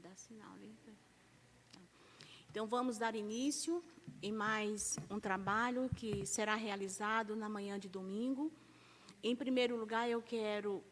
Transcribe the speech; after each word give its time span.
dá 0.00 0.14
sinal. 0.14 0.56
Então, 2.50 2.66
vamos 2.66 2.98
dar 2.98 3.14
início 3.14 3.82
em 4.22 4.32
mais 4.32 4.96
um 5.10 5.18
trabalho 5.18 5.90
que 5.96 6.24
será 6.24 6.54
realizado 6.54 7.34
na 7.34 7.48
manhã 7.48 7.78
de 7.78 7.88
domingo. 7.88 8.52
Em 9.22 9.34
primeiro 9.34 9.76
lugar, 9.76 10.08
eu 10.08 10.22
quero 10.22 10.82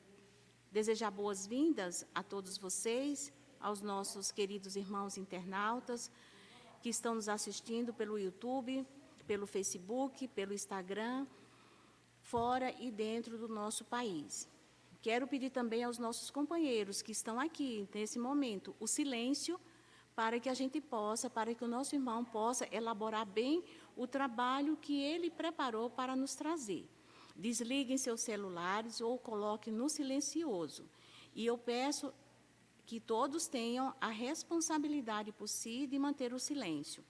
desejar 0.70 1.10
boas-vindas 1.10 2.06
a 2.14 2.22
todos 2.22 2.58
vocês, 2.58 3.32
aos 3.60 3.80
nossos 3.80 4.32
queridos 4.32 4.74
irmãos 4.74 5.16
internautas 5.16 6.10
que 6.82 6.88
estão 6.88 7.14
nos 7.14 7.28
assistindo 7.28 7.94
pelo 7.94 8.18
YouTube, 8.18 8.84
pelo 9.26 9.46
Facebook, 9.46 10.26
pelo 10.28 10.52
Instagram, 10.52 11.26
fora 12.20 12.72
e 12.80 12.90
dentro 12.90 13.38
do 13.38 13.48
nosso 13.48 13.84
país. 13.84 14.48
Quero 15.02 15.26
pedir 15.26 15.50
também 15.50 15.82
aos 15.82 15.98
nossos 15.98 16.30
companheiros 16.30 17.02
que 17.02 17.10
estão 17.10 17.40
aqui 17.40 17.88
nesse 17.92 18.20
momento 18.20 18.74
o 18.78 18.86
silêncio 18.86 19.60
para 20.14 20.38
que 20.38 20.48
a 20.48 20.54
gente 20.54 20.80
possa, 20.80 21.28
para 21.28 21.52
que 21.54 21.64
o 21.64 21.68
nosso 21.68 21.96
irmão 21.96 22.24
possa 22.24 22.68
elaborar 22.70 23.26
bem 23.26 23.64
o 23.96 24.06
trabalho 24.06 24.76
que 24.76 25.02
ele 25.02 25.28
preparou 25.28 25.90
para 25.90 26.14
nos 26.14 26.36
trazer. 26.36 26.88
Desliguem 27.34 27.98
seus 27.98 28.20
celulares 28.20 29.00
ou 29.00 29.18
coloquem 29.18 29.72
no 29.72 29.88
silencioso. 29.88 30.88
E 31.34 31.44
eu 31.44 31.58
peço 31.58 32.14
que 32.86 33.00
todos 33.00 33.48
tenham 33.48 33.92
a 34.00 34.08
responsabilidade 34.08 35.32
por 35.32 35.48
si 35.48 35.84
de 35.88 35.98
manter 35.98 36.32
o 36.32 36.38
silêncio, 36.38 37.04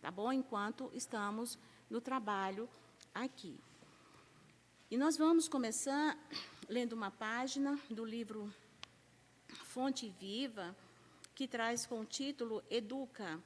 tá 0.00 0.10
bom? 0.10 0.32
Enquanto 0.32 0.90
estamos 0.94 1.58
no 1.90 2.00
trabalho 2.00 2.70
aqui. 3.12 3.60
E 4.90 4.96
nós 4.96 5.16
vamos 5.16 5.48
começar 5.48 6.16
lendo 6.68 6.92
uma 6.92 7.10
página 7.10 7.78
do 7.90 8.04
livro 8.04 8.52
Fonte 9.48 10.08
Viva, 10.08 10.76
que 11.34 11.46
traz 11.48 11.86
com 11.86 12.00
o 12.00 12.04
título 12.04 12.62
Educa. 12.70 13.42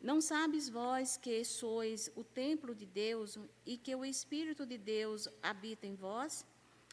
Não 0.00 0.20
sabes 0.20 0.68
vós 0.68 1.16
que 1.16 1.44
sois 1.44 2.10
o 2.14 2.22
templo 2.22 2.74
de 2.74 2.86
Deus 2.86 3.38
e 3.66 3.76
que 3.76 3.94
o 3.94 4.04
Espírito 4.04 4.64
de 4.64 4.78
Deus 4.78 5.28
habita 5.42 5.86
em 5.86 5.94
vós? 5.94 6.46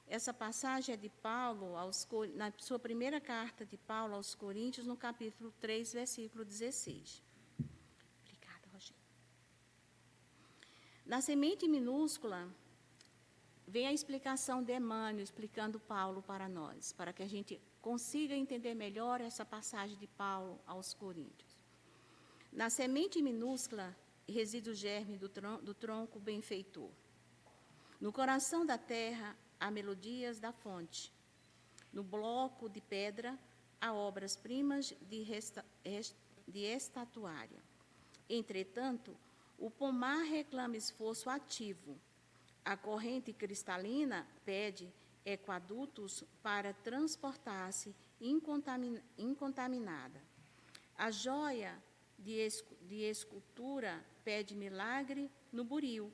Essa 0.08 0.33
passagem 0.33 0.94
é 0.94 0.97
de 0.97 1.09
Paulo, 1.09 1.75
aos, 1.75 2.08
na 2.36 2.53
sua 2.58 2.78
primeira 2.78 3.19
carta 3.19 3.66
de 3.66 3.78
Paulo 3.78 4.16
aos 4.16 4.36
Coríntios, 4.36 4.86
no 4.86 4.95
capítulo 4.95 5.52
3, 5.59 5.94
versículo 5.94 6.45
16. 6.45 7.23
Obrigada, 8.23 8.67
Rogério. 8.72 9.02
Na 11.06 11.22
semente 11.22 11.67
minúscula, 11.67 12.47
vem 13.67 13.88
a 13.88 13.94
explicação 13.94 14.63
de 14.63 14.75
Emmanuel, 14.75 15.23
explicando 15.23 15.80
Paulo 15.80 16.21
para 16.21 16.47
nós, 16.47 16.94
para 16.94 17.11
que 17.11 17.23
a 17.23 17.27
gente 17.27 17.59
consiga 17.81 18.35
entender 18.35 18.75
melhor 18.75 19.22
essa 19.22 19.44
passagem 19.44 19.97
de 19.97 20.07
Paulo 20.07 20.59
aos 20.66 20.94
Coríntios. 20.94 21.55
Na 22.52 22.69
semente 22.69 23.22
minúscula 23.22 23.95
reside 24.27 24.69
o 24.69 24.75
germe 24.75 25.17
do, 25.17 25.30
tron 25.30 25.59
do 25.59 25.73
tronco 25.73 26.19
benfeitor. 26.19 26.89
No 27.99 28.11
coração 28.11 28.66
da 28.66 28.77
terra 28.77 29.35
há 29.59 29.69
melodias 29.72 30.39
da 30.39 30.52
fonte. 30.52 31.11
No 31.91 32.03
bloco 32.03 32.69
de 32.69 32.81
pedra 32.81 33.38
há 33.79 33.94
obras-primas 33.94 34.94
de, 35.01 35.25
de 36.47 36.59
estatuária. 36.59 37.63
Entretanto, 38.29 39.16
o 39.57 39.69
pomar 39.69 40.23
reclama 40.23 40.78
esforço 40.78 41.29
ativo 41.29 42.00
a 42.65 42.75
corrente 42.75 43.31
cristalina 43.31 44.27
pede 44.43 44.91
equadutos 45.23 46.23
para 46.41 46.73
transportar-se 46.73 47.95
incontaminada. 49.17 50.21
A 50.97 51.11
joia 51.11 51.81
de, 52.17 52.47
de 52.81 53.03
escultura 53.03 54.03
pede 54.23 54.55
milagre 54.55 55.29
no 55.51 55.63
buril. 55.63 56.11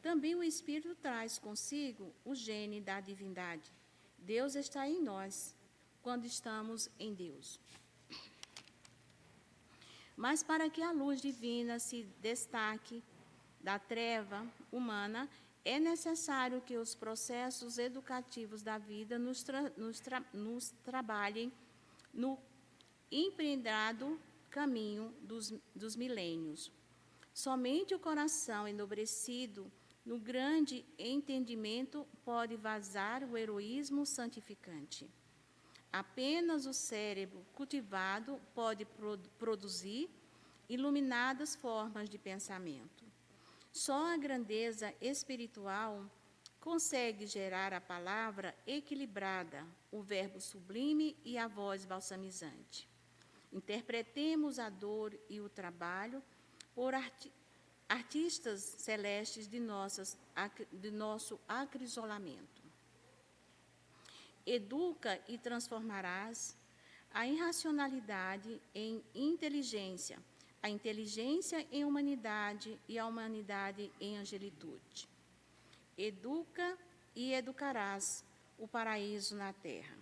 Também 0.00 0.34
o 0.36 0.42
Espírito 0.44 0.94
traz 0.94 1.38
consigo 1.38 2.14
o 2.24 2.34
gene 2.34 2.80
da 2.80 3.00
divindade. 3.00 3.72
Deus 4.18 4.54
está 4.54 4.88
em 4.88 5.02
nós 5.02 5.56
quando 6.02 6.24
estamos 6.24 6.88
em 6.98 7.14
Deus. 7.14 7.58
Mas 10.16 10.42
para 10.42 10.70
que 10.70 10.82
a 10.82 10.92
luz 10.92 11.20
divina 11.20 11.78
se 11.78 12.04
destaque 12.20 13.02
da 13.60 13.78
treva 13.78 14.46
humana, 14.70 15.28
é 15.64 15.80
necessário 15.80 16.60
que 16.60 16.76
os 16.76 16.94
processos 16.94 17.78
educativos 17.78 18.62
da 18.62 18.76
vida 18.76 19.18
nos, 19.18 19.42
tra 19.42 19.72
nos, 19.76 19.98
tra 19.98 20.22
nos 20.32 20.70
trabalhem 20.84 21.50
no 22.12 22.38
empreendado 23.10 24.20
caminho 24.50 25.12
dos, 25.22 25.52
dos 25.74 25.96
milênios. 25.96 26.70
Somente 27.32 27.94
o 27.94 27.98
coração 27.98 28.68
enobrecido 28.68 29.72
no 30.04 30.18
grande 30.18 30.84
entendimento 30.98 32.06
pode 32.24 32.56
vazar 32.56 33.24
o 33.24 33.36
heroísmo 33.36 34.04
santificante. 34.04 35.10
Apenas 35.90 36.66
o 36.66 36.74
cérebro 36.74 37.44
cultivado 37.54 38.38
pode 38.54 38.86
produzir 39.38 40.10
iluminadas 40.68 41.56
formas 41.56 42.10
de 42.10 42.18
pensamento. 42.18 42.93
Só 43.74 44.14
a 44.14 44.16
grandeza 44.16 44.94
espiritual 45.00 46.08
consegue 46.60 47.26
gerar 47.26 47.74
a 47.74 47.80
palavra 47.80 48.54
equilibrada, 48.64 49.66
o 49.90 50.00
verbo 50.00 50.40
sublime 50.40 51.16
e 51.24 51.36
a 51.36 51.48
voz 51.48 51.84
balsamizante. 51.84 52.88
Interpretemos 53.52 54.60
a 54.60 54.70
dor 54.70 55.12
e 55.28 55.40
o 55.40 55.48
trabalho 55.48 56.22
por 56.72 56.94
arti 56.94 57.32
artistas 57.88 58.62
celestes 58.78 59.48
de, 59.48 59.58
nossas, 59.58 60.16
de 60.72 60.92
nosso 60.92 61.38
acrisolamento. 61.46 62.62
Educa 64.46 65.20
e 65.28 65.36
transformarás 65.36 66.56
a 67.10 67.26
irracionalidade 67.26 68.62
em 68.72 69.04
inteligência 69.14 70.18
a 70.64 70.70
inteligência 70.70 71.66
em 71.70 71.84
humanidade 71.84 72.80
e 72.88 72.98
a 72.98 73.04
humanidade 73.04 73.92
em 74.00 74.16
angelitude. 74.16 75.06
Educa 75.94 76.78
e 77.14 77.34
educarás 77.34 78.24
o 78.58 78.66
paraíso 78.66 79.36
na 79.36 79.52
terra. 79.52 79.94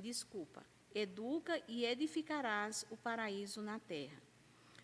Desculpa, 0.00 0.66
educa 0.92 1.62
e 1.68 1.84
edificarás 1.84 2.84
o 2.90 2.96
paraíso 2.96 3.62
na 3.62 3.78
terra. 3.78 4.20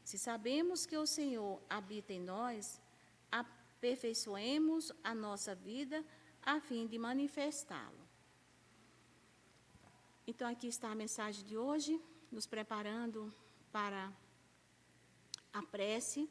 Se 0.04 0.16
sabemos 0.16 0.86
que 0.86 0.96
o 0.96 1.04
Senhor 1.04 1.60
habita 1.68 2.12
em 2.12 2.20
nós, 2.20 2.80
aperfeiçoemos 3.28 4.92
a 5.02 5.12
nossa 5.12 5.56
vida 5.56 6.04
a 6.40 6.60
fim 6.60 6.86
de 6.86 6.98
manifestá-lo. 6.98 8.06
Então, 10.24 10.48
aqui 10.48 10.68
está 10.68 10.92
a 10.92 10.94
mensagem 10.94 11.44
de 11.44 11.56
hoje, 11.56 12.00
nos 12.30 12.46
preparando 12.46 13.34
para 13.72 14.12
a 15.56 15.62
prece 15.62 16.28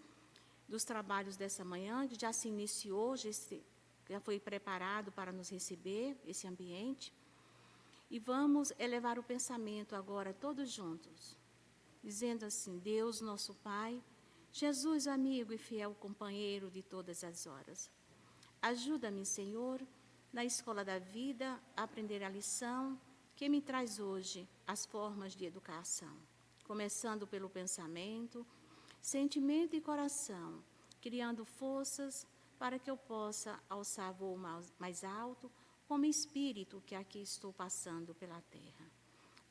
dos 0.68 0.84
trabalhos 0.84 1.36
dessa 1.36 1.66
manhã, 1.66 2.08
que 2.08 2.20
já 2.20 2.32
se 2.32 2.48
iniciou, 2.48 3.18
já, 3.18 3.34
se, 3.34 3.64
já 4.08 4.20
foi 4.20 4.40
preparado 4.40 5.12
para 5.12 5.32
nos 5.32 5.50
receber 5.50 6.16
esse 6.26 6.48
ambiente. 6.48 7.12
E 8.10 8.20
vamos 8.20 8.72
elevar 8.78 9.18
o 9.18 9.24
pensamento 9.24 9.96
agora 9.96 10.32
todos 10.32 10.72
juntos, 10.72 11.36
dizendo 12.04 12.46
assim: 12.46 12.78
Deus, 12.78 13.20
nosso 13.20 13.56
Pai, 13.56 14.00
Jesus, 14.52 15.08
amigo 15.08 15.52
e 15.52 15.58
fiel 15.58 15.96
companheiro 15.96 16.70
de 16.70 16.84
todas 16.84 17.24
as 17.24 17.48
horas. 17.48 17.90
Ajuda-me, 18.62 19.26
Senhor, 19.26 19.82
na 20.32 20.46
escola 20.46 20.86
da 20.86 21.00
vida, 21.00 21.60
a 21.76 21.84
aprender 21.84 22.24
a 22.24 22.30
lição 22.30 23.00
que 23.36 23.50
me 23.50 23.60
traz 23.60 24.00
hoje 24.00 24.48
as 24.68 24.86
formas 24.86 25.34
de 25.34 25.46
educação, 25.46 26.16
começando 26.64 27.26
pelo 27.26 27.50
pensamento, 27.50 28.46
sentimento 29.06 29.76
e 29.76 29.80
coração, 29.80 30.64
criando 31.00 31.46
forças 31.46 32.26
para 32.58 32.80
que 32.80 32.90
eu 32.90 32.98
possa 32.98 33.62
alçar 33.70 34.12
voo 34.12 34.36
mais 34.80 35.04
alto, 35.04 35.52
como 35.88 36.06
espírito 36.06 36.82
que 36.88 36.96
aqui 36.96 37.22
estou 37.22 37.54
passando 37.54 38.16
pela 38.16 38.42
terra. 38.50 38.92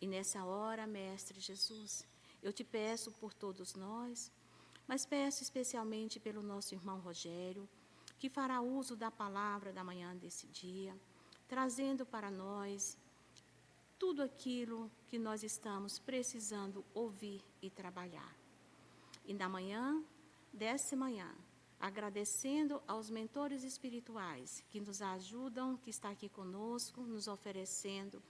E 0.00 0.08
nessa 0.08 0.44
hora, 0.44 0.88
Mestre 0.88 1.38
Jesus, 1.38 2.04
eu 2.42 2.52
te 2.52 2.64
peço 2.64 3.12
por 3.12 3.32
todos 3.32 3.76
nós, 3.76 4.32
mas 4.88 5.06
peço 5.06 5.44
especialmente 5.44 6.18
pelo 6.18 6.42
nosso 6.42 6.74
irmão 6.74 6.98
Rogério, 6.98 7.68
que 8.18 8.28
fará 8.28 8.60
uso 8.60 8.96
da 8.96 9.08
palavra 9.08 9.72
da 9.72 9.84
manhã 9.84 10.16
desse 10.16 10.48
dia, 10.48 10.98
trazendo 11.46 12.04
para 12.04 12.28
nós 12.28 12.98
tudo 14.00 14.20
aquilo 14.20 14.90
que 15.06 15.16
nós 15.16 15.44
estamos 15.44 16.00
precisando 16.00 16.84
ouvir 16.92 17.40
e 17.62 17.70
trabalhar. 17.70 18.43
E 19.24 19.32
na 19.34 19.48
manhã 19.48 20.02
dessa 20.52 20.94
manhã, 20.94 21.34
agradecendo 21.80 22.82
aos 22.86 23.10
mentores 23.10 23.62
espirituais 23.62 24.64
que 24.70 24.80
nos 24.80 25.02
ajudam, 25.02 25.76
que 25.76 25.90
está 25.90 26.10
aqui 26.10 26.28
conosco, 26.28 27.02
nos 27.02 27.28
oferecendo 27.28 28.22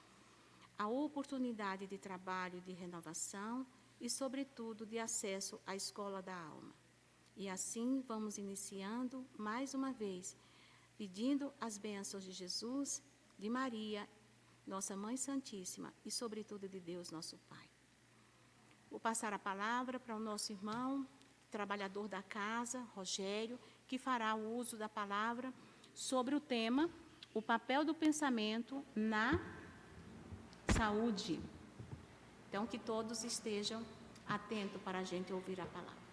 a 0.79 0.88
oportunidade 0.88 1.87
de 1.87 1.99
trabalho 1.99 2.61
de 2.61 2.73
renovação 2.73 3.67
e, 4.00 4.11
sobretudo, 4.11 4.85
de 4.85 4.99
acesso 4.99 5.61
à 5.67 5.76
escola 5.76 6.20
da 6.20 6.37
alma. 6.37 6.75
E 7.37 7.49
assim 7.49 8.02
vamos 8.06 8.38
iniciando 8.38 9.26
mais 9.37 9.75
uma 9.75 9.93
vez, 9.93 10.37
pedindo 10.96 11.52
as 11.61 11.79
bênçãos 11.79 12.25
de 12.25 12.32
Jesus, 12.32 13.02
de 13.38 13.49
Maria, 13.49 14.08
nossa 14.67 14.96
Mãe 14.96 15.17
Santíssima 15.17 15.93
e, 16.05 16.11
sobretudo, 16.11 16.69
de 16.69 16.81
Deus, 16.81 17.11
nosso 17.11 17.37
Pai. 17.49 17.74
Vou 18.94 19.00
passar 19.00 19.32
a 19.32 19.38
palavra 19.41 19.99
para 19.99 20.14
o 20.14 20.20
nosso 20.20 20.52
irmão, 20.52 21.05
trabalhador 21.50 22.06
da 22.06 22.23
casa, 22.23 22.79
Rogério, 22.94 23.58
que 23.88 23.99
fará 23.99 24.37
o 24.37 24.56
uso 24.56 24.76
da 24.76 24.88
palavra 24.88 25.52
sobre 25.93 26.32
o 26.32 26.38
tema 26.38 26.88
o 27.35 27.43
papel 27.43 27.85
do 27.85 27.93
pensamento 27.93 28.85
na 28.94 29.41
saúde. 30.69 31.41
Então, 32.49 32.69
que 32.69 32.79
todos 32.79 33.25
estejam 33.25 33.82
atentos 34.29 34.81
para 34.82 35.00
a 35.00 35.02
gente 35.02 35.32
ouvir 35.32 35.61
a 35.61 35.67
palavra. 35.67 36.05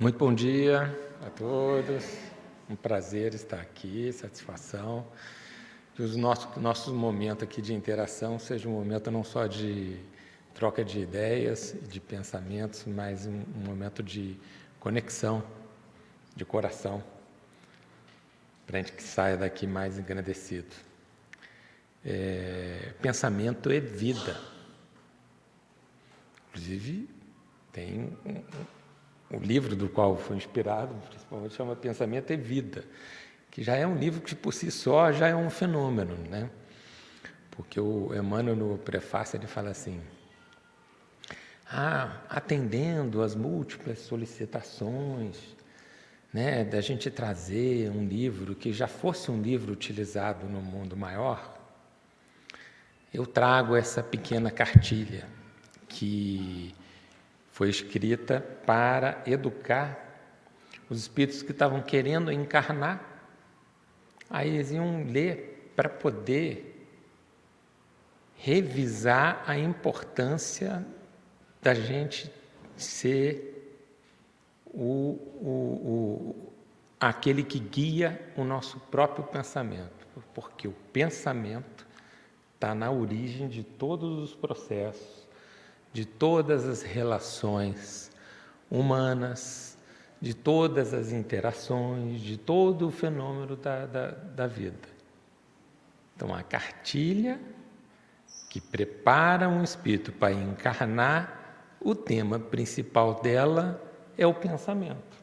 Muito 0.00 0.18
bom 0.18 0.34
dia 0.34 0.80
a 1.24 1.30
todos. 1.30 2.04
Um 2.68 2.74
prazer 2.74 3.34
estar 3.34 3.60
aqui, 3.60 4.12
satisfação. 4.12 5.06
Que 5.96 6.02
os 6.02 6.14
nossos, 6.14 6.56
nossos 6.56 6.92
momentos 6.92 7.42
aqui 7.42 7.62
de 7.62 7.72
interação 7.72 8.38
seja 8.38 8.68
um 8.68 8.72
momento 8.72 9.10
não 9.10 9.24
só 9.24 9.46
de 9.46 9.96
troca 10.54 10.84
de 10.84 11.00
ideias, 11.00 11.74
de 11.88 11.98
pensamentos, 11.98 12.84
mas 12.86 13.26
um, 13.26 13.42
um 13.56 13.64
momento 13.64 14.02
de 14.02 14.38
conexão, 14.78 15.42
de 16.36 16.44
coração 16.44 17.02
para 18.66 18.78
a 18.78 18.82
gente 18.82 18.92
que 18.92 19.02
saia 19.02 19.36
daqui 19.36 19.66
mais 19.66 19.98
engrandecido. 19.98 20.74
É, 22.04 22.92
pensamento 23.00 23.70
é 23.70 23.80
vida. 23.80 24.38
Inclusive, 26.50 27.08
tem 27.72 28.00
um, 28.24 28.30
um, 28.30 29.36
o 29.36 29.40
livro 29.40 29.74
do 29.76 29.88
qual 29.88 30.16
foi 30.16 30.36
inspirado, 30.36 30.94
principalmente, 31.08 31.54
chama 31.54 31.76
Pensamento 31.76 32.30
é 32.32 32.36
Vida, 32.36 32.84
que 33.56 33.62
já 33.62 33.74
é 33.74 33.86
um 33.86 33.96
livro 33.96 34.20
que, 34.20 34.34
por 34.34 34.52
si 34.52 34.70
só, 34.70 35.10
já 35.10 35.28
é 35.28 35.34
um 35.34 35.48
fenômeno, 35.48 36.14
né? 36.28 36.50
Porque 37.52 37.80
o 37.80 38.14
Emmanuel, 38.14 38.54
no 38.54 38.76
prefácio, 38.76 39.38
ele 39.38 39.46
fala 39.46 39.70
assim, 39.70 39.98
ah, 41.66 42.20
atendendo 42.28 43.22
às 43.22 43.34
múltiplas 43.34 44.00
solicitações 44.00 45.38
né, 46.30 46.64
da 46.64 46.82
gente 46.82 47.10
trazer 47.10 47.90
um 47.90 48.06
livro 48.06 48.54
que 48.54 48.74
já 48.74 48.86
fosse 48.86 49.30
um 49.30 49.40
livro 49.40 49.72
utilizado 49.72 50.46
no 50.46 50.60
mundo 50.60 50.94
maior, 50.94 51.58
eu 53.10 53.24
trago 53.24 53.74
essa 53.74 54.02
pequena 54.02 54.50
cartilha 54.50 55.26
que 55.88 56.74
foi 57.52 57.70
escrita 57.70 58.38
para 58.66 59.22
educar 59.24 59.98
os 60.90 61.00
espíritos 61.00 61.42
que 61.42 61.52
estavam 61.52 61.80
querendo 61.80 62.30
encarnar. 62.30 63.15
Aí 64.28 64.48
eles 64.48 64.70
iam 64.70 65.04
ler 65.06 65.72
para 65.76 65.88
poder 65.88 66.72
revisar 68.36 69.42
a 69.46 69.58
importância 69.58 70.84
da 71.62 71.74
gente 71.74 72.30
ser 72.76 73.80
o, 74.66 75.18
o, 75.40 75.50
o, 75.84 76.52
aquele 77.00 77.42
que 77.42 77.58
guia 77.58 78.20
o 78.36 78.44
nosso 78.44 78.78
próprio 78.78 79.24
pensamento, 79.24 80.06
porque 80.34 80.68
o 80.68 80.74
pensamento 80.92 81.86
está 82.54 82.74
na 82.74 82.90
origem 82.90 83.48
de 83.48 83.62
todos 83.62 84.18
os 84.18 84.34
processos, 84.34 85.26
de 85.92 86.04
todas 86.04 86.66
as 86.66 86.82
relações 86.82 88.10
humanas, 88.70 89.75
de 90.20 90.34
todas 90.34 90.94
as 90.94 91.12
interações, 91.12 92.20
de 92.20 92.36
todo 92.36 92.88
o 92.88 92.90
fenômeno 92.90 93.56
da, 93.56 93.86
da, 93.86 94.10
da 94.10 94.46
vida. 94.46 94.88
Então, 96.14 96.34
a 96.34 96.42
cartilha 96.42 97.38
que 98.48 98.60
prepara 98.60 99.48
um 99.48 99.62
espírito 99.62 100.12
para 100.12 100.32
encarnar, 100.32 101.76
o 101.80 101.94
tema 101.94 102.38
principal 102.38 103.20
dela 103.20 103.82
é 104.16 104.26
o 104.26 104.32
pensamento. 104.32 105.16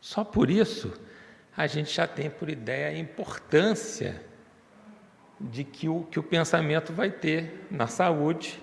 Só 0.00 0.24
por 0.24 0.50
isso 0.50 0.98
a 1.56 1.66
gente 1.66 1.94
já 1.94 2.06
tem 2.06 2.30
por 2.30 2.48
ideia 2.48 2.88
a 2.88 2.98
importância 2.98 4.24
de 5.38 5.64
que 5.64 5.88
o, 5.88 6.04
que 6.04 6.18
o 6.18 6.22
pensamento 6.22 6.92
vai 6.92 7.10
ter 7.10 7.66
na 7.70 7.86
saúde 7.86 8.60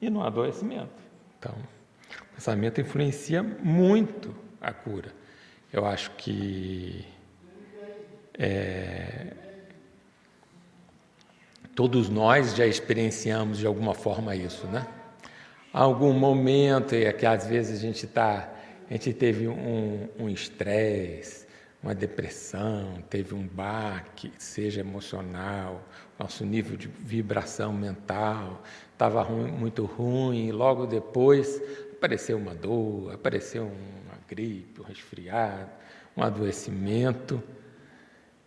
e 0.00 0.10
no 0.10 0.22
adoecimento. 0.22 1.02
Então, 1.38 1.54
o 2.34 2.36
pensamento 2.36 2.80
influencia 2.80 3.42
muito 3.42 4.34
a 4.60 4.72
cura. 4.72 5.12
Eu 5.72 5.86
acho 5.86 6.10
que 6.12 7.06
é, 8.36 9.32
todos 11.76 12.08
nós 12.08 12.56
já 12.56 12.66
experienciamos 12.66 13.58
de 13.58 13.66
alguma 13.66 13.94
forma 13.94 14.34
isso, 14.34 14.66
né? 14.66 14.84
algum 15.72 16.12
momento, 16.12 16.94
é 16.94 17.12
que 17.12 17.24
às 17.24 17.46
vezes 17.46 17.78
a 17.78 17.80
gente 17.80 18.04
está, 18.04 18.52
a 18.88 18.92
gente 18.92 19.12
teve 19.12 19.46
um 19.48 20.28
estresse, 20.28 21.46
um 21.82 21.88
uma 21.88 21.94
depressão, 21.94 23.02
teve 23.10 23.34
um 23.34 23.46
baque, 23.46 24.32
seja 24.38 24.80
emocional, 24.80 25.82
nosso 26.18 26.44
nível 26.44 26.76
de 26.76 26.88
vibração 26.88 27.72
mental 27.72 28.62
estava 28.94 29.24
muito 29.24 29.84
ruim, 29.84 30.46
e 30.46 30.52
logo 30.52 30.86
depois 30.86 31.60
apareceu 32.04 32.36
uma 32.36 32.54
dor, 32.54 33.14
apareceu 33.14 33.64
uma 33.64 34.18
gripe, 34.28 34.78
um 34.78 34.84
resfriado, 34.84 35.70
um 36.14 36.22
adoecimento, 36.22 37.42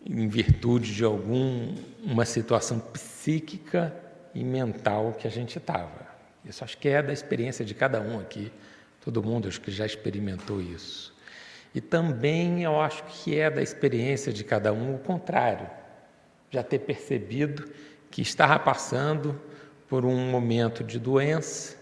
em 0.06 0.28
virtude 0.28 0.94
de 0.94 1.02
alguma 1.02 2.24
situação 2.24 2.78
psíquica 2.78 3.92
e 4.32 4.44
mental 4.44 5.12
que 5.18 5.26
a 5.26 5.30
gente 5.30 5.58
estava. 5.58 6.06
Isso 6.44 6.62
acho 6.62 6.78
que 6.78 6.88
é 6.88 7.02
da 7.02 7.12
experiência 7.12 7.64
de 7.64 7.74
cada 7.74 8.00
um 8.00 8.20
aqui. 8.20 8.52
Todo 9.00 9.24
mundo 9.24 9.48
acho 9.48 9.60
que 9.60 9.72
já 9.72 9.84
experimentou 9.84 10.62
isso. 10.62 11.12
E 11.74 11.80
também 11.80 12.62
eu 12.62 12.80
acho 12.80 13.02
que 13.06 13.36
é 13.36 13.50
da 13.50 13.60
experiência 13.60 14.32
de 14.32 14.44
cada 14.44 14.72
um 14.72 14.94
o 14.94 14.98
contrário. 15.00 15.68
Já 16.48 16.62
ter 16.62 16.78
percebido 16.78 17.68
que 18.08 18.22
estava 18.22 18.56
passando 18.56 19.38
por 19.88 20.04
um 20.04 20.30
momento 20.30 20.84
de 20.84 21.00
doença 21.00 21.77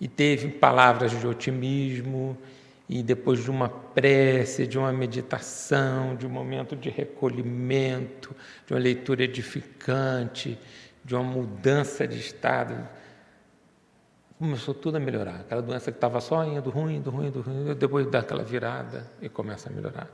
e 0.00 0.08
teve 0.08 0.48
palavras 0.48 1.10
de 1.10 1.26
otimismo 1.26 2.36
e 2.88 3.02
depois 3.02 3.44
de 3.44 3.50
uma 3.50 3.68
prece, 3.68 4.66
de 4.66 4.78
uma 4.78 4.92
meditação, 4.92 6.16
de 6.16 6.26
um 6.26 6.30
momento 6.30 6.74
de 6.74 6.88
recolhimento, 6.88 8.34
de 8.66 8.72
uma 8.72 8.80
leitura 8.80 9.22
edificante, 9.22 10.58
de 11.04 11.14
uma 11.14 11.22
mudança 11.22 12.08
de 12.08 12.18
estado, 12.18 12.88
começou 14.38 14.74
tudo 14.74 14.96
a 14.96 15.00
melhorar. 15.00 15.40
Aquela 15.40 15.62
doença 15.62 15.92
que 15.92 15.98
estava 15.98 16.20
só 16.20 16.42
indo 16.44 16.68
ruim, 16.70 16.96
indo 16.96 17.10
ruim, 17.10 17.28
indo 17.28 17.42
ruim, 17.42 17.74
depois 17.74 18.06
dá 18.06 18.20
aquela 18.20 18.42
virada 18.42 19.08
e 19.20 19.28
começa 19.28 19.68
a 19.68 19.72
melhorar. 19.72 20.08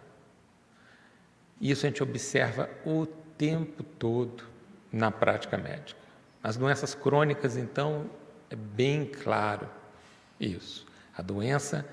Isso 1.60 1.86
a 1.86 1.88
gente 1.88 2.02
observa 2.02 2.68
o 2.84 3.06
tempo 3.06 3.82
todo 3.82 4.44
na 4.92 5.10
prática 5.10 5.56
médica. 5.56 6.00
As 6.42 6.56
doenças 6.56 6.94
crônicas, 6.94 7.56
então, 7.56 8.10
é 8.50 8.56
bem 8.56 9.06
claro 9.06 9.66
isso. 10.38 10.86
A 11.16 11.22
doença, 11.22 11.86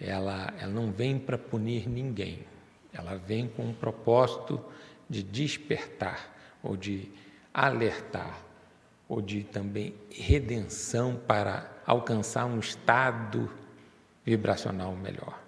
ela, 0.00 0.52
ela 0.58 0.72
não 0.72 0.92
vem 0.92 1.18
para 1.18 1.38
punir 1.38 1.88
ninguém. 1.88 2.44
Ela 2.92 3.16
vem 3.16 3.48
com 3.48 3.64
um 3.64 3.74
propósito 3.74 4.62
de 5.08 5.22
despertar 5.22 6.34
ou 6.62 6.76
de 6.76 7.10
alertar 7.52 8.42
ou 9.08 9.22
de 9.22 9.42
também 9.44 9.94
redenção 10.10 11.16
para 11.16 11.70
alcançar 11.86 12.44
um 12.44 12.58
estado 12.58 13.50
vibracional 14.24 14.94
melhor. 14.94 15.40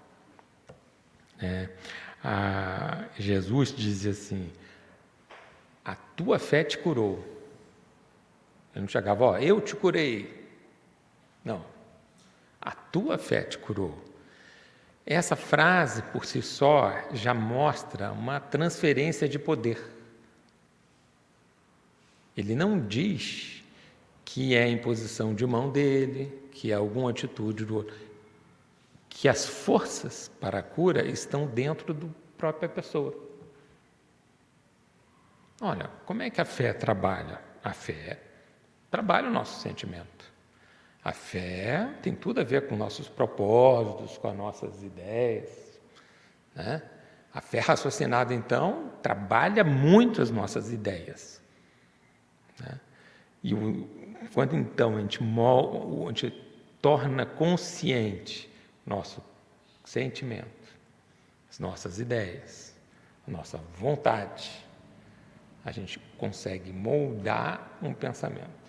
É, 1.38 1.68
Jesus 3.18 3.74
dizia 3.74 4.12
assim: 4.12 4.50
a 5.84 5.94
tua 5.94 6.38
fé 6.38 6.64
te 6.64 6.78
curou. 6.78 7.24
Eu 8.74 8.82
não 8.82 8.88
chegava, 8.88 9.24
ó, 9.24 9.38
eu 9.38 9.60
te 9.60 9.74
curei. 9.74 10.48
Não, 11.44 11.64
a 12.60 12.72
tua 12.72 13.16
fé 13.16 13.42
te 13.42 13.58
curou. 13.58 13.98
Essa 15.06 15.34
frase 15.34 16.02
por 16.02 16.24
si 16.24 16.42
só 16.42 16.92
já 17.12 17.32
mostra 17.32 18.12
uma 18.12 18.38
transferência 18.38 19.28
de 19.28 19.38
poder. 19.38 19.82
Ele 22.36 22.54
não 22.54 22.78
diz 22.78 23.64
que 24.24 24.54
é 24.54 24.62
a 24.62 24.68
imposição 24.68 25.34
de 25.34 25.44
mão 25.46 25.70
dele, 25.70 26.48
que 26.52 26.70
é 26.70 26.74
alguma 26.74 27.10
atitude 27.10 27.64
do 27.64 27.76
outro, 27.76 27.96
que 29.08 29.28
as 29.28 29.46
forças 29.46 30.30
para 30.40 30.60
a 30.60 30.62
cura 30.62 31.04
estão 31.04 31.46
dentro 31.46 31.92
da 31.92 32.06
própria 32.38 32.68
pessoa. 32.68 33.14
Olha, 35.60 35.90
como 36.06 36.22
é 36.22 36.30
que 36.30 36.40
a 36.40 36.44
fé 36.44 36.72
trabalha? 36.72 37.40
A 37.62 37.72
fé 37.72 38.20
trabalha 38.90 39.28
o 39.28 39.32
nosso 39.32 39.60
sentimento. 39.60 40.29
A 41.02 41.12
fé 41.12 41.88
tem 42.02 42.14
tudo 42.14 42.40
a 42.40 42.44
ver 42.44 42.66
com 42.68 42.76
nossos 42.76 43.08
propósitos, 43.08 44.18
com 44.18 44.28
as 44.28 44.36
nossas 44.36 44.82
ideias. 44.82 45.48
Né? 46.54 46.82
A 47.32 47.40
fé 47.40 47.60
raciocinada, 47.60 48.34
então, 48.34 48.92
trabalha 49.02 49.64
muito 49.64 50.20
as 50.20 50.30
nossas 50.30 50.70
ideias. 50.70 51.40
Né? 52.58 52.80
E 53.42 53.54
o, 53.54 53.88
quando 54.34 54.54
então 54.56 54.96
a 54.96 55.00
gente, 55.00 55.20
a 55.22 56.08
gente 56.08 56.30
torna 56.82 57.24
consciente 57.24 58.50
nosso 58.84 59.22
sentimento, 59.84 60.46
as 61.50 61.58
nossas 61.58 61.98
ideias, 61.98 62.74
a 63.26 63.30
nossa 63.30 63.58
vontade, 63.78 64.66
a 65.64 65.72
gente 65.72 65.98
consegue 66.18 66.72
moldar 66.72 67.78
um 67.82 67.94
pensamento 67.94 68.59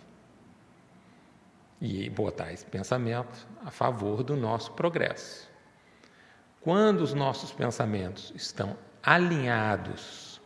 e 1.81 2.09
botar 2.11 2.53
esse 2.53 2.63
pensamento 2.63 3.47
a 3.65 3.71
favor 3.71 4.21
do 4.21 4.37
nosso 4.37 4.71
progresso. 4.73 5.49
Quando 6.61 7.01
os 7.01 7.13
nossos 7.13 7.51
pensamentos 7.51 8.31
estão 8.35 8.77
alinhados 9.01 10.39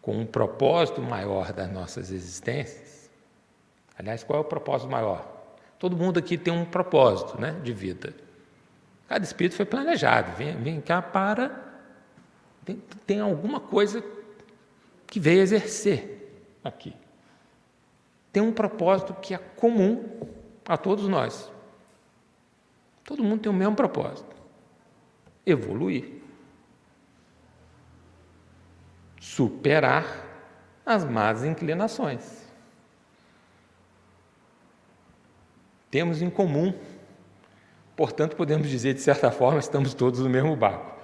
com 0.00 0.16
um 0.16 0.24
propósito 0.24 1.02
maior 1.02 1.52
das 1.52 1.70
nossas 1.70 2.12
existências, 2.12 3.10
aliás, 3.98 4.22
qual 4.22 4.38
é 4.38 4.42
o 4.42 4.44
propósito 4.44 4.88
maior? 4.88 5.28
Todo 5.76 5.96
mundo 5.96 6.18
aqui 6.18 6.38
tem 6.38 6.54
um 6.54 6.64
propósito 6.64 7.40
né, 7.40 7.58
de 7.64 7.72
vida. 7.72 8.14
Cada 9.08 9.24
espírito 9.24 9.56
foi 9.56 9.64
planejado, 9.64 10.36
vem, 10.36 10.56
vem 10.56 10.80
cá 10.80 11.02
para. 11.02 11.68
Tem, 12.64 12.80
tem 13.04 13.18
alguma 13.18 13.58
coisa 13.58 14.04
que 15.04 15.18
veio 15.18 15.40
exercer 15.40 16.46
aqui. 16.62 16.94
Tem 18.32 18.40
um 18.40 18.52
propósito 18.52 19.12
que 19.14 19.34
é 19.34 19.38
comum 19.38 20.38
a 20.70 20.76
todos 20.76 21.08
nós. 21.08 21.50
Todo 23.02 23.24
mundo 23.24 23.40
tem 23.40 23.50
o 23.50 23.54
mesmo 23.54 23.74
propósito: 23.74 24.36
evoluir, 25.44 26.22
superar 29.20 30.06
as 30.86 31.04
más 31.04 31.44
inclinações. 31.44 32.48
Temos 35.90 36.22
em 36.22 36.30
comum, 36.30 36.72
portanto, 37.96 38.36
podemos 38.36 38.68
dizer, 38.68 38.94
de 38.94 39.00
certa 39.00 39.32
forma, 39.32 39.58
estamos 39.58 39.92
todos 39.92 40.20
no 40.20 40.30
mesmo 40.30 40.54
barco, 40.54 40.94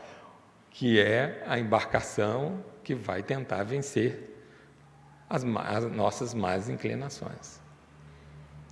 que 0.71 1.01
é 1.01 1.43
a 1.45 1.59
embarcação 1.59 2.65
que 2.85 2.95
vai 2.95 3.21
tentar 3.21 3.65
vencer 3.65 4.33
as, 5.29 5.43
as 5.43 5.91
nossas 5.91 6.33
más 6.35 6.69
inclinações 6.69 7.66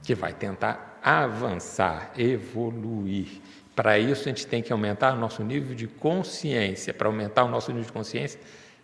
que 0.04 0.14
vai 0.14 0.34
tentar 0.34 1.00
avançar, 1.02 2.12
evoluir. 2.16 3.40
Para 3.74 3.98
isso, 3.98 4.22
a 4.22 4.28
gente 4.28 4.46
tem 4.46 4.62
que 4.62 4.72
aumentar 4.72 5.14
o 5.14 5.16
nosso 5.16 5.42
nível 5.42 5.74
de 5.74 5.88
consciência. 5.88 6.92
Para 6.94 7.08
aumentar 7.08 7.44
o 7.44 7.48
nosso 7.48 7.72
nível 7.72 7.86
de 7.86 7.92
consciência, 7.92 8.38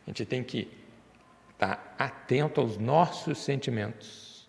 a 0.06 0.10
gente 0.10 0.24
tem 0.24 0.42
que 0.42 0.68
estar 1.52 1.94
atento 1.98 2.60
aos 2.60 2.78
nossos 2.78 3.38
sentimentos, 3.38 4.48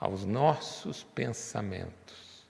aos 0.00 0.24
nossos 0.24 1.04
pensamentos. 1.14 2.44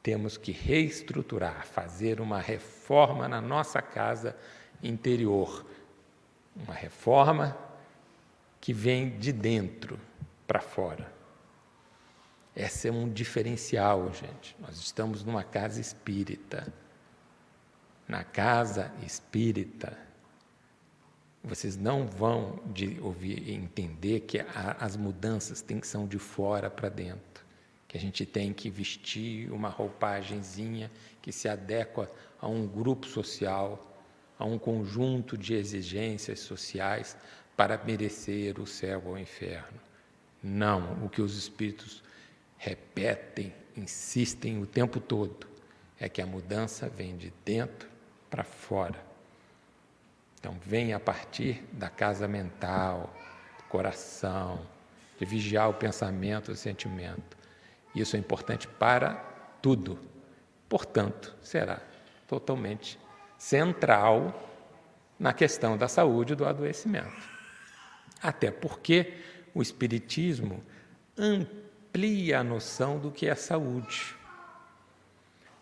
Temos 0.00 0.38
que 0.38 0.52
reestruturar, 0.52 1.66
fazer 1.66 2.20
uma 2.20 2.40
reforma 2.40 3.28
na 3.28 3.40
nossa 3.40 3.82
casa 3.82 4.36
interior. 4.82 5.66
Uma 6.56 6.72
reforma 6.74 7.58
que 8.60 8.72
vem 8.72 9.18
de 9.18 9.32
dentro 9.32 9.98
para 10.46 10.60
fora. 10.60 11.17
Esse 12.58 12.88
é 12.88 12.92
um 12.92 13.08
diferencial, 13.08 14.12
gente. 14.12 14.56
Nós 14.58 14.78
estamos 14.78 15.22
numa 15.22 15.44
casa 15.44 15.80
espírita. 15.80 16.66
Na 18.08 18.24
casa 18.24 18.92
espírita, 19.06 19.96
vocês 21.44 21.76
não 21.76 22.04
vão 22.04 22.58
de 22.66 22.98
ouvir 23.00 23.48
entender 23.48 24.20
que 24.20 24.40
a, 24.40 24.76
as 24.80 24.96
mudanças 24.96 25.62
têm 25.62 25.78
que 25.78 25.86
são 25.86 26.04
de 26.08 26.18
fora 26.18 26.68
para 26.68 26.88
dentro, 26.88 27.44
que 27.86 27.96
a 27.96 28.00
gente 28.00 28.26
tem 28.26 28.52
que 28.52 28.68
vestir 28.68 29.52
uma 29.52 29.68
roupagenzinha 29.68 30.90
que 31.22 31.30
se 31.30 31.48
adequa 31.48 32.10
a 32.40 32.48
um 32.48 32.66
grupo 32.66 33.06
social, 33.06 34.02
a 34.36 34.44
um 34.44 34.58
conjunto 34.58 35.38
de 35.38 35.54
exigências 35.54 36.40
sociais 36.40 37.16
para 37.56 37.78
merecer 37.84 38.58
o 38.58 38.66
céu 38.66 39.00
ou 39.06 39.12
o 39.12 39.18
inferno. 39.18 39.78
Não, 40.42 41.04
o 41.04 41.08
que 41.08 41.22
os 41.22 41.38
espíritos 41.38 42.02
repetem, 42.58 43.54
insistem 43.76 44.60
o 44.60 44.66
tempo 44.66 45.00
todo, 45.00 45.46
é 45.98 46.08
que 46.08 46.20
a 46.20 46.26
mudança 46.26 46.88
vem 46.88 47.16
de 47.16 47.32
dentro 47.44 47.88
para 48.28 48.44
fora. 48.44 48.98
Então, 50.38 50.56
vem 50.64 50.92
a 50.92 51.00
partir 51.00 51.64
da 51.72 51.88
casa 51.88 52.28
mental, 52.28 53.14
do 53.56 53.64
coração, 53.64 54.66
de 55.18 55.24
vigiar 55.24 55.68
o 55.68 55.74
pensamento, 55.74 56.52
o 56.52 56.56
sentimento. 56.56 57.36
Isso 57.94 58.14
é 58.14 58.18
importante 58.18 58.68
para 58.68 59.14
tudo. 59.60 59.98
Portanto, 60.68 61.34
será 61.42 61.80
totalmente 62.26 62.98
central 63.36 64.44
na 65.18 65.32
questão 65.32 65.76
da 65.76 65.88
saúde 65.88 66.34
e 66.34 66.36
do 66.36 66.46
adoecimento. 66.46 67.28
Até 68.22 68.50
porque 68.50 69.14
o 69.54 69.62
Espiritismo 69.62 70.62
amplia 71.16 71.67
amplia 71.98 72.38
a 72.38 72.44
noção 72.44 72.96
do 72.96 73.10
que 73.10 73.26
é 73.26 73.34
saúde. 73.34 74.14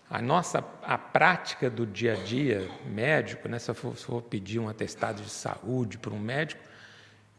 A 0.08 0.20
nossa 0.20 0.62
a 0.82 0.98
prática 0.98 1.70
do 1.70 1.86
dia 1.86 2.12
a 2.12 2.16
dia 2.16 2.68
médico, 2.84 3.48
né, 3.48 3.58
se 3.58 3.70
eu 3.70 3.74
for, 3.74 3.96
se 3.96 4.04
for 4.04 4.22
pedir 4.22 4.58
um 4.58 4.68
atestado 4.68 5.22
de 5.22 5.30
saúde 5.30 5.96
para 5.96 6.12
um 6.12 6.18
médico, 6.18 6.62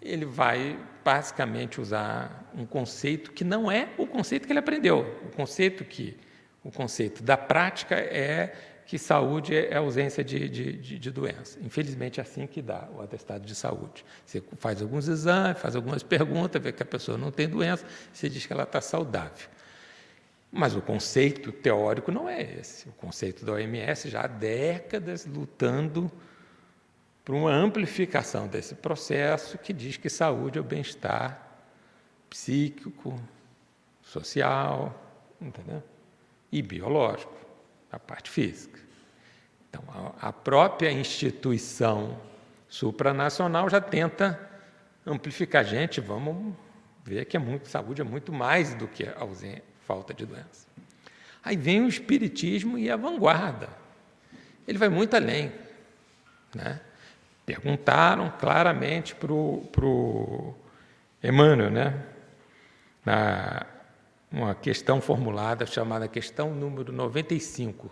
ele 0.02 0.26
vai 0.26 0.78
basicamente 1.06 1.80
usar 1.80 2.50
um 2.56 2.66
conceito 2.66 3.32
que 3.32 3.44
não 3.44 3.72
é 3.72 3.90
o 3.98 4.08
conceito 4.08 4.48
que 4.48 4.52
ele 4.52 4.60
aprendeu. 4.60 5.00
O 5.26 5.36
conceito 5.36 5.86
que 5.86 6.18
o 6.64 6.72
conceito 6.72 7.22
da 7.22 7.38
prática 7.38 7.96
é 7.96 8.54
que 8.88 8.98
saúde 8.98 9.54
é 9.54 9.76
ausência 9.76 10.24
de, 10.24 10.48
de, 10.48 10.72
de, 10.72 10.98
de, 10.98 11.12
doença. 11.12 11.60
Infelizmente, 11.62 12.22
é 12.22 12.24
assim 12.24 12.48
que 12.48 12.62
dá 12.62 12.88
o 12.96 13.02
atestado 13.02 13.46
de 13.46 13.54
saúde. 13.54 14.06
Você 14.26 14.42
faz 14.58 14.82
alguns 14.82 15.10
exames, 15.10 15.60
faz 15.60 15.76
algumas 15.76 16.04
perguntas, 16.04 16.62
vê 16.62 16.72
que 16.72 16.82
a 16.82 16.86
pessoa 16.86 17.18
não 17.18 17.30
tem 17.30 17.50
doença, 17.50 17.86
você 18.14 18.30
diz 18.30 18.46
que 18.46 18.54
ela 18.54 18.64
está 18.64 18.80
saudável. 18.80 19.50
Mas 20.50 20.74
o 20.74 20.82
conceito 20.82 21.52
teórico 21.52 22.14
não 22.14 22.30
é 22.30 22.42
esse. 22.42 22.88
O 22.88 22.94
conceito 22.94 23.44
da 23.44 23.52
OMS 23.52 24.10
já 24.10 24.22
há 24.22 24.28
décadas 24.28 25.26
lutando 25.26 26.10
por 27.26 27.36
uma 27.36 27.52
amplificação 27.52 28.48
desse 28.48 28.74
processo 28.74 29.58
que 29.58 29.74
diz 29.74 29.98
que 29.98 30.10
saúde 30.10 30.60
é 30.60 30.62
o 30.62 30.64
bem-estar 30.64 31.46
psíquico, 32.30 33.22
social, 34.02 34.98
entendeu? 35.42 35.84
E 36.50 36.62
biológico 36.62 37.47
a 37.98 38.00
parte 38.00 38.30
física. 38.30 38.80
Então, 39.70 39.84
a, 40.22 40.32
própria 40.32 40.92
instituição 40.92 42.20
supranacional 42.70 43.70
já 43.70 43.82
tenta 43.82 44.40
amplificar. 45.06 45.66
Gente, 45.66 46.00
vamos 46.00 46.56
ver 47.04 47.26
que 47.26 47.36
é 47.36 47.40
muito, 47.40 47.68
saúde 47.68 48.02
é 48.02 48.04
muito 48.04 48.32
mais 48.32 48.74
do 48.76 48.88
que 48.88 49.04
a 49.04 49.20
ausência, 49.20 49.64
falta 49.86 50.14
de 50.14 50.26
doença. 50.26 50.68
Aí 51.44 51.58
vem 51.58 51.82
o 51.82 51.88
espiritismo 51.88 52.78
e 52.78 52.90
a 52.90 52.96
vanguarda. 52.96 53.70
Ele 54.68 54.78
vai 54.78 54.90
muito 54.90 55.16
além. 55.16 55.52
Né? 56.54 56.80
Perguntaram 57.46 58.30
claramente 58.40 59.16
para 59.16 59.34
o 59.34 60.56
Emmanuel, 61.24 61.72
né? 61.72 62.04
na 63.06 63.66
uma 64.38 64.54
questão 64.54 65.02
formulada 65.02 65.66
chamada 65.66 66.08
questão 66.08 66.54
número 66.54 66.94
95 66.94 67.90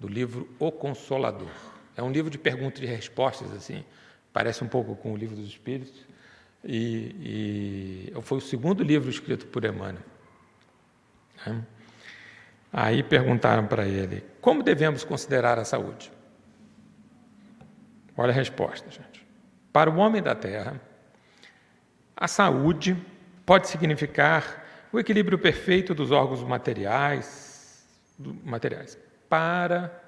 do 0.00 0.08
livro 0.08 0.48
O 0.58 0.72
Consolador. 0.72 1.50
É 1.96 2.02
um 2.02 2.10
livro 2.10 2.28
de 2.28 2.36
perguntas 2.36 2.82
e 2.82 2.86
respostas 2.86 3.52
assim, 3.52 3.84
parece 4.32 4.64
um 4.64 4.66
pouco 4.66 4.96
com 4.96 5.12
o 5.12 5.16
livro 5.16 5.36
dos 5.36 5.46
Espíritos 5.46 5.94
e, 6.64 8.10
e 8.12 8.22
foi 8.22 8.38
o 8.38 8.40
segundo 8.40 8.82
livro 8.82 9.08
escrito 9.08 9.46
por 9.46 9.64
Emmanuel. 9.64 10.02
Né? 11.46 11.62
Aí 12.72 13.04
perguntaram 13.04 13.68
para 13.68 13.86
ele 13.86 14.24
como 14.40 14.60
devemos 14.60 15.04
considerar 15.04 15.56
a 15.60 15.64
saúde. 15.64 16.10
Olha 18.16 18.30
a 18.30 18.34
resposta, 18.34 18.90
gente. 18.90 19.24
Para 19.72 19.88
o 19.88 19.96
homem 19.96 20.20
da 20.20 20.34
Terra, 20.34 20.80
a 22.16 22.26
saúde 22.26 22.96
pode 23.46 23.68
significar 23.68 24.63
o 24.94 25.00
equilíbrio 25.00 25.36
perfeito 25.36 25.92
dos 25.92 26.12
órgãos 26.12 26.40
materiais, 26.44 27.84
materiais 28.44 28.96
para 29.28 30.00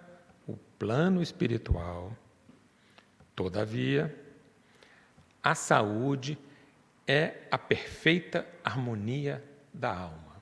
o 0.46 0.56
plano 0.78 1.20
espiritual. 1.20 2.16
Todavia, 3.34 4.14
a 5.42 5.56
saúde 5.56 6.38
é 7.04 7.34
a 7.50 7.58
perfeita 7.58 8.46
harmonia 8.62 9.42
da 9.74 9.92
alma. 9.92 10.40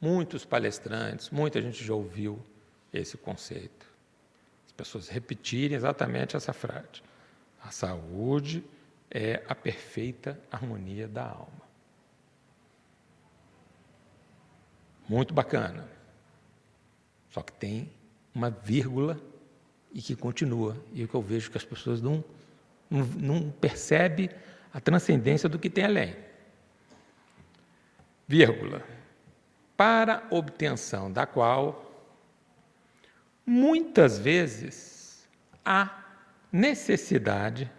Muitos 0.00 0.46
palestrantes, 0.46 1.28
muita 1.28 1.60
gente 1.60 1.84
já 1.84 1.92
ouviu 1.92 2.42
esse 2.94 3.18
conceito. 3.18 3.86
As 4.64 4.72
pessoas 4.72 5.08
repetirem 5.08 5.76
exatamente 5.76 6.34
essa 6.34 6.54
frase. 6.54 7.02
A 7.62 7.70
saúde 7.70 8.64
é 9.10 9.42
a 9.46 9.54
perfeita 9.54 10.40
harmonia 10.50 11.06
da 11.06 11.28
alma. 11.28 11.65
Muito 15.08 15.32
bacana. 15.32 15.88
Só 17.30 17.42
que 17.42 17.52
tem 17.52 17.90
uma 18.34 18.50
vírgula 18.50 19.20
e 19.92 20.02
que 20.02 20.16
continua. 20.16 20.76
E 20.92 21.04
o 21.04 21.08
que 21.08 21.14
eu 21.14 21.22
vejo 21.22 21.50
que 21.50 21.56
as 21.56 21.64
pessoas 21.64 22.00
não, 22.00 22.24
não, 22.90 23.04
não 23.04 23.50
percebem 23.50 24.30
a 24.72 24.80
transcendência 24.80 25.48
do 25.48 25.58
que 25.58 25.70
tem 25.70 25.84
além. 25.84 26.16
Vírgula. 28.26 28.82
Para 29.76 30.26
obtenção 30.30 31.12
da 31.12 31.26
qual, 31.26 31.92
muitas 33.44 34.18
vezes, 34.18 35.26
há 35.64 36.04
necessidade 36.50 37.70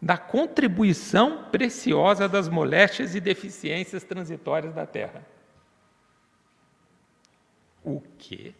da 0.00 0.18
contribuição 0.18 1.44
preciosa 1.50 2.28
das 2.28 2.48
moléstias 2.48 3.14
e 3.14 3.20
deficiências 3.20 4.04
transitórias 4.04 4.74
da 4.74 4.86
Terra. 4.86 5.24
O 7.86 8.02
quê? 8.18 8.52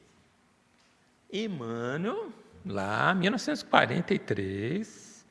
Emmanuel, 1.32 2.32
lá, 2.64 3.12
1943, 3.12 5.26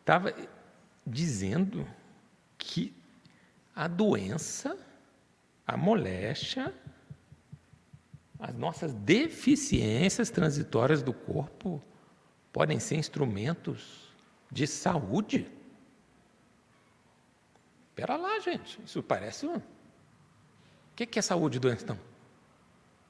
estava 0.00 0.34
dizendo 1.06 1.86
que 2.58 2.92
a 3.76 3.86
doença, 3.86 4.76
a 5.64 5.76
moléstia, 5.76 6.74
as 8.40 8.52
nossas 8.56 8.92
deficiências 8.92 10.30
transitórias 10.30 11.00
do 11.00 11.12
corpo 11.12 11.80
podem 12.52 12.80
ser 12.80 12.96
instrumentos 12.96 14.12
de 14.50 14.66
saúde. 14.66 15.48
Espera 17.90 18.16
lá, 18.16 18.40
gente, 18.40 18.80
isso 18.84 19.00
parece 19.00 19.46
um. 19.46 19.62
O 20.94 20.96
que 20.96 21.18
é 21.18 21.22
saúde 21.22 21.56
e 21.56 21.60
doença, 21.60 21.82
então? 21.82 21.98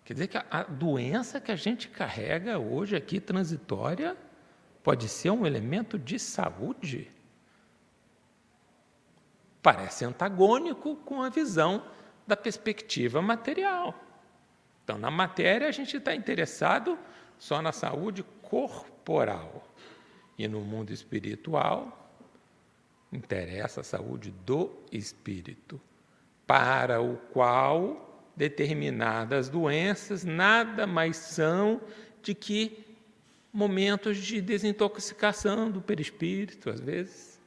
Quer 0.06 0.14
dizer 0.14 0.28
que 0.28 0.38
a 0.38 0.62
doença 0.62 1.38
que 1.38 1.52
a 1.52 1.56
gente 1.56 1.88
carrega 1.88 2.58
hoje 2.58 2.96
aqui, 2.96 3.20
transitória, 3.20 4.16
pode 4.82 5.06
ser 5.06 5.30
um 5.30 5.46
elemento 5.46 5.98
de 5.98 6.18
saúde? 6.18 7.10
Parece 9.62 10.04
antagônico 10.04 10.96
com 10.96 11.22
a 11.22 11.28
visão 11.28 11.86
da 12.26 12.36
perspectiva 12.36 13.20
material. 13.20 13.94
Então, 14.82 14.98
na 14.98 15.10
matéria, 15.10 15.68
a 15.68 15.72
gente 15.72 15.96
está 15.96 16.14
interessado 16.14 16.98
só 17.38 17.60
na 17.60 17.72
saúde 17.72 18.22
corporal. 18.42 19.66
E 20.38 20.48
no 20.48 20.60
mundo 20.60 20.90
espiritual, 20.90 22.11
interessa 23.12 23.82
a 23.82 23.85
saúde 23.85 24.30
do 24.44 24.70
espírito, 24.90 25.80
para 26.46 27.00
o 27.00 27.16
qual 27.33 28.33
determinadas 28.37 29.48
doenças 29.48 30.24
nada 30.24 30.87
mais 30.87 31.16
são 31.16 31.80
de 32.22 32.35
que 32.35 32.85
momentos 33.52 34.18
de 34.18 34.40
desintoxicação 34.40 35.70
do 35.70 35.80
perispírito, 35.80 36.70
às 36.70 36.80
vezes. 36.80 37.40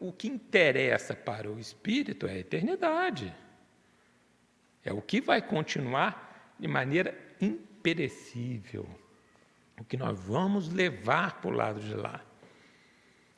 O 0.00 0.12
que 0.12 0.28
interessa 0.28 1.14
para 1.14 1.50
o 1.50 1.58
espírito 1.58 2.26
é 2.26 2.32
a 2.32 2.38
eternidade. 2.38 3.34
É 4.84 4.92
o 4.92 5.00
que 5.00 5.20
vai 5.20 5.40
continuar 5.40 6.54
de 6.58 6.68
maneira 6.68 7.16
imperecível. 7.40 8.86
O 9.80 9.84
que 9.84 9.96
nós 9.96 10.18
vamos 10.18 10.70
levar 10.70 11.40
para 11.40 11.50
o 11.50 11.54
lado 11.54 11.80
de 11.80 11.94
lá. 11.94 12.22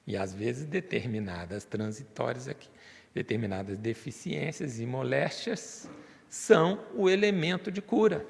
E 0.07 0.17
às 0.17 0.35
vezes 0.35 0.65
determinadas 0.65 1.65
transitórias 1.65 2.49
aqui 2.49 2.69
determinadas 3.15 3.79
deficiências 3.79 4.81
e 4.81 4.85
moléstias 4.85 5.89
são 6.29 6.85
o 6.95 7.09
elemento 7.09 7.71
de 7.71 7.81
cura. 7.81 8.27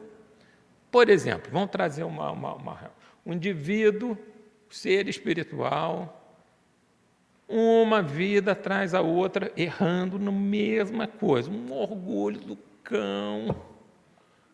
Por 0.90 1.08
exemplo, 1.08 1.50
vamos 1.50 1.70
trazer 1.70 2.04
uma, 2.04 2.30
uma, 2.30 2.54
uma, 2.54 2.90
um 3.24 3.32
indivíduo, 3.32 4.16
ser 4.68 5.08
espiritual, 5.08 6.20
uma 7.48 8.02
vida 8.02 8.52
atrás 8.52 8.92
da 8.92 9.00
outra, 9.00 9.50
errando 9.56 10.18
na 10.18 10.30
mesma 10.30 11.06
coisa, 11.06 11.50
um 11.50 11.72
orgulho 11.72 12.40
do 12.40 12.56
cão, 12.82 13.56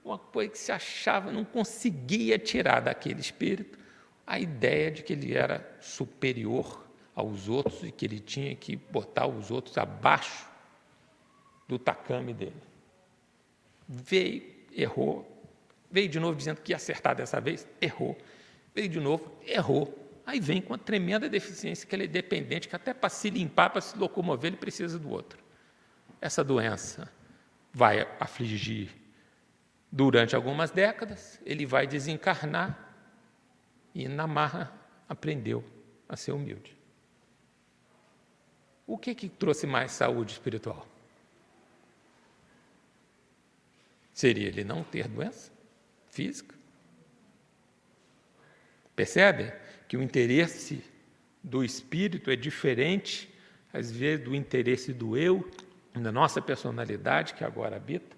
uma 0.05 0.19
coisa 0.19 0.53
que 0.53 0.59
se 0.59 0.71
achava, 0.71 1.33
não 1.33 1.45
conseguia 1.45 2.39
tirar 2.39 2.81
daquele 2.81 3.21
espírito 3.21 3.79
a 4.27 4.39
ideia 4.39 4.91
de 4.91 5.03
que 5.03 5.13
ele 5.13 5.35
era 5.35 5.77
superior 5.81 6.90
aos 7.21 7.49
outros 7.49 7.83
e 7.83 7.93
que 7.93 8.05
ele 8.05 8.19
tinha 8.19 8.55
que 8.55 8.77
botar 8.77 9.27
os 9.27 9.51
outros 9.51 9.77
abaixo 9.79 10.49
do 11.69 11.79
tacame 11.79 12.35
dele. 12.35 12.63
Veio, 13.89 14.43
errou, 14.73 15.49
veio 15.91 16.09
de 16.09 16.19
novo 16.19 16.37
dizendo 16.37 16.61
que 16.61 16.73
ia 16.73 16.77
acertar 16.77 17.15
dessa 17.15 17.41
vez, 17.41 17.67
errou. 17.81 18.17
Veio 18.75 18.89
de 18.89 19.01
novo, 19.01 19.33
errou. 19.47 19.97
Aí 20.27 20.41
vem 20.41 20.61
com 20.61 20.73
uma 20.73 20.79
tremenda 20.79 21.29
deficiência 21.29 21.87
que 21.87 21.95
ele 21.95 22.05
é 22.05 22.09
dependente, 22.09 22.69
que 22.69 22.77
até 22.77 22.95
para 22.95 23.09
se 23.09 23.31
limpar, 23.31 23.71
para 23.71 23.81
se 23.81 23.97
locomover, 23.99 24.51
ele 24.51 24.57
precisa 24.57 24.99
do 24.99 25.11
outro. 25.11 25.43
Essa 26.21 26.45
doença 26.45 27.11
vai 27.73 28.07
afligir 28.19 28.91
durante 29.91 30.37
algumas 30.37 30.71
décadas, 30.71 31.41
ele 31.45 31.67
vai 31.67 31.87
desencarnar 31.87 32.95
e 33.95 34.07
na 34.09 34.27
marra 34.27 34.73
aprendeu 35.09 35.65
a 36.09 36.17
ser 36.17 36.33
humilde. 36.33 36.80
O 38.91 38.99
que, 38.99 39.15
que 39.15 39.29
trouxe 39.29 39.69
mais 39.69 39.93
saúde 39.93 40.33
espiritual? 40.33 40.85
Seria 44.13 44.49
ele 44.49 44.65
não 44.65 44.83
ter 44.83 45.07
doença 45.07 45.53
física? 46.11 46.57
Percebe 48.97 49.53
que 49.87 49.97
o 49.97 50.03
interesse 50.03 50.83
do 51.41 51.63
espírito 51.63 52.33
é 52.33 52.37
diferente, 52.37 53.33
às 53.73 53.93
vezes, 53.93 54.25
do 54.25 54.35
interesse 54.35 54.93
do 54.93 55.17
eu, 55.17 55.49
da 55.95 56.11
nossa 56.11 56.43
personalidade 56.43 57.35
que 57.35 57.45
agora 57.45 57.77
habita? 57.77 58.17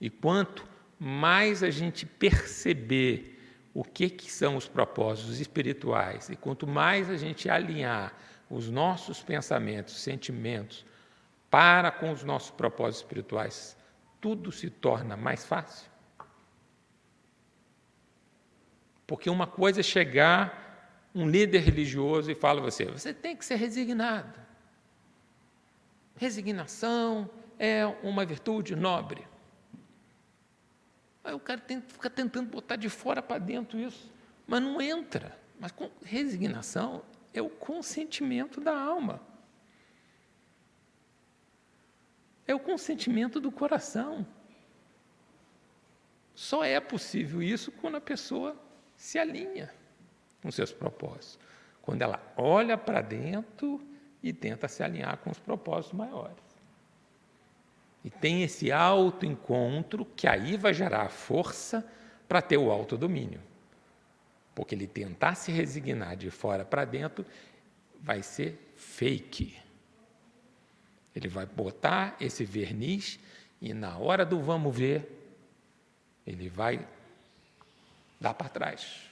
E 0.00 0.08
quanto 0.08 0.64
mais 0.96 1.64
a 1.64 1.70
gente 1.70 2.06
perceber 2.06 3.36
o 3.74 3.82
que, 3.82 4.08
que 4.08 4.30
são 4.30 4.54
os 4.54 4.68
propósitos 4.68 5.40
espirituais, 5.40 6.28
e 6.28 6.36
quanto 6.36 6.68
mais 6.68 7.10
a 7.10 7.16
gente 7.16 7.50
alinhar 7.50 8.16
os 8.48 8.70
nossos 8.70 9.22
pensamentos, 9.22 10.00
sentimentos, 10.00 10.84
para 11.50 11.90
com 11.90 12.10
os 12.10 12.22
nossos 12.22 12.50
propósitos 12.50 13.00
espirituais, 13.00 13.76
tudo 14.20 14.50
se 14.52 14.70
torna 14.70 15.16
mais 15.16 15.44
fácil. 15.44 15.90
Porque 19.06 19.30
uma 19.30 19.46
coisa 19.46 19.80
é 19.80 19.82
chegar 19.82 21.08
um 21.14 21.28
líder 21.28 21.60
religioso 21.60 22.30
e 22.30 22.34
fala 22.34 22.60
a 22.60 22.64
você, 22.64 22.84
você 22.86 23.14
tem 23.14 23.34
que 23.36 23.44
ser 23.44 23.54
resignado. 23.54 24.38
Resignação 26.16 27.30
é 27.58 27.86
uma 28.02 28.24
virtude 28.24 28.74
nobre. 28.74 29.26
Aí 31.22 31.34
o 31.34 31.40
cara 31.40 31.60
tem, 31.60 31.80
fica 31.80 32.08
tentando 32.10 32.50
botar 32.50 32.76
de 32.76 32.88
fora 32.88 33.22
para 33.22 33.38
dentro 33.38 33.78
isso, 33.78 34.12
mas 34.46 34.62
não 34.62 34.80
entra. 34.80 35.36
Mas 35.58 35.72
com 35.72 35.90
resignação 36.04 37.02
é 37.38 37.42
o 37.42 37.50
consentimento 37.50 38.60
da 38.60 38.78
alma. 38.78 39.20
É 42.46 42.54
o 42.54 42.60
consentimento 42.60 43.40
do 43.40 43.50
coração. 43.50 44.26
Só 46.34 46.64
é 46.64 46.78
possível 46.80 47.42
isso 47.42 47.72
quando 47.72 47.96
a 47.96 48.00
pessoa 48.00 48.56
se 48.96 49.18
alinha 49.18 49.72
com 50.42 50.50
seus 50.50 50.72
propósitos. 50.72 51.38
Quando 51.82 52.02
ela 52.02 52.20
olha 52.36 52.76
para 52.76 53.00
dentro 53.00 53.80
e 54.22 54.32
tenta 54.32 54.68
se 54.68 54.82
alinhar 54.82 55.16
com 55.18 55.30
os 55.30 55.38
propósitos 55.38 55.96
maiores. 55.98 56.36
E 58.04 58.10
tem 58.10 58.42
esse 58.42 58.70
autoencontro 58.70 60.04
que 60.04 60.28
aí 60.28 60.56
vai 60.56 60.72
gerar 60.72 61.08
força 61.08 61.84
para 62.28 62.40
ter 62.40 62.56
o 62.56 62.70
autodomínio. 62.70 63.40
Porque 64.56 64.74
ele 64.74 64.86
tentar 64.86 65.34
se 65.34 65.52
resignar 65.52 66.16
de 66.16 66.30
fora 66.30 66.64
para 66.64 66.86
dentro 66.86 67.26
vai 68.00 68.22
ser 68.22 68.58
fake. 68.74 69.54
Ele 71.14 71.28
vai 71.28 71.44
botar 71.44 72.16
esse 72.18 72.42
verniz 72.42 73.20
e 73.60 73.74
na 73.74 73.98
hora 73.98 74.24
do 74.24 74.40
vamos 74.40 74.74
ver, 74.74 75.12
ele 76.26 76.48
vai 76.48 76.88
dar 78.18 78.32
para 78.32 78.48
trás. 78.48 79.02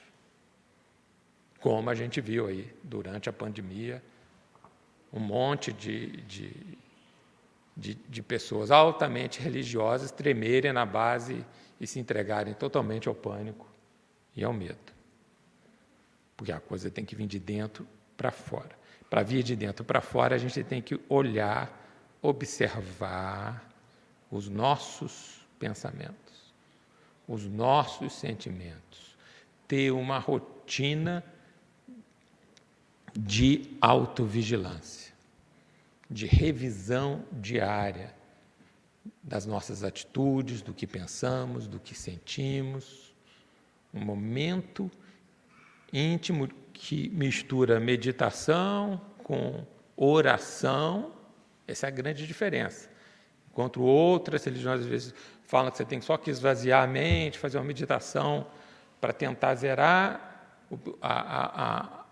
como 1.59 1.91
a 1.91 1.95
gente 1.95 2.19
viu 2.21 2.47
aí 2.47 2.71
durante 2.83 3.29
a 3.29 3.33
pandemia, 3.33 4.03
um 5.13 5.19
monte 5.19 5.71
de, 5.71 6.21
de, 6.23 6.77
de, 7.77 7.93
de 7.93 8.21
pessoas 8.23 8.71
altamente 8.71 9.39
religiosas 9.39 10.09
tremerem 10.09 10.73
na 10.73 10.87
base 10.87 11.45
e 11.79 11.85
se 11.85 11.99
entregarem 11.99 12.55
totalmente 12.55 13.07
ao 13.07 13.13
pânico 13.13 13.67
e 14.35 14.43
ao 14.43 14.51
medo. 14.51 14.94
Porque 16.35 16.51
a 16.51 16.59
coisa 16.59 16.89
tem 16.89 17.05
que 17.05 17.15
vir 17.15 17.27
de 17.27 17.39
dentro 17.39 17.87
para 18.17 18.31
fora. 18.31 18.77
Para 19.09 19.23
vir 19.23 19.43
de 19.43 19.55
dentro 19.55 19.85
para 19.85 20.01
fora, 20.01 20.35
a 20.35 20.37
gente 20.37 20.63
tem 20.63 20.81
que 20.81 20.99
olhar, 21.07 21.71
observar 22.21 23.69
os 24.29 24.49
nossos 24.49 25.45
pensamentos, 25.57 26.53
os 27.27 27.45
nossos 27.45 28.13
sentimentos, 28.13 29.15
ter 29.67 29.91
uma 29.91 30.19
rotina 30.19 31.23
de 33.17 33.77
autovigilância, 33.79 35.13
de 36.09 36.25
revisão 36.25 37.23
diária 37.31 38.13
das 39.23 39.45
nossas 39.45 39.83
atitudes, 39.83 40.61
do 40.61 40.73
que 40.73 40.85
pensamos, 40.85 41.67
do 41.67 41.79
que 41.79 41.95
sentimos, 41.95 43.15
um 43.93 44.03
momento 44.03 44.91
íntimo 45.91 46.47
que 46.73 47.09
mistura 47.09 47.79
meditação 47.79 49.01
com 49.23 49.65
oração, 49.95 51.11
essa 51.67 51.87
é 51.87 51.89
a 51.89 51.91
grande 51.91 52.27
diferença. 52.27 52.89
Enquanto 53.49 53.81
outras 53.81 54.43
religiões 54.43 54.81
às 54.81 54.85
vezes 54.85 55.13
falam 55.43 55.71
que 55.71 55.77
você 55.77 55.85
tem 55.85 56.01
só 56.01 56.17
que 56.17 56.29
esvaziar 56.29 56.83
a 56.83 56.87
mente, 56.87 57.39
fazer 57.39 57.57
uma 57.57 57.63
meditação 57.63 58.45
para 58.99 59.13
tentar 59.13 59.55
zerar 59.55 60.59
a, 61.01 61.11
a, 61.11 61.65
a, 61.65 62.05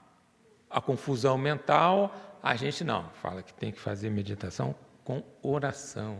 a 0.69 0.81
confusão 0.81 1.37
mental, 1.37 2.15
a 2.41 2.55
gente 2.55 2.83
não, 2.83 3.09
fala 3.21 3.43
que 3.43 3.53
tem 3.53 3.71
que 3.71 3.79
fazer 3.79 4.09
meditação 4.09 4.75
com 5.03 5.23
oração. 5.41 6.19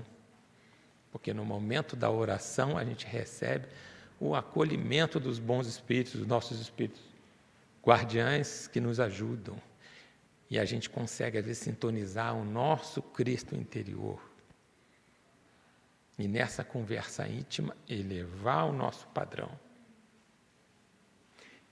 Porque 1.12 1.34
no 1.34 1.46
momento 1.46 1.96
da 1.96 2.10
oração 2.10 2.78
a 2.78 2.84
gente 2.84 3.06
recebe 3.06 3.68
o 4.20 4.36
acolhimento 4.36 5.20
dos 5.20 5.40
bons 5.40 5.68
espíritos, 5.68 6.16
dos 6.16 6.28
nossos 6.28 6.60
espíritos 6.60 7.13
guardiães 7.86 8.68
que 8.68 8.80
nos 8.80 9.00
ajudam. 9.00 9.62
E 10.50 10.60
a 10.60 10.66
gente 10.66 10.90
consegue, 10.90 11.38
às 11.38 11.46
vezes, 11.46 11.64
sintonizar 11.64 12.36
o 12.36 12.46
nosso 12.46 13.02
Cristo 13.02 13.56
interior. 13.56 14.22
E 16.18 16.28
nessa 16.28 16.64
conversa 16.64 17.28
íntima, 17.28 17.76
elevar 17.90 18.66
o 18.66 18.72
nosso 18.72 19.08
padrão. 19.08 19.52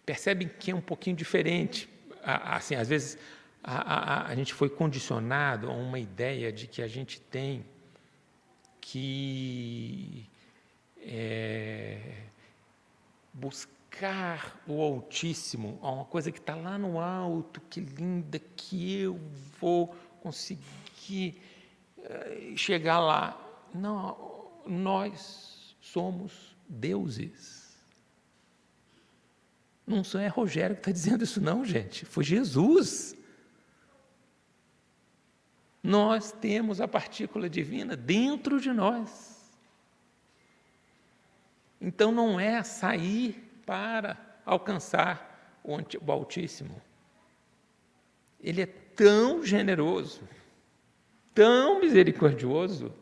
Percebem 0.05 0.47
que 0.47 0.71
é 0.71 0.75
um 0.75 0.81
pouquinho 0.81 1.15
diferente. 1.15 1.87
Assim, 2.23 2.75
às 2.75 2.89
vezes, 2.89 3.17
a, 3.63 3.75
a, 3.75 4.27
a 4.27 4.35
gente 4.35 4.53
foi 4.53 4.69
condicionado 4.69 5.69
a 5.69 5.73
uma 5.73 5.99
ideia 5.99 6.51
de 6.51 6.65
que 6.67 6.81
a 6.81 6.87
gente 6.87 7.21
tem 7.21 7.63
que 8.79 10.27
é, 10.97 12.25
buscar 13.31 13.80
buscar 13.91 14.59
o 14.65 14.81
Altíssimo, 14.81 15.77
uma 15.81 16.05
coisa 16.05 16.31
que 16.31 16.39
está 16.39 16.55
lá 16.55 16.77
no 16.77 16.99
alto, 16.99 17.59
que 17.69 17.81
linda, 17.81 18.39
que 18.39 19.01
eu 19.01 19.19
vou 19.59 19.93
conseguir 20.21 21.39
eh, 22.03 22.53
chegar 22.55 22.99
lá. 22.99 23.37
Não, 23.73 24.49
nós 24.65 25.75
somos 25.81 26.55
deuses. 26.67 27.77
Não 29.85 30.01
é 30.19 30.27
Rogério 30.27 30.75
que 30.75 30.81
está 30.81 30.91
dizendo 30.91 31.23
isso, 31.23 31.41
não, 31.41 31.65
gente. 31.65 32.05
Foi 32.05 32.23
Jesus. 32.23 33.15
Nós 35.83 36.31
temos 36.31 36.79
a 36.79 36.87
partícula 36.87 37.49
divina 37.49 37.97
dentro 37.97 38.61
de 38.61 38.71
nós. 38.71 39.51
Então 41.79 42.11
não 42.11 42.39
é 42.39 42.63
sair 42.63 43.50
para 43.71 44.17
alcançar 44.45 45.61
o 45.63 46.11
Altíssimo. 46.11 46.81
Ele 48.41 48.63
é 48.63 48.65
tão 48.65 49.45
generoso, 49.45 50.27
tão 51.33 51.79
misericordioso, 51.79 52.93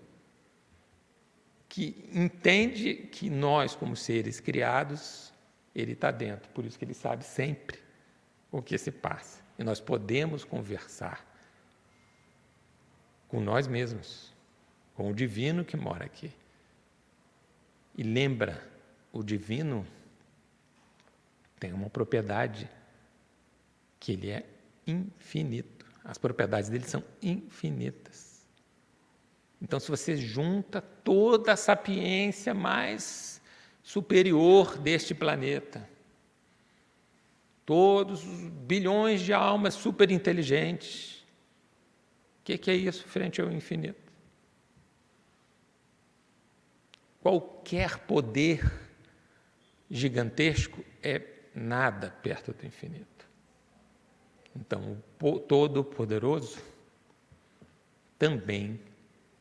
que 1.68 2.08
entende 2.14 2.94
que 2.94 3.32
nós, 3.32 3.74
como 3.74 3.96
seres 3.96 4.40
criados, 4.40 5.34
ele 5.74 5.94
está 5.94 6.12
dentro. 6.12 6.48
Por 6.52 6.64
isso 6.64 6.78
que 6.78 6.86
ele 6.86 6.94
sabe 6.94 7.24
sempre 7.24 7.80
o 8.52 8.62
que 8.62 8.78
se 8.78 8.92
passa. 8.92 9.42
E 9.58 9.64
nós 9.64 9.80
podemos 9.80 10.44
conversar 10.44 11.26
com 13.28 13.42
nós 13.42 13.68
mesmos, 13.68 14.32
com 14.94 15.10
o 15.10 15.16
divino 15.16 15.66
que 15.66 15.76
mora 15.76 16.06
aqui. 16.06 16.32
E 17.98 18.04
lembra, 18.04 18.64
o 19.12 19.24
divino 19.24 19.84
tem 21.60 21.74
uma 21.74 21.90
propriedade 21.90 22.70
que 24.00 24.14
ele 24.14 24.30
é 24.30 24.46
infinito. 24.88 25.86
As 26.04 26.18
propriedades 26.18 26.70
dele 26.70 26.86
são 26.86 27.04
infinitas. 27.22 28.48
Então, 29.62 29.80
se 29.80 29.90
você 29.90 30.16
junta 30.16 30.82
toda 30.82 31.54
a 31.54 31.58
sapiência 31.58 32.54
mais 32.54 33.42
superior 33.84 34.78
deste 34.78 35.14
planeta, 35.14 35.88
todos 37.66 38.26
os 38.26 38.50
bilhões 38.50 39.22
de 39.22 39.34
almas 39.34 39.74
superinteligentes, 39.74 41.20
o 42.40 42.44
que, 42.46 42.58
que 42.58 42.72
é 42.72 42.76
isso 42.76 43.04
frente 43.04 43.42
ao 43.42 43.52
infinito? 43.52 44.10
Qualquer 47.22 48.00
poder 48.00 48.90
gigantesco 49.92 50.84
é 51.04 51.20
nada 51.60 52.10
perto 52.24 52.54
do 52.54 52.66
infinito. 52.66 53.28
Então, 54.56 54.98
o 55.22 55.40
Todo-Poderoso 55.40 56.60
também 58.18 58.80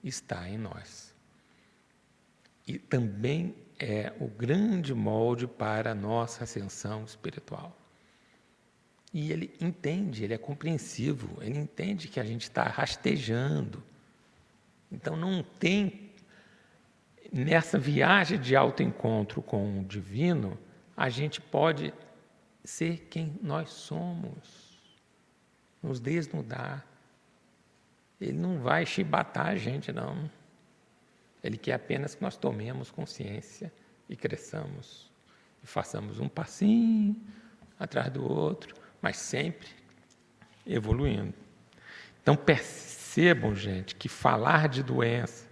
está 0.02 0.48
em 0.48 0.59
nós. 0.59 1.14
E 2.66 2.78
também 2.78 3.54
é 3.78 4.12
o 4.20 4.26
grande 4.26 4.92
molde 4.92 5.46
para 5.46 5.92
a 5.92 5.94
nossa 5.94 6.44
ascensão 6.44 7.04
espiritual. 7.04 7.76
E 9.12 9.33
ele 9.33 9.54
entende, 9.61 10.24
ele 10.24 10.35
é 10.35 10.38
compreensivo, 10.38 11.42
ele 11.42 11.59
entende 11.59 12.09
que 12.09 12.20
a 12.20 12.24
gente 12.24 12.42
está 12.42 12.64
rastejando. 12.64 13.83
Então 14.92 15.16
não 15.16 15.42
tem, 15.42 16.11
nessa 17.33 17.78
viagem 17.78 18.38
de 18.38 18.54
autoencontro 18.54 19.40
com 19.40 19.81
o 19.81 19.85
divino, 19.85 20.59
a 20.94 21.09
gente 21.09 21.40
pode 21.40 21.94
ser 22.64 23.06
quem 23.10 23.38
nós 23.42 23.70
somos, 23.70 24.78
nos 25.82 26.00
desnudar. 26.00 26.86
Ele 28.20 28.36
não 28.36 28.58
vai 28.58 28.84
chibatar 28.84 29.48
a 29.48 29.56
gente, 29.56 29.92
não. 29.92 30.30
Ele 31.42 31.56
quer 31.56 31.74
apenas 31.74 32.14
que 32.14 32.22
nós 32.22 32.36
tomemos 32.36 32.90
consciência 32.90 33.72
e 34.08 34.16
cresçamos. 34.16 35.10
E 35.62 35.66
façamos 35.66 36.18
um 36.18 36.28
passinho 36.28 37.16
atrás 37.78 38.10
do 38.10 38.28
outro, 38.28 38.74
mas 39.00 39.16
sempre 39.16 39.68
evoluindo. 40.66 41.34
Então 42.20 42.36
percebam, 42.36 43.54
gente, 43.54 43.94
que 43.94 44.08
falar 44.08 44.68
de 44.68 44.82
doença, 44.82 45.46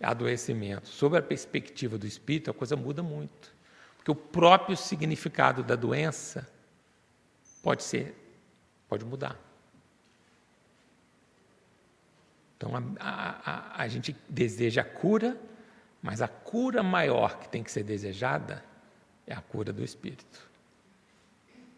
adoecimento, 0.00 0.88
sob 0.88 1.18
a 1.18 1.22
perspectiva 1.22 1.98
do 1.98 2.06
espírito, 2.06 2.50
a 2.50 2.54
coisa 2.54 2.76
muda 2.76 3.02
muito 3.02 3.57
que 4.08 4.12
o 4.12 4.14
próprio 4.14 4.74
significado 4.74 5.62
da 5.62 5.76
doença 5.76 6.48
pode 7.62 7.82
ser, 7.82 8.16
pode 8.88 9.04
mudar. 9.04 9.38
Então 12.56 12.74
a, 12.74 12.82
a, 12.98 13.50
a, 13.52 13.82
a 13.82 13.86
gente 13.88 14.16
deseja 14.26 14.80
a 14.80 14.84
cura, 14.84 15.38
mas 16.00 16.22
a 16.22 16.26
cura 16.26 16.82
maior 16.82 17.38
que 17.38 17.50
tem 17.50 17.62
que 17.62 17.70
ser 17.70 17.82
desejada 17.82 18.64
é 19.26 19.34
a 19.34 19.42
cura 19.42 19.74
do 19.74 19.84
espírito. 19.84 20.48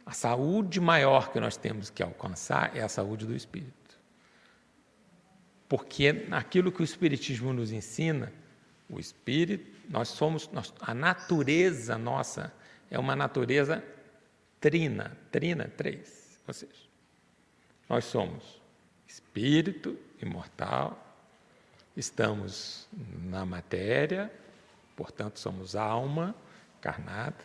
A 0.06 0.12
saúde 0.12 0.80
maior 0.80 1.32
que 1.32 1.40
nós 1.40 1.56
temos 1.56 1.90
que 1.90 2.00
alcançar 2.00 2.76
é 2.76 2.80
a 2.80 2.88
saúde 2.88 3.26
do 3.26 3.34
espírito. 3.34 3.98
Porque 5.68 6.28
aquilo 6.30 6.70
que 6.70 6.80
o 6.80 6.84
Espiritismo 6.84 7.52
nos 7.52 7.72
ensina, 7.72 8.32
o 8.90 8.98
espírito, 8.98 9.70
nós 9.88 10.09
somos, 10.09 10.48
nós, 10.50 10.72
a 10.81 10.92
natureza 10.92 11.96
nossa 11.96 12.53
é 12.90 12.98
uma 12.98 13.14
natureza 13.14 13.83
trina, 14.61 15.16
trina, 15.31 15.70
três. 15.76 16.38
Ou 16.46 16.53
seja, 16.53 16.72
nós 17.88 18.05
somos 18.05 18.61
espírito 19.07 19.96
imortal, 20.20 20.98
estamos 21.96 22.88
na 23.24 23.44
matéria, 23.44 24.31
portanto, 24.96 25.38
somos 25.38 25.74
alma 25.76 26.35
carnada, 26.81 27.44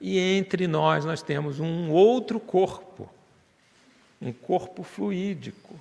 e 0.00 0.18
entre 0.18 0.66
nós 0.66 1.04
nós 1.04 1.22
temos 1.22 1.60
um 1.60 1.90
outro 1.90 2.40
corpo, 2.40 3.08
um 4.20 4.32
corpo 4.32 4.82
fluídico, 4.82 5.78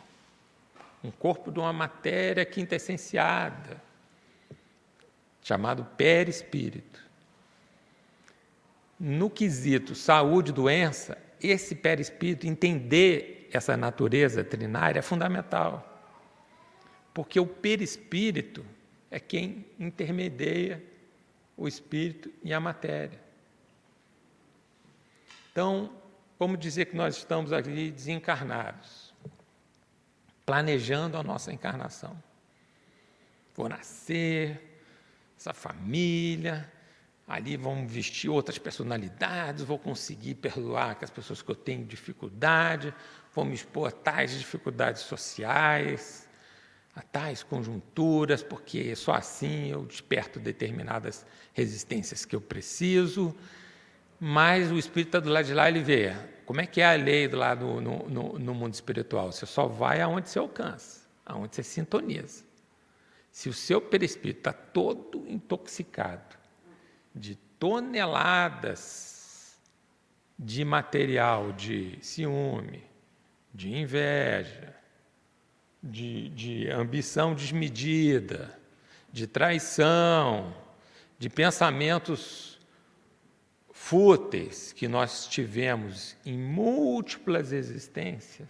um 1.04 1.12
corpo 1.12 1.52
de 1.52 1.60
uma 1.60 1.72
matéria 1.72 2.46
quintessenciada, 2.46 3.88
chamado 5.50 5.84
perispírito. 5.98 7.04
No 9.00 9.32
quesito 9.32 9.96
saúde 9.96 10.52
e 10.52 10.54
doença, 10.54 11.18
esse 11.42 11.74
perispírito, 11.74 12.46
entender 12.46 13.50
essa 13.52 13.76
natureza 13.76 14.44
trinária 14.44 15.00
é 15.00 15.02
fundamental. 15.02 16.04
Porque 17.16 17.40
o 17.40 17.48
perispírito 17.48 18.64
é 19.10 19.20
quem 19.20 19.66
intermedia 19.80 20.86
o 21.58 21.68
espírito 21.68 22.32
e 22.44 22.54
a 22.54 22.60
matéria. 22.60 23.20
Então, 25.52 25.92
vamos 26.38 26.60
dizer 26.60 26.86
que 26.86 26.96
nós 26.96 27.18
estamos 27.18 27.52
aqui 27.52 27.90
desencarnados, 27.90 29.16
planejando 30.46 31.18
a 31.18 31.24
nossa 31.24 31.52
encarnação. 31.52 32.16
Vou 33.56 33.68
nascer, 33.68 34.68
essa 35.39 35.54
família, 35.54 36.69
ali 37.25 37.56
vão 37.56 37.88
vestir 37.88 38.30
outras 38.30 38.58
personalidades, 38.58 39.63
vou 39.63 39.80
conseguir 39.80 40.36
perdoar 40.36 40.97
as 41.02 41.10
pessoas 41.10 41.41
que 41.41 41.49
eu 41.49 41.56
tenho 41.56 41.86
dificuldade, 41.86 42.93
vou 43.34 43.45
me 43.45 43.54
expor 43.54 43.88
a 43.88 43.91
tais 43.91 44.38
dificuldades 44.38 45.04
sociais, 45.04 46.28
a 46.93 47.02
tais 47.02 47.41
conjunturas, 47.41 48.43
porque 48.43 48.93
só 48.97 49.13
assim 49.13 49.67
eu 49.67 49.86
desperto 49.86 50.41
determinadas 50.41 51.25
resistências 51.54 52.25
que 52.25 52.36
eu 52.36 52.41
preciso. 52.41 53.34
Mas 54.19 54.69
o 54.69 54.78
espírito 54.78 55.08
está 55.10 55.19
do 55.21 55.30
lado 55.30 55.45
de 55.45 55.54
lá, 55.54 55.69
ele 55.69 55.82
vê 55.82 56.13
como 56.45 56.60
é 56.60 56.65
que 56.65 56.82
é 56.82 56.86
a 56.86 56.95
lei 56.97 57.30
do 57.30 57.38
lado 57.38 57.80
no, 57.80 58.10
no, 58.10 58.39
no 58.39 58.54
mundo 58.54 58.73
espiritual. 58.73 59.32
Você 59.32 59.45
só 59.45 59.67
vai 59.67 60.02
aonde 60.02 60.28
você 60.28 60.39
alcança, 60.39 61.08
aonde 61.25 61.56
você 61.56 61.63
sintoniza. 61.63 62.49
Se 63.32 63.50
o 63.50 63.54
seu 63.54 63.82
perispírito 63.82 64.39
está 64.39 64.54
todo 64.54 65.26
intoxicado 65.28 66.38
de 67.13 67.36
toneladas 67.58 69.58
de 70.38 70.63
material 70.63 71.52
de 71.52 72.00
ciúme, 72.02 72.84
de 73.54 73.76
inveja, 73.76 74.74
de, 75.84 76.30
de 76.30 76.70
ambição 76.70 77.36
desmedida, 77.36 78.58
de 79.12 79.28
traição, 79.28 80.56
de 81.18 81.30
pensamentos 81.30 82.58
fúteis 83.72 84.72
que 84.72 84.88
nós 84.88 85.28
tivemos 85.28 86.15
em 86.26 86.38
múltiplas 86.38 87.52
existências, 87.52 88.48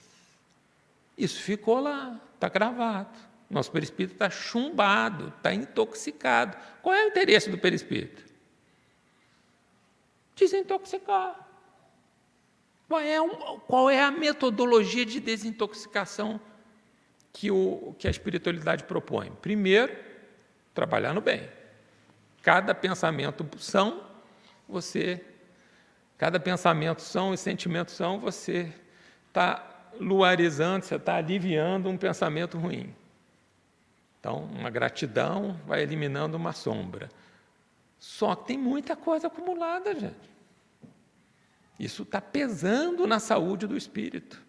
isso 1.17 1.41
ficou 1.41 1.79
lá, 1.79 2.19
está 2.35 2.49
gravado. 2.49 3.28
Nosso 3.49 3.71
perispírito 3.71 4.13
está 4.13 4.29
chumbado, 4.29 5.33
está 5.35 5.53
intoxicado. 5.53 6.55
Qual 6.81 6.93
é 6.93 7.05
o 7.05 7.07
interesse 7.07 7.49
do 7.49 7.57
perispírito? 7.57 8.23
Desintoxicar. 10.35 11.47
Qual 12.87 13.01
é, 13.01 13.21
um, 13.21 13.59
qual 13.59 13.89
é 13.89 14.01
a 14.01 14.11
metodologia 14.11 15.05
de 15.05 15.19
desintoxicação 15.19 16.39
que, 17.33 17.51
o, 17.51 17.95
que 17.97 18.07
a 18.07 18.11
espiritualidade 18.11 18.83
propõe? 18.83 19.31
Primeiro, 19.41 19.95
trabalhar 20.73 21.13
no 21.13 21.21
bem. 21.21 21.49
Cada 22.41 22.73
pensamento 22.73 23.45
são, 23.59 24.03
você. 24.67 25.23
Cada 26.17 26.39
pensamento 26.39 27.01
são 27.01 27.33
e 27.33 27.37
sentimento 27.37 27.91
são, 27.91 28.19
você 28.19 28.73
está 29.27 29.91
luarizando, 29.99 30.85
você 30.85 30.95
está 30.95 31.15
aliviando 31.15 31.89
um 31.89 31.97
pensamento 31.97 32.57
ruim. 32.57 32.93
Então, 34.19 34.49
uma 34.53 34.69
gratidão 34.69 35.59
vai 35.65 35.81
eliminando 35.81 36.35
uma 36.35 36.51
sombra. 36.51 37.09
Só 37.97 38.35
que 38.35 38.47
tem 38.47 38.57
muita 38.57 38.95
coisa 38.95 39.27
acumulada, 39.27 39.93
gente. 39.93 40.29
Isso 41.79 42.03
está 42.03 42.19
pesando 42.19 43.07
na 43.07 43.19
saúde 43.19 43.65
do 43.65 43.77
espírito. 43.77 44.41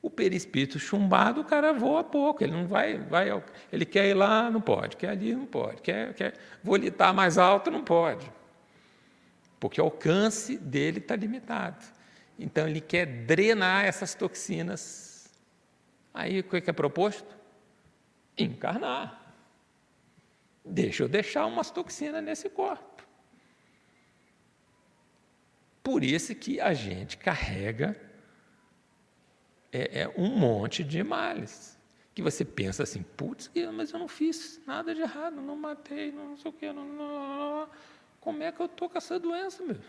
O 0.00 0.08
perispírito 0.08 0.78
chumbado, 0.78 1.42
o 1.42 1.44
cara 1.44 1.74
voa 1.74 2.02
pouco, 2.02 2.42
ele 2.42 2.52
não 2.52 2.66
vai, 2.66 2.96
vai, 2.96 3.28
ele 3.70 3.84
quer 3.84 4.06
ir 4.06 4.14
lá, 4.14 4.50
não 4.50 4.60
pode, 4.60 4.96
quer 4.96 5.10
ali, 5.10 5.34
não 5.34 5.44
pode, 5.44 5.82
quer, 5.82 6.14
quer 6.14 6.34
volitar 6.64 7.12
mais 7.12 7.36
alto, 7.36 7.70
não 7.70 7.84
pode. 7.84 8.30
Porque 9.58 9.78
o 9.78 9.84
alcance 9.84 10.56
dele 10.56 11.00
está 11.00 11.14
limitado. 11.14 11.84
Então 12.38 12.66
ele 12.66 12.80
quer 12.80 13.04
drenar 13.04 13.84
essas 13.84 14.14
toxinas. 14.14 15.30
Aí 16.14 16.40
o 16.40 16.44
que 16.44 16.56
é, 16.56 16.62
é 16.66 16.72
proposto? 16.72 17.39
Encarnar. 18.42 19.34
Deixa 20.64 21.02
eu 21.02 21.08
deixar 21.08 21.46
umas 21.46 21.70
toxinas 21.70 22.22
nesse 22.22 22.48
corpo. 22.48 23.04
Por 25.82 26.04
isso 26.04 26.34
que 26.34 26.60
a 26.60 26.72
gente 26.72 27.16
carrega 27.16 27.98
é, 29.72 30.02
é 30.02 30.08
um 30.16 30.28
monte 30.28 30.84
de 30.84 31.02
males. 31.02 31.78
Que 32.14 32.22
você 32.22 32.44
pensa 32.44 32.82
assim, 32.82 33.02
putz, 33.02 33.50
mas 33.72 33.92
eu 33.92 33.98
não 33.98 34.08
fiz 34.08 34.60
nada 34.66 34.94
de 34.94 35.00
errado, 35.00 35.40
não 35.40 35.56
matei, 35.56 36.12
não 36.12 36.36
sei 36.36 36.50
o 36.50 36.54
quê, 36.54 36.72
não, 36.72 36.84
não, 36.84 37.38
não, 37.38 37.68
como 38.20 38.42
é 38.42 38.52
que 38.52 38.60
eu 38.60 38.66
estou 38.66 38.88
com 38.88 38.98
essa 38.98 39.18
doença, 39.18 39.62
meu? 39.62 39.80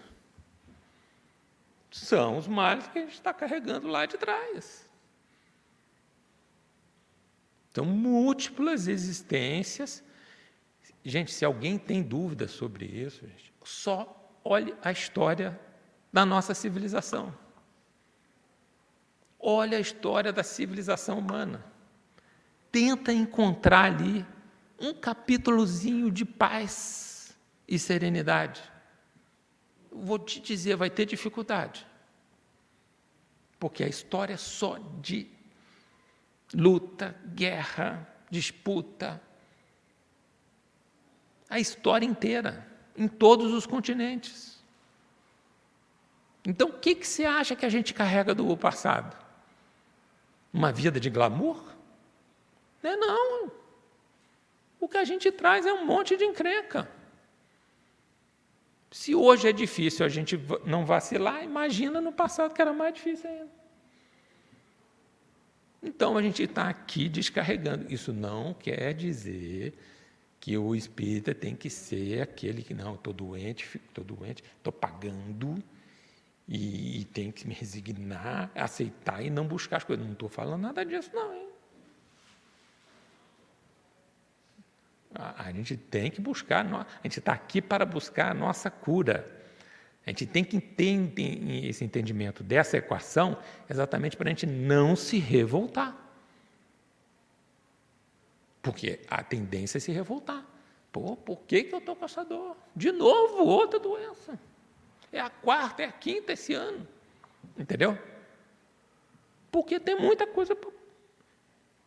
São 1.90 2.38
os 2.38 2.48
males 2.48 2.88
que 2.88 3.00
a 3.00 3.02
gente 3.02 3.14
está 3.14 3.34
carregando 3.34 3.88
lá 3.88 4.06
de 4.06 4.18
trás. 4.18 4.90
Então, 7.72 7.86
múltiplas 7.86 8.88
existências. 8.88 10.04
Gente, 11.04 11.32
se 11.32 11.46
alguém 11.46 11.78
tem 11.78 12.04
dúvida 12.04 12.48
sobre 12.48 12.86
isso, 12.86 13.26
gente, 13.26 13.54
só 13.64 14.40
olhe 14.44 14.76
a 14.84 14.92
história 14.92 15.60
da 16.12 16.26
nossa 16.26 16.54
civilização. 16.54 17.34
Olha 19.40 19.78
a 19.78 19.82
história 19.82 20.34
da 20.34 20.44
civilização 20.44 21.18
humana. 21.18 21.66
Tenta 22.72 23.12
encontrar 23.12 23.86
ali 23.86 24.26
um 24.80 24.94
capítulozinho 24.94 26.12
de 26.12 26.26
paz 26.26 27.36
e 27.68 27.80
serenidade. 27.80 28.62
Vou 29.92 30.20
te 30.20 30.40
dizer, 30.40 30.76
vai 30.76 30.90
ter 30.90 31.06
dificuldade. 31.06 31.88
Porque 33.58 33.84
a 33.84 33.88
história 33.88 34.34
é 34.34 34.38
só 34.38 34.78
de 35.02 35.30
luta, 36.54 37.16
guerra, 37.34 38.08
disputa. 38.30 39.22
A 41.50 41.60
história 41.60 42.06
inteira, 42.06 42.68
em 42.96 43.08
todos 43.08 43.54
os 43.54 43.66
continentes. 43.66 44.62
Então, 46.46 46.70
o 46.70 46.74
que, 46.74 46.96
que 46.96 47.08
você 47.08 47.26
acha 47.26 47.56
que 47.56 47.66
a 47.66 47.70
gente 47.70 47.94
carrega 47.94 48.34
do 48.34 48.56
passado? 48.58 49.16
Uma 50.52 50.72
vida 50.72 51.00
de 51.00 51.10
glamour? 51.10 51.64
Não 52.82 52.92
é 52.92 52.96
não. 52.96 53.52
O 54.80 54.88
que 54.88 54.98
a 54.98 55.04
gente 55.04 55.32
traz 55.32 55.66
é 55.66 55.74
um 55.74 55.86
monte 55.86 56.18
de 56.18 56.26
encrenca. 56.26 56.90
Se 58.90 59.16
hoje 59.16 59.48
é 59.48 59.54
difícil 59.54 60.06
a 60.06 60.10
gente 60.10 60.38
não 60.66 60.86
vacilar, 60.86 61.44
imagina 61.44 62.02
no 62.02 62.12
passado 62.12 62.54
que 62.54 62.62
era 62.62 62.74
mais 62.74 62.94
difícil 62.94 63.30
ainda. 63.30 63.61
Então 65.82 66.18
a 66.18 66.22
gente 66.22 66.44
está 66.44 66.70
aqui 66.70 67.10
descarregando. 67.10 67.92
Isso 67.92 68.14
não 68.14 68.54
quer 68.54 68.94
dizer 68.94 69.74
que 70.40 70.58
o 70.58 70.76
espírita 70.76 71.34
tem 71.34 71.56
que 71.56 71.70
ser 71.70 72.22
aquele 72.22 72.64
que 72.64 72.74
não, 72.74 72.96
estou 72.96 73.14
doente, 73.14 73.80
estou 73.88 74.04
doente, 74.04 74.44
estou 74.58 74.74
pagando 74.74 75.62
e, 76.48 77.02
e 77.02 77.06
tem 77.06 77.32
que 77.32 77.48
me 77.48 77.54
resignar, 77.54 78.52
aceitar 78.56 79.24
e 79.24 79.30
não 79.30 79.48
buscar 79.48 79.78
as 79.78 79.84
coisas. 79.84 80.06
Não 80.06 80.14
estou 80.14 80.30
falando 80.30 80.62
nada 80.62 80.86
disso, 80.86 81.10
não. 81.14 81.34
Hein? 81.34 81.48
A, 85.16 85.46
a 85.48 85.52
gente 85.52 85.76
tem 85.78 86.10
que 86.10 86.22
buscar, 86.22 86.66
a 86.66 86.86
gente 87.04 87.20
está 87.20 87.34
aqui 87.34 87.62
para 87.62 87.86
buscar 87.86 88.32
a 88.32 88.34
nossa 88.34 88.70
cura. 88.70 89.41
A 90.06 90.10
gente 90.10 90.26
tem 90.26 90.44
que 90.44 90.60
ter 90.60 91.14
esse 91.66 91.84
entendimento 91.84 92.44
dessa 92.44 92.78
equação 92.78 93.38
exatamente 93.70 94.18
para 94.18 94.28
a 94.28 94.30
gente 94.30 94.48
não 94.48 94.96
se 94.96 95.20
revoltar. 95.20 95.96
Porque 98.62 99.00
a 99.08 99.24
tendência 99.24 99.78
é 99.78 99.82
se 99.82 99.92
revoltar. 99.92 100.46
Pô, 100.92 101.16
por 101.16 101.42
que, 101.42 101.64
que 101.64 101.74
eu 101.74 101.80
estou 101.80 101.96
com 101.96 102.06
essa 102.06 102.24
dor? 102.24 102.58
De 102.76 102.92
novo, 102.92 103.44
outra 103.46 103.80
doença. 103.80 104.40
É 105.12 105.20
a 105.20 105.30
quarta, 105.30 105.84
é 105.84 105.86
a 105.86 105.92
quinta 105.92 106.34
esse 106.34 106.54
ano. 106.54 106.88
Entendeu? 107.58 107.98
Porque 109.52 109.80
tem 109.80 109.96
muita 109.96 110.26
coisa 110.26 110.58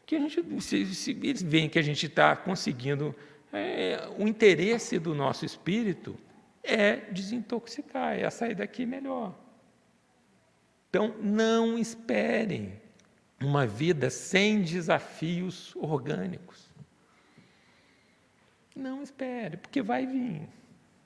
que 0.06 0.16
a 0.16 0.20
gente, 0.20 0.62
se, 0.62 0.94
se 0.94 1.10
eles 1.10 1.42
veem 1.42 1.68
que 1.68 1.78
a 1.78 1.82
gente 1.82 2.06
está 2.06 2.36
conseguindo, 2.36 3.14
é, 3.52 4.08
o 4.18 4.28
interesse 4.28 4.98
do 4.98 5.14
nosso 5.14 5.44
espírito 5.44 6.16
é 6.64 6.96
desintoxicar, 6.96 8.18
é 8.18 8.28
sair 8.30 8.54
daqui 8.54 8.86
melhor. 8.86 9.34
Então, 10.88 11.14
não 11.20 11.78
esperem 11.78 12.80
uma 13.40 13.66
vida 13.66 14.08
sem 14.10 14.62
desafios 14.62 15.74
orgânicos. 15.76 16.70
Não 18.74 19.02
espere, 19.02 19.56
porque 19.56 19.82
vai 19.82 20.06
vir, 20.06 20.48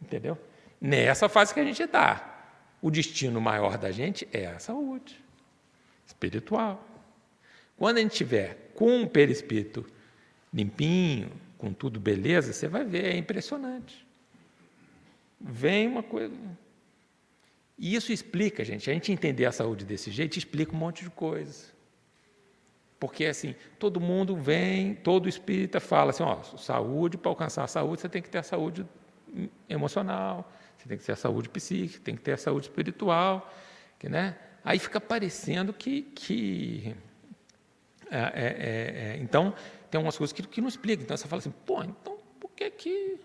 entendeu? 0.00 0.38
Nessa 0.80 1.28
fase 1.28 1.52
que 1.52 1.60
a 1.60 1.64
gente 1.64 1.82
está. 1.82 2.36
O 2.80 2.90
destino 2.90 3.40
maior 3.40 3.76
da 3.76 3.90
gente 3.90 4.28
é 4.32 4.46
a 4.46 4.58
saúde 4.58 5.22
espiritual. 6.06 6.82
Quando 7.76 7.98
a 7.98 8.00
gente 8.00 8.16
tiver 8.16 8.70
com 8.74 9.02
o 9.02 9.08
perispírito 9.08 9.84
limpinho, 10.54 11.30
com 11.58 11.72
tudo 11.72 11.98
beleza, 11.98 12.52
você 12.52 12.68
vai 12.68 12.84
ver, 12.84 13.04
é 13.06 13.16
impressionante. 13.16 14.06
Vem 15.40 15.86
uma 15.86 16.02
coisa. 16.02 16.34
E 17.78 17.94
isso 17.94 18.12
explica, 18.12 18.64
gente, 18.64 18.90
a 18.90 18.92
gente 18.92 19.12
entender 19.12 19.46
a 19.46 19.52
saúde 19.52 19.84
desse 19.84 20.10
jeito 20.10 20.36
explica 20.36 20.72
um 20.72 20.78
monte 20.78 21.04
de 21.04 21.10
coisas. 21.10 21.72
Porque, 22.98 23.26
assim, 23.26 23.54
todo 23.78 24.00
mundo 24.00 24.36
vem, 24.36 24.94
todo 24.94 25.28
espírita 25.28 25.78
fala 25.78 26.10
assim: 26.10 26.24
ó, 26.24 26.42
saúde, 26.42 27.16
para 27.16 27.30
alcançar 27.30 27.62
a 27.62 27.68
saúde, 27.68 28.02
você 28.02 28.08
tem 28.08 28.20
que 28.20 28.28
ter 28.28 28.38
a 28.38 28.42
saúde 28.42 28.84
emocional, 29.68 30.50
você 30.76 30.88
tem 30.88 30.98
que 30.98 31.04
ter 31.04 31.12
a 31.12 31.16
saúde 31.16 31.48
psíquica, 31.48 32.00
tem 32.02 32.16
que 32.16 32.22
ter 32.22 32.32
a 32.32 32.36
saúde 32.36 32.66
espiritual. 32.66 33.52
Que, 33.98 34.08
né? 34.08 34.36
Aí 34.64 34.80
fica 34.80 35.00
parecendo 35.00 35.72
que. 35.72 36.02
que 36.02 36.96
é, 38.10 38.18
é, 38.18 38.22
é, 38.24 39.10
é 39.12 39.18
então, 39.18 39.54
tem 39.88 40.00
umas 40.00 40.18
coisas 40.18 40.32
que, 40.32 40.42
que 40.42 40.60
não 40.60 40.68
explicam. 40.68 41.04
Então, 41.04 41.16
você 41.16 41.28
fala 41.28 41.38
assim: 41.38 41.54
pô, 41.64 41.84
então 41.84 42.18
por 42.40 42.50
que 42.50 42.68
que 42.72 43.20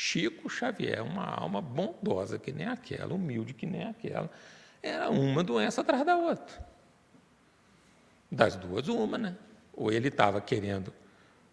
Chico 0.00 0.48
Xavier, 0.48 1.02
uma 1.02 1.26
alma 1.26 1.60
bondosa 1.60 2.38
que 2.38 2.52
nem 2.52 2.68
aquela, 2.68 3.12
humilde 3.12 3.52
que 3.52 3.66
nem 3.66 3.82
aquela, 3.82 4.30
era 4.80 5.10
uma 5.10 5.42
doença 5.42 5.80
atrás 5.80 6.06
da 6.06 6.16
outra? 6.16 6.64
Das 8.30 8.54
duas, 8.54 8.86
uma, 8.86 9.18
né? 9.18 9.36
Ou 9.72 9.90
ele 9.90 10.06
estava 10.06 10.40
querendo 10.40 10.92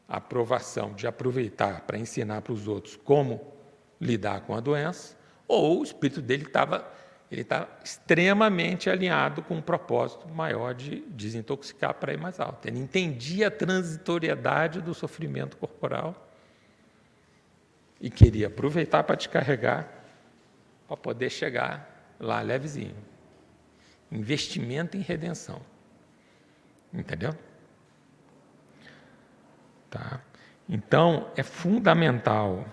a 0.08 0.18
aprovação 0.18 0.94
de 0.94 1.08
aproveitar 1.08 1.82
para 1.88 1.98
ensinar 1.98 2.44
para 2.44 2.54
os 2.54 2.68
outros 2.68 2.96
como 2.96 3.52
lidar 4.00 4.42
com 4.42 4.54
a 4.54 4.60
doença, 4.60 5.18
ou 5.48 5.80
o 5.80 5.84
espírito 5.84 6.22
dele 6.22 6.44
estava 6.44 6.88
ele 7.32 7.42
está 7.42 7.68
extremamente 7.84 8.92
alinhado 8.92 9.42
com 9.42 9.56
um 9.56 9.62
propósito 9.62 10.30
maior 10.30 10.76
de 10.76 11.02
desintoxicar 11.08 11.96
para 11.96 12.14
ir 12.14 12.20
mais 12.20 12.40
alto. 12.40 12.68
Ele 12.68 12.78
entendia 12.78 13.48
a 13.48 13.52
transitoriedade 13.52 14.82
do 14.82 14.94
sofrimento 14.94 15.58
corporal 15.58 16.25
e 18.00 18.10
queria 18.10 18.48
aproveitar 18.48 19.04
para 19.04 19.16
descarregar 19.16 19.96
para 20.88 20.98
poder 20.98 21.30
chegar 21.30 22.16
lá 22.20 22.42
levezinho. 22.42 22.96
Investimento 24.12 24.96
em 24.96 25.02
redenção. 25.02 25.62
Entendeu? 26.94 27.36
Tá? 29.90 30.22
Então, 30.68 31.32
é 31.36 31.44
fundamental 31.44 32.66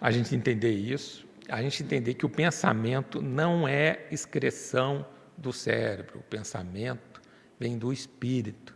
a 0.00 0.10
gente 0.10 0.34
entender 0.34 0.72
isso, 0.72 1.26
a 1.48 1.62
gente 1.62 1.82
entender 1.82 2.14
que 2.14 2.26
o 2.26 2.28
pensamento 2.28 3.22
não 3.22 3.66
é 3.66 4.06
excreção 4.10 5.06
do 5.36 5.52
cérebro, 5.52 6.20
o 6.20 6.22
pensamento 6.22 7.22
vem 7.58 7.78
do 7.78 7.92
espírito. 7.92 8.73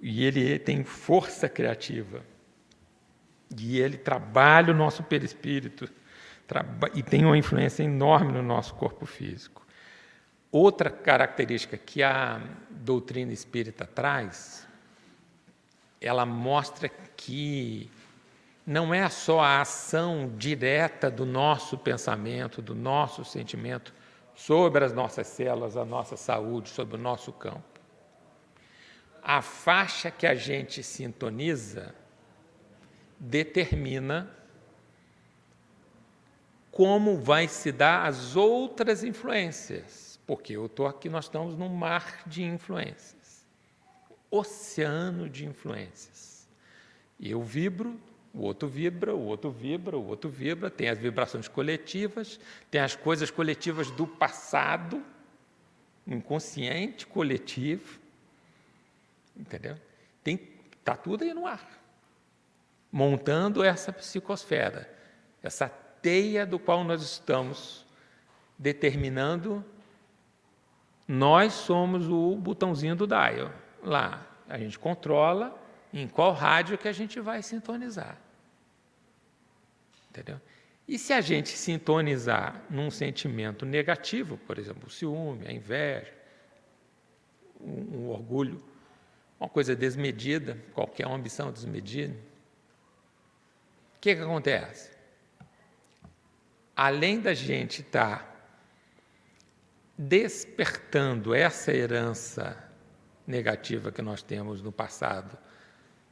E 0.00 0.24
ele 0.24 0.58
tem 0.58 0.84
força 0.84 1.48
criativa. 1.48 2.22
E 3.58 3.78
ele 3.78 3.96
trabalha 3.96 4.72
o 4.72 4.76
nosso 4.76 5.02
perispírito 5.02 5.88
e 6.94 7.02
tem 7.02 7.24
uma 7.24 7.38
influência 7.38 7.82
enorme 7.82 8.32
no 8.32 8.42
nosso 8.42 8.74
corpo 8.74 9.06
físico. 9.06 9.64
Outra 10.50 10.90
característica 10.90 11.76
que 11.76 12.02
a 12.02 12.40
doutrina 12.70 13.32
espírita 13.32 13.86
traz, 13.86 14.66
ela 16.00 16.26
mostra 16.26 16.88
que 16.88 17.88
não 18.66 18.92
é 18.92 19.08
só 19.08 19.40
a 19.40 19.60
ação 19.60 20.32
direta 20.36 21.10
do 21.10 21.24
nosso 21.24 21.78
pensamento, 21.78 22.60
do 22.60 22.74
nosso 22.74 23.24
sentimento 23.24 23.94
sobre 24.34 24.84
as 24.84 24.92
nossas 24.92 25.26
células, 25.28 25.76
a 25.76 25.84
nossa 25.84 26.16
saúde, 26.16 26.68
sobre 26.68 26.96
o 26.96 26.98
nosso 26.98 27.32
campo. 27.32 27.69
A 29.32 29.42
faixa 29.42 30.10
que 30.10 30.26
a 30.26 30.34
gente 30.34 30.82
sintoniza 30.82 31.94
determina 33.18 34.34
como 36.70 37.18
vai 37.18 37.46
se 37.46 37.70
dar 37.70 38.06
as 38.06 38.34
outras 38.34 39.04
influências 39.04 40.10
porque 40.30 40.52
eu 40.52 40.66
estou 40.66 40.86
aqui, 40.86 41.08
nós 41.08 41.24
estamos 41.24 41.56
num 41.56 41.68
mar 41.68 42.22
de 42.24 42.44
influências, 42.44 43.44
oceano 44.30 45.28
de 45.28 45.44
influências. 45.44 46.48
Eu 47.18 47.42
vibro, 47.42 47.98
o 48.32 48.42
outro 48.42 48.68
vibra, 48.68 49.12
o 49.12 49.24
outro 49.24 49.50
vibra, 49.50 49.98
o 49.98 50.06
outro 50.06 50.30
vibra, 50.30 50.70
tem 50.70 50.88
as 50.88 50.98
vibrações 50.98 51.48
coletivas, 51.48 52.38
tem 52.70 52.80
as 52.80 52.94
coisas 52.94 53.28
coletivas 53.28 53.90
do 53.90 54.06
passado, 54.06 55.04
inconsciente 56.06 57.08
coletivo, 57.08 57.98
entendeu? 59.40 59.76
Tem 60.22 60.36
tá 60.84 60.94
tudo 60.96 61.24
aí 61.24 61.34
no 61.34 61.46
ar. 61.46 61.66
Montando 62.92 63.64
essa 63.64 63.92
psicosfera, 63.92 64.92
essa 65.42 65.68
teia 65.68 66.46
do 66.46 66.58
qual 66.58 66.84
nós 66.84 67.02
estamos 67.02 67.86
determinando 68.58 69.64
nós 71.10 71.54
somos 71.54 72.08
o 72.08 72.36
botãozinho 72.36 72.94
do 72.94 73.04
dial. 73.04 73.52
Lá, 73.82 74.24
a 74.48 74.56
gente 74.56 74.78
controla 74.78 75.60
em 75.92 76.06
qual 76.06 76.32
rádio 76.32 76.78
que 76.78 76.86
a 76.86 76.92
gente 76.92 77.18
vai 77.18 77.42
sintonizar. 77.42 78.16
Entendeu? 80.08 80.40
E 80.86 80.96
se 80.96 81.12
a 81.12 81.20
gente 81.20 81.48
sintonizar 81.48 82.62
num 82.70 82.92
sentimento 82.92 83.66
negativo, 83.66 84.36
por 84.38 84.56
exemplo, 84.56 84.86
o 84.86 84.90
ciúme, 84.90 85.48
a 85.48 85.52
inveja, 85.52 86.14
um, 87.60 87.98
um 87.98 88.08
orgulho, 88.08 88.62
uma 89.40 89.48
coisa 89.48 89.74
desmedida, 89.74 90.58
qualquer 90.74 91.06
ambição 91.06 91.50
desmedida, 91.50 92.14
o 93.96 94.00
que, 94.00 94.14
que 94.14 94.20
acontece? 94.20 94.90
Além 96.76 97.20
da 97.20 97.32
gente 97.32 97.80
estar 97.80 98.18
tá 98.18 98.30
despertando 99.96 101.34
essa 101.34 101.72
herança 101.72 102.56
negativa 103.26 103.90
que 103.90 104.02
nós 104.02 104.22
temos 104.22 104.60
no 104.60 104.70
passado, 104.70 105.38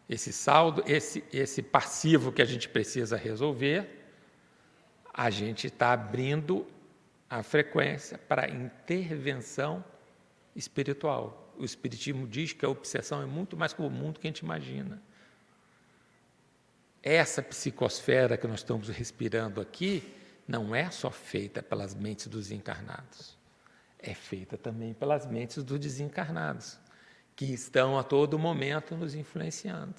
esse 0.09 0.33
saldo, 0.33 0.83
esse, 0.87 1.23
esse 1.33 1.63
passivo 1.63 2.33
que 2.33 2.41
a 2.41 2.47
gente 2.47 2.69
precisa 2.69 3.17
resolver, 3.17 4.07
a 5.13 5.29
gente 5.29 5.67
está 5.67 5.93
abrindo 5.93 6.67
a 7.29 7.43
frequência 7.43 8.17
para 8.17 8.49
intervenção 8.49 9.85
espiritual. 10.57 11.48
O 11.59 11.65
Espiritismo 11.65 12.27
diz 12.27 12.53
que 12.53 12.65
a 12.65 12.69
obsessão 12.69 13.23
é 13.23 13.27
muito 13.27 13.57
mais 13.57 13.73
comum 13.73 14.13
do 14.13 14.21
que 14.21 14.27
a 14.27 14.31
gente 14.31 14.41
imagina. 14.41 15.03
Essa 17.03 17.43
psicosfera 17.43 18.37
que 18.37 18.47
nós 18.47 18.61
estamos 18.61 18.89
respirando 18.89 19.61
aqui 19.61 20.03
não 20.47 20.75
é 20.75 20.91
só 20.91 21.11
feita 21.11 21.63
pelas 21.63 21.95
mentes 21.95 22.27
dos 22.27 22.51
encarnados 22.51 23.39
é 23.99 24.15
feita 24.15 24.57
também 24.57 24.95
pelas 24.95 25.27
mentes 25.27 25.63
dos 25.63 25.79
desencarnados, 25.79 26.79
que 27.35 27.47
estão 27.47 27.99
a 27.99 28.03
todo 28.03 28.39
momento 28.39 28.97
nos 28.97 29.15
influenciando. 29.15 29.95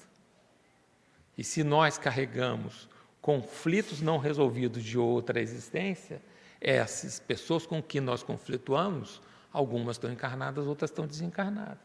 E 1.38 1.44
se 1.44 1.64
nós 1.64 1.98
carregamos 1.98 2.90
conflitos 3.22 4.02
não 4.02 4.18
resolvidos 4.18 4.84
de 4.84 4.98
outra 4.98 5.42
existência, 5.42 6.22
essas 6.60 7.20
pessoas 7.20 7.66
com 7.66 7.82
que 7.82 8.02
nós 8.02 8.24
conflituamos, 8.24 9.22
algumas 9.52 9.96
estão 9.96 10.12
encarnadas, 10.12 10.68
outras 10.68 10.90
estão 10.90 11.08
desencarnadas. 11.08 11.78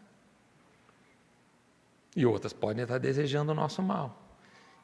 E 2.17 2.25
outras 2.25 2.53
podem 2.53 2.83
estar 2.83 2.99
desejando 2.99 3.53
o 3.53 3.55
nosso 3.55 3.83
mal. 3.83 4.23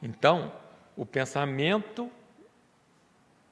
Então, 0.02 0.52
o 0.96 1.06
pensamento 1.06 2.10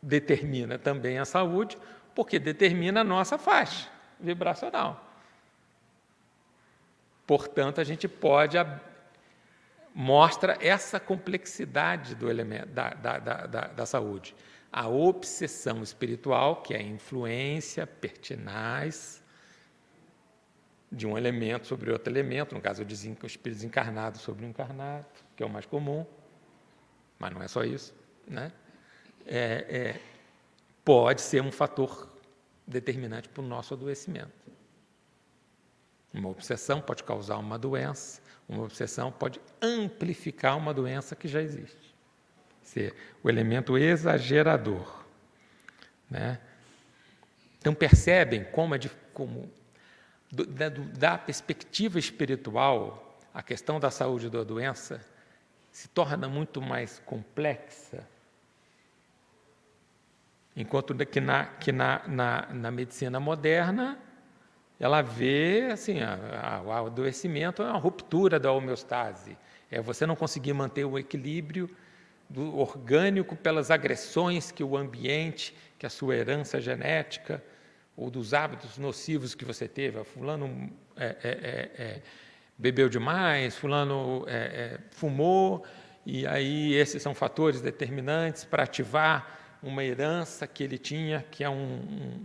determina 0.02 0.78
também 0.78 1.18
a 1.18 1.24
saúde, 1.24 1.78
porque 2.14 2.38
determina 2.38 3.02
a 3.02 3.04
nossa 3.04 3.38
faixa 3.38 3.88
vibracional. 4.18 5.04
Portanto, 7.26 7.80
a 7.80 7.84
gente 7.84 8.08
pode 8.08 8.56
mostra 9.94 10.56
essa 10.60 11.00
complexidade 11.00 12.14
do 12.14 12.30
elemento 12.30 12.68
da, 12.68 12.90
da, 12.90 13.18
da, 13.18 13.66
da, 13.66 13.86
saúde. 13.86 14.32
A 14.72 14.86
obsessão 14.86 15.82
espiritual, 15.82 16.62
que 16.62 16.72
é 16.72 16.80
influência 16.80 17.84
pertinaz 17.84 19.17
de 20.98 21.06
um 21.06 21.16
elemento 21.16 21.66
sobre 21.66 21.92
outro 21.92 22.12
elemento, 22.12 22.54
no 22.54 22.60
caso, 22.60 22.82
o 22.82 22.86
espírito 22.86 23.42
desencarnado 23.42 24.18
sobre 24.18 24.44
o 24.44 24.48
encarnado, 24.48 25.06
que 25.36 25.42
é 25.42 25.46
o 25.46 25.48
mais 25.48 25.64
comum. 25.64 26.04
mas 27.18 27.32
não 27.32 27.42
é 27.42 27.48
só 27.48 27.64
isso, 27.64 27.94
né? 28.26 28.52
É, 29.24 29.66
é, 29.68 30.00
pode 30.84 31.20
ser 31.20 31.40
um 31.40 31.52
fator 31.52 32.08
determinante 32.66 33.28
para 33.28 33.42
o 33.42 33.46
nosso 33.46 33.74
adoecimento. 33.74 34.32
Uma 36.12 36.28
obsessão 36.30 36.80
pode 36.80 37.04
causar 37.04 37.36
uma 37.38 37.58
doença, 37.58 38.20
uma 38.48 38.64
obsessão 38.64 39.12
pode 39.12 39.40
amplificar 39.62 40.56
uma 40.56 40.74
doença 40.74 41.14
que 41.14 41.28
já 41.28 41.40
existe. 41.40 41.94
Ser 42.62 42.94
o 43.22 43.28
elemento 43.28 43.78
exagerador. 43.78 45.04
Né? 46.10 46.40
Então 47.58 47.74
percebem 47.74 48.44
como, 48.44 48.74
é 48.74 48.78
de, 48.78 48.90
como 49.12 49.50
da, 50.30 50.68
do, 50.68 50.82
da 50.84 51.16
perspectiva 51.16 51.98
espiritual, 51.98 53.18
a 53.32 53.42
questão 53.42 53.80
da 53.80 53.90
saúde 53.90 54.28
da 54.28 54.44
doença 54.44 55.00
se 55.70 55.88
torna 55.88 56.28
muito 56.28 56.60
mais 56.60 56.98
complexa, 57.04 58.06
enquanto 60.56 60.94
que 61.06 61.20
na, 61.20 61.46
que 61.46 61.70
na, 61.70 62.02
na, 62.06 62.46
na 62.52 62.70
medicina 62.70 63.20
moderna 63.20 63.98
ela 64.80 65.02
vê 65.02 65.68
assim, 65.72 66.00
a, 66.00 66.58
a, 66.58 66.62
o 66.62 66.86
adoecimento 66.86 67.62
é 67.62 67.66
uma 67.70 67.78
ruptura 67.78 68.38
da 68.38 68.52
homeostase, 68.52 69.36
é 69.70 69.80
você 69.80 70.06
não 70.06 70.16
conseguir 70.16 70.52
manter 70.52 70.84
o 70.84 70.98
equilíbrio 70.98 71.70
do 72.28 72.58
orgânico 72.58 73.34
pelas 73.34 73.70
agressões 73.70 74.50
que 74.50 74.62
o 74.62 74.76
ambiente, 74.76 75.56
que 75.78 75.86
a 75.86 75.90
sua 75.90 76.16
herança 76.16 76.60
genética 76.60 77.42
ou 77.98 78.10
dos 78.10 78.32
hábitos 78.32 78.78
nocivos 78.78 79.34
que 79.34 79.44
você 79.44 79.66
teve. 79.66 80.02
Fulano 80.04 80.70
é, 80.96 81.06
é, 81.06 81.28
é, 81.28 81.82
é 81.82 82.02
bebeu 82.56 82.88
demais, 82.88 83.56
fulano 83.56 84.24
é, 84.28 84.78
fumou, 84.90 85.64
e 86.06 86.26
aí 86.26 86.74
esses 86.74 87.02
são 87.02 87.14
fatores 87.14 87.60
determinantes 87.60 88.44
para 88.44 88.62
ativar 88.62 89.58
uma 89.62 89.84
herança 89.84 90.46
que 90.46 90.62
ele 90.62 90.78
tinha, 90.78 91.26
que 91.30 91.42
é 91.42 91.50
um, 91.50 91.54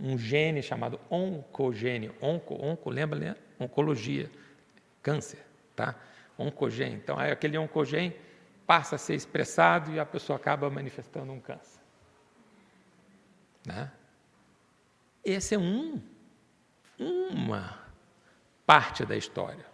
um, 0.00 0.12
um 0.12 0.18
gene 0.18 0.62
chamado 0.62 1.00
oncogênio. 1.10 2.14
Onco, 2.22 2.54
onco, 2.54 2.88
lembra? 2.88 3.18
Né? 3.18 3.36
Oncologia, 3.58 4.30
câncer, 5.02 5.44
tá? 5.74 5.96
Oncogênio. 6.38 6.96
Então, 6.96 7.18
aí 7.18 7.32
aquele 7.32 7.58
oncogênio 7.58 8.14
passa 8.64 8.94
a 8.94 8.98
ser 8.98 9.14
expressado 9.14 9.92
e 9.92 9.98
a 9.98 10.06
pessoa 10.06 10.36
acaba 10.36 10.70
manifestando 10.70 11.32
um 11.32 11.40
câncer. 11.40 11.80
Né? 13.66 13.90
Esse 15.24 15.54
é 15.54 15.58
um, 15.58 16.00
uma 16.98 17.78
parte 18.66 19.04
da 19.06 19.16
história. 19.16 19.64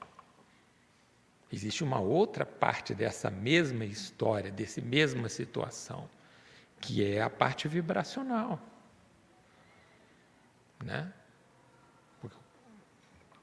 Existe 1.53 1.83
uma 1.83 1.99
outra 1.99 2.47
parte 2.47 2.95
dessa 2.95 3.29
mesma 3.31 3.85
história, 3.85 4.51
dessa 4.51 4.81
mesma 4.81 5.29
situação, 5.29 6.09
que 6.81 7.05
é 7.05 7.21
a 7.21 7.29
parte 7.29 7.67
vibracional. 7.67 8.61
Né? 10.85 11.13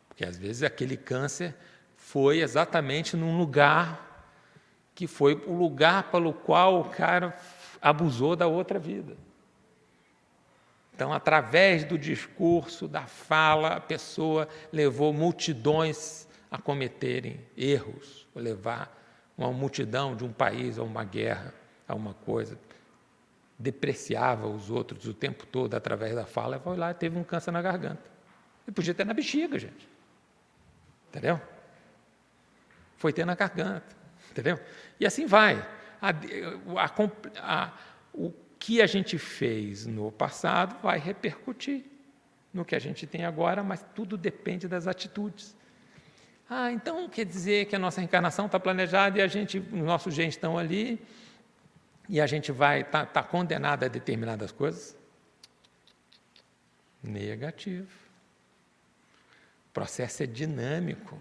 Porque, 0.07 0.23
às 0.23 0.37
vezes 0.37 0.63
aquele 0.63 0.95
câncer 0.95 1.53
foi 1.95 2.39
exatamente 2.39 3.17
num 3.17 3.37
lugar 3.37 4.05
que 4.95 5.05
foi 5.05 5.35
o 5.45 5.53
lugar 5.53 6.09
pelo 6.09 6.33
qual 6.33 6.81
o 6.81 6.89
cara 6.89 7.37
abusou 7.79 8.35
da 8.35 8.47
outra 8.47 8.79
vida. 8.79 9.15
Então, 10.97 11.13
através 11.13 11.83
do 11.83 11.95
discurso, 11.95 12.87
da 12.87 13.05
fala, 13.05 13.75
a 13.75 13.79
pessoa 13.79 14.47
levou 14.73 15.13
multidões 15.13 16.27
a 16.49 16.57
cometerem 16.57 17.39
erros, 17.55 18.27
ou 18.33 18.41
levar 18.41 18.91
uma 19.37 19.53
multidão 19.53 20.15
de 20.15 20.25
um 20.25 20.33
país 20.33 20.79
a 20.79 20.81
uma 20.81 21.03
guerra, 21.03 21.53
a 21.87 21.93
uma 21.93 22.15
coisa. 22.15 22.57
Depreciava 23.59 24.47
os 24.47 24.71
outros 24.71 25.05
o 25.05 25.13
tempo 25.13 25.45
todo 25.45 25.75
através 25.75 26.15
da 26.15 26.25
fala, 26.25 26.57
e 26.57 26.59
foi 26.59 26.75
lá 26.75 26.89
e 26.89 26.95
teve 26.95 27.15
um 27.15 27.23
câncer 27.23 27.51
na 27.51 27.61
garganta. 27.61 28.09
E 28.67 28.71
podia 28.71 28.95
ter 28.95 29.05
na 29.05 29.13
bexiga, 29.13 29.59
gente. 29.59 29.87
Entendeu? 31.09 31.39
Foi 32.95 33.13
ter 33.13 33.23
na 33.23 33.35
garganta. 33.35 33.95
Entendeu? 34.31 34.59
E 34.99 35.05
assim 35.05 35.27
vai. 35.27 35.63
A, 36.01 36.09
a, 36.09 37.65
a, 37.65 37.73
o 38.15 38.33
que 38.67 38.81
a 38.81 38.85
gente 38.85 39.17
fez 39.17 39.85
no 39.85 40.11
passado 40.11 40.75
vai 40.83 40.99
repercutir 40.99 41.85
no 42.53 42.65
que 42.65 42.75
a 42.75 42.79
gente 42.79 43.07
tem 43.07 43.23
agora, 43.23 43.63
mas 43.63 43.85
tudo 43.95 44.17
depende 44.17 44.67
das 44.67 44.87
atitudes. 44.87 45.55
Ah, 46.49 46.69
então 46.69 47.07
quer 47.07 47.23
dizer 47.23 47.67
que 47.67 47.77
a 47.77 47.79
nossa 47.79 48.01
reencarnação 48.01 48.45
está 48.45 48.59
planejada 48.59 49.19
e 49.19 49.21
a 49.21 49.27
gente, 49.27 49.57
os 49.57 49.71
nossos 49.71 50.13
genes 50.13 50.35
estão 50.35 50.57
ali 50.57 51.01
e 52.09 52.19
a 52.19 52.27
gente 52.27 52.51
vai 52.51 52.81
estar 52.81 53.05
tá, 53.05 53.21
tá 53.21 53.23
condenado 53.23 53.85
a 53.85 53.87
determinadas 53.87 54.51
coisas? 54.51 54.97
Negativo. 57.01 57.87
O 59.69 59.71
processo 59.71 60.23
é 60.23 60.25
dinâmico. 60.25 61.17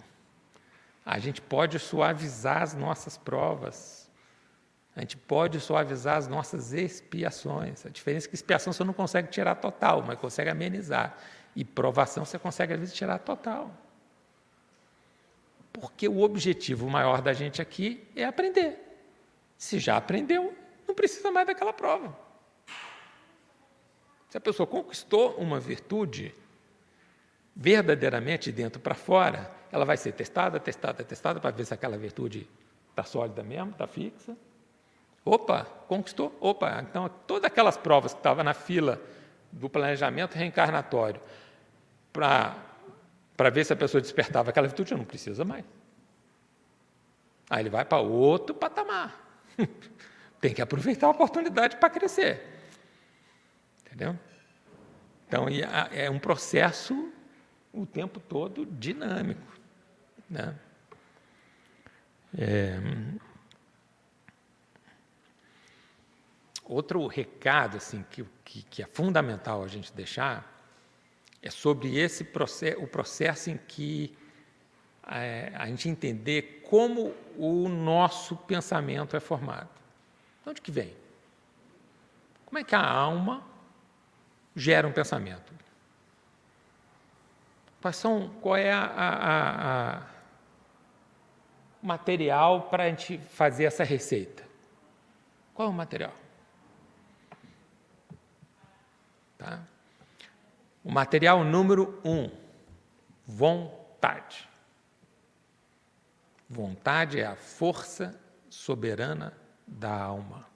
A 1.04 1.20
gente 1.20 1.40
pode 1.40 1.78
suavizar 1.78 2.62
as 2.62 2.74
nossas 2.74 3.16
provas 3.16 4.05
a 4.96 5.00
gente 5.00 5.18
pode 5.18 5.60
suavizar 5.60 6.16
as 6.16 6.26
nossas 6.26 6.72
expiações. 6.72 7.84
A 7.84 7.90
diferença 7.90 8.26
é 8.26 8.28
que 8.30 8.34
expiação 8.34 8.72
você 8.72 8.82
não 8.82 8.94
consegue 8.94 9.28
tirar 9.28 9.54
total, 9.56 10.02
mas 10.02 10.18
consegue 10.18 10.48
amenizar. 10.48 11.18
E 11.54 11.66
provação 11.66 12.24
você 12.24 12.38
consegue, 12.38 12.72
às 12.72 12.80
vezes, 12.80 12.94
tirar 12.94 13.18
total. 13.18 13.70
Porque 15.70 16.08
o 16.08 16.22
objetivo 16.22 16.88
maior 16.88 17.20
da 17.20 17.34
gente 17.34 17.60
aqui 17.60 18.08
é 18.16 18.24
aprender. 18.24 18.78
Se 19.58 19.78
já 19.78 19.98
aprendeu, 19.98 20.56
não 20.88 20.94
precisa 20.94 21.30
mais 21.30 21.46
daquela 21.46 21.74
prova. 21.74 22.16
Se 24.30 24.38
a 24.38 24.40
pessoa 24.40 24.66
conquistou 24.66 25.36
uma 25.36 25.60
virtude, 25.60 26.34
verdadeiramente 27.54 28.50
dentro 28.50 28.80
para 28.80 28.94
fora, 28.94 29.54
ela 29.70 29.84
vai 29.84 29.98
ser 29.98 30.12
testada, 30.12 30.58
testada, 30.58 31.04
testada, 31.04 31.38
para 31.38 31.50
ver 31.50 31.66
se 31.66 31.74
aquela 31.74 31.98
virtude 31.98 32.48
está 32.88 33.04
sólida 33.04 33.42
mesmo, 33.42 33.72
está 33.72 33.86
fixa. 33.86 34.34
Opa, 35.28 35.64
conquistou? 35.88 36.36
Opa, 36.40 36.86
então 36.88 37.10
todas 37.26 37.46
aquelas 37.46 37.76
provas 37.76 38.14
que 38.14 38.20
estavam 38.20 38.44
na 38.44 38.54
fila 38.54 39.02
do 39.50 39.68
planejamento 39.68 40.34
reencarnatório 40.34 41.20
para 42.12 43.50
ver 43.52 43.66
se 43.66 43.72
a 43.72 43.76
pessoa 43.76 44.00
despertava 44.00 44.50
aquela 44.50 44.68
virtude, 44.68 44.94
não 44.94 45.04
precisa 45.04 45.44
mais. 45.44 45.64
Aí 47.50 47.60
ele 47.60 47.70
vai 47.70 47.84
para 47.84 47.98
outro 47.98 48.54
patamar. 48.54 49.20
Tem 50.40 50.54
que 50.54 50.62
aproveitar 50.62 51.08
a 51.08 51.10
oportunidade 51.10 51.76
para 51.76 51.90
crescer. 51.90 52.40
Entendeu? 53.84 54.16
Então 55.26 55.46
é 55.92 56.08
um 56.08 56.20
processo 56.20 57.12
o 57.72 57.84
tempo 57.84 58.20
todo 58.20 58.64
dinâmico. 58.64 59.42
Né? 60.30 60.54
É, 62.38 62.78
Outro 66.68 67.06
recado 67.06 67.76
assim 67.76 68.04
que, 68.10 68.24
que, 68.44 68.62
que, 68.62 68.82
é 68.82 68.86
fundamental 68.86 69.62
a 69.62 69.68
gente 69.68 69.92
deixar 69.92 70.52
é 71.40 71.48
sobre 71.48 71.96
esse 71.96 72.24
processo, 72.24 72.82
o 72.82 72.88
processo 72.88 73.50
em 73.50 73.56
que 73.56 74.16
é, 75.06 75.52
a 75.54 75.66
gente 75.66 75.88
entender 75.88 76.64
como 76.68 77.14
o 77.36 77.68
nosso 77.68 78.36
pensamento 78.36 79.16
é 79.16 79.20
formado. 79.20 79.68
De 80.42 80.50
onde 80.50 80.60
que 80.60 80.72
vem? 80.72 80.92
Como 82.44 82.58
é 82.58 82.64
que 82.64 82.74
a 82.74 82.84
alma 82.84 83.44
gera 84.56 84.88
um 84.88 84.92
pensamento? 84.92 85.54
Quais 87.80 87.96
são, 87.96 88.28
qual 88.40 88.56
é 88.56 88.72
a, 88.72 88.84
a, 88.84 89.98
a 89.98 90.02
material 91.80 92.62
para 92.62 92.84
a 92.84 92.88
gente 92.88 93.18
fazer 93.18 93.64
essa 93.64 93.84
receita? 93.84 94.42
Qual 95.54 95.68
é 95.68 95.70
o 95.70 95.74
material? 95.74 96.25
Tá? 99.38 99.62
O 100.82 100.90
material 100.90 101.44
número 101.44 102.00
um, 102.04 102.30
vontade. 103.26 104.48
Vontade 106.48 107.18
é 107.18 107.26
a 107.26 107.34
força 107.34 108.18
soberana 108.48 109.36
da 109.66 109.92
alma. 109.92 110.46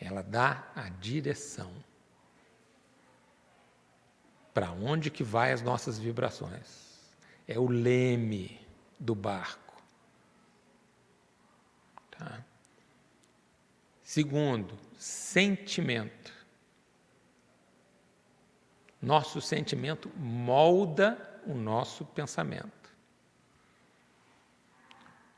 Ela 0.00 0.22
dá 0.22 0.66
a 0.74 0.88
direção. 0.88 1.70
Para 4.54 4.70
onde 4.72 5.10
que 5.10 5.22
vai 5.22 5.52
as 5.52 5.62
nossas 5.62 5.98
vibrações? 5.98 7.12
É 7.46 7.58
o 7.58 7.68
leme 7.68 8.60
do 8.98 9.14
barco. 9.14 9.82
Tá? 12.10 12.42
Segundo, 14.02 14.78
sentimento. 14.98 16.41
Nosso 19.02 19.40
sentimento 19.40 20.08
molda 20.16 21.40
o 21.44 21.54
nosso 21.54 22.04
pensamento. 22.04 22.82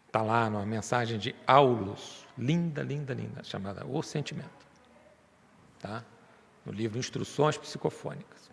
Está 0.06 0.20
lá 0.22 0.48
numa 0.50 0.66
mensagem 0.66 1.18
de 1.18 1.34
Aulus, 1.46 2.26
linda, 2.36 2.82
linda, 2.82 3.14
linda, 3.14 3.42
chamada 3.42 3.86
O 3.86 4.02
Sentimento. 4.02 4.64
Tá? 5.80 6.04
No 6.64 6.72
livro 6.72 6.98
Instruções 6.98 7.56
Psicofônicas. 7.56 8.50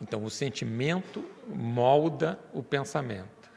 Então, 0.00 0.22
o 0.24 0.30
sentimento 0.30 1.28
molda 1.46 2.38
o 2.52 2.62
pensamento. 2.62 3.50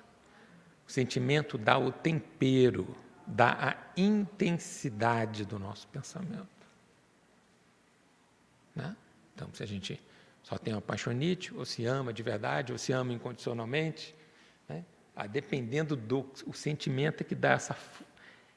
O 0.88 0.92
sentimento 0.92 1.58
dá 1.58 1.78
o 1.78 1.92
tempero, 1.92 2.96
dá 3.28 3.52
a 3.52 3.76
intensidade 3.96 5.46
do 5.46 5.60
nosso 5.60 5.88
pensamento. 5.90 6.48
Né? 8.76 8.96
Então, 9.42 9.52
se 9.56 9.64
a 9.64 9.66
gente 9.66 10.00
só 10.44 10.56
tem 10.56 10.72
uma 10.72 10.82
paixonite, 10.82 11.52
ou 11.56 11.66
se 11.66 11.84
ama 11.84 12.14
de 12.14 12.22
verdade, 12.22 12.72
ou 12.72 12.78
se 12.78 12.92
ama 12.94 13.12
incondicionalmente, 13.12 14.14
né? 14.70 14.86
ah, 15.16 15.26
dependendo 15.26 15.96
do 15.96 16.32
o 16.46 16.54
sentimento 16.54 17.22
é 17.22 17.24
que 17.24 17.34
dá 17.34 17.54
essa, 17.54 17.76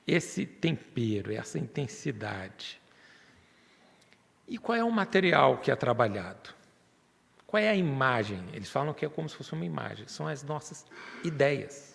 esse 0.06 0.44
tempero, 0.44 1.32
essa 1.32 1.58
intensidade. 1.58 2.78
E 4.46 4.58
qual 4.58 4.76
é 4.76 4.84
o 4.84 4.90
material 4.90 5.56
que 5.56 5.70
é 5.70 5.76
trabalhado? 5.76 6.50
Qual 7.46 7.62
é 7.62 7.70
a 7.70 7.74
imagem? 7.74 8.44
Eles 8.52 8.68
falam 8.68 8.92
que 8.92 9.06
é 9.06 9.08
como 9.08 9.26
se 9.26 9.36
fosse 9.36 9.54
uma 9.54 9.64
imagem. 9.64 10.06
São 10.06 10.28
as 10.28 10.42
nossas 10.42 10.84
ideias, 11.24 11.94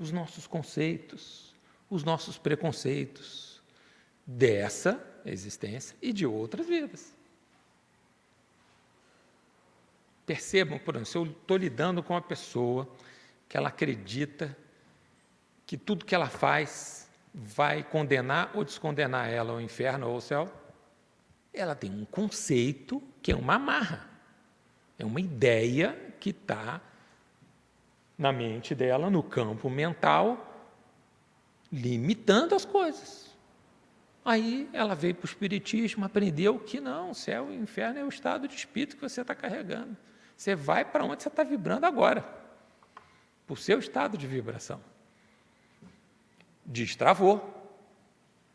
os 0.00 0.10
nossos 0.10 0.46
conceitos, 0.46 1.54
os 1.90 2.02
nossos 2.02 2.38
preconceitos 2.38 3.60
dessa 4.26 5.13
existência 5.24 5.96
e 6.00 6.12
de 6.12 6.26
outras 6.26 6.66
vidas. 6.66 7.14
Percebam, 10.26 10.78
por 10.78 10.94
exemplo, 10.94 11.10
se 11.10 11.18
eu 11.18 11.24
estou 11.26 11.56
lidando 11.56 12.02
com 12.02 12.14
uma 12.14 12.22
pessoa 12.22 12.88
que 13.48 13.56
ela 13.56 13.68
acredita 13.68 14.56
que 15.66 15.76
tudo 15.76 16.04
que 16.04 16.14
ela 16.14 16.28
faz 16.28 17.08
vai 17.32 17.82
condenar 17.82 18.50
ou 18.54 18.64
descondenar 18.64 19.28
ela 19.28 19.52
ao 19.52 19.60
inferno 19.60 20.06
ou 20.06 20.14
ao 20.14 20.20
céu, 20.20 20.52
ela 21.52 21.74
tem 21.74 21.90
um 21.90 22.04
conceito 22.04 23.02
que 23.22 23.32
é 23.32 23.36
uma 23.36 23.54
amarra, 23.54 24.08
é 24.98 25.04
uma 25.04 25.20
ideia 25.20 26.14
que 26.20 26.30
está 26.30 26.80
na 28.16 28.32
mente 28.32 28.74
dela, 28.74 29.10
no 29.10 29.22
campo 29.22 29.68
mental, 29.68 30.70
limitando 31.72 32.54
as 32.54 32.64
coisas. 32.64 33.33
Aí 34.24 34.70
ela 34.72 34.94
veio 34.94 35.14
para 35.14 35.26
o 35.26 35.28
Espiritismo, 35.28 36.04
aprendeu 36.04 36.58
que 36.58 36.80
não, 36.80 37.12
céu 37.12 37.52
e 37.52 37.56
inferno 37.56 37.98
é 37.98 38.04
o 38.04 38.08
estado 38.08 38.48
de 38.48 38.54
espírito 38.54 38.96
que 38.96 39.02
você 39.02 39.20
está 39.20 39.34
carregando. 39.34 39.94
Você 40.34 40.54
vai 40.54 40.84
para 40.84 41.04
onde 41.04 41.22
você 41.22 41.28
está 41.28 41.44
vibrando 41.44 41.84
agora, 41.84 42.22
para 43.46 43.52
o 43.52 43.56
seu 43.56 43.78
estado 43.78 44.16
de 44.16 44.26
vibração. 44.26 44.80
Destravou. 46.64 47.60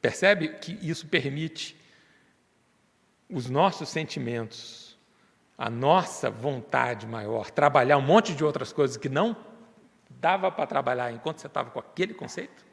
Percebe 0.01 0.55
que 0.55 0.71
isso 0.81 1.07
permite 1.07 1.79
os 3.29 3.47
nossos 3.47 3.89
sentimentos, 3.89 4.97
a 5.57 5.69
nossa 5.69 6.31
vontade 6.31 7.05
maior, 7.05 7.51
trabalhar 7.51 7.97
um 7.97 8.01
monte 8.01 8.33
de 8.33 8.43
outras 8.43 8.73
coisas 8.73 8.97
que 8.97 9.09
não 9.09 9.37
dava 10.09 10.51
para 10.51 10.65
trabalhar 10.65 11.11
enquanto 11.11 11.39
você 11.39 11.47
estava 11.47 11.69
com 11.69 11.79
aquele 11.79 12.13
conceito, 12.13 12.65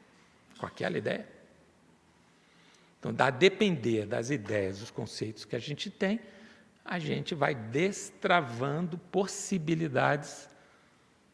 com 0.57 0.65
aquela 0.65 0.97
ideia. 0.97 1.36
Então, 2.99 3.13
a 3.17 3.29
depender 3.29 4.05
das 4.05 4.29
ideias, 4.29 4.79
dos 4.79 4.91
conceitos 4.91 5.45
que 5.45 5.55
a 5.55 5.59
gente 5.59 5.89
tem, 5.89 6.19
a 6.83 6.99
gente 6.99 7.35
vai 7.35 7.53
destravando 7.53 8.97
possibilidades 8.97 10.49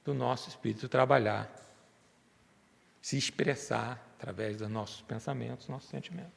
do 0.03 0.13
nosso 0.13 0.49
espírito 0.49 0.89
trabalhar, 0.89 1.49
se 3.01 3.17
expressar 3.17 4.03
através 4.17 4.57
dos 4.57 4.69
nossos 4.69 5.01
pensamentos, 5.01 5.67
nossos 5.67 5.89
sentimentos. 5.89 6.31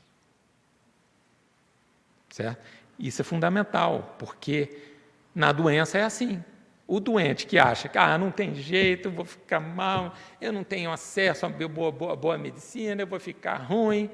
Certo? 2.29 2.63
Isso 2.99 3.23
é 3.23 3.25
fundamental, 3.25 4.15
porque 4.19 4.95
na 5.35 5.53
doença 5.53 5.99
é 5.99 6.03
assim. 6.03 6.43
O 6.87 7.01
doente 7.01 7.47
que 7.47 7.59
acha 7.59 7.89
que 7.89 7.99
ah, 7.99 8.17
não 8.17 8.31
tem 8.31 8.55
jeito, 8.55 9.11
vou 9.11 9.25
ficar 9.25 9.59
mal, 9.59 10.15
eu 10.41 10.53
não 10.53 10.63
tenho 10.63 10.93
acesso 10.93 11.47
a 11.47 11.49
boa, 11.49 11.91
boa, 11.91 12.15
boa 12.15 12.39
medicina, 12.39 13.03
eu 13.03 13.07
vou 13.07 13.19
ficar 13.19 13.57
ruim. 13.57 14.11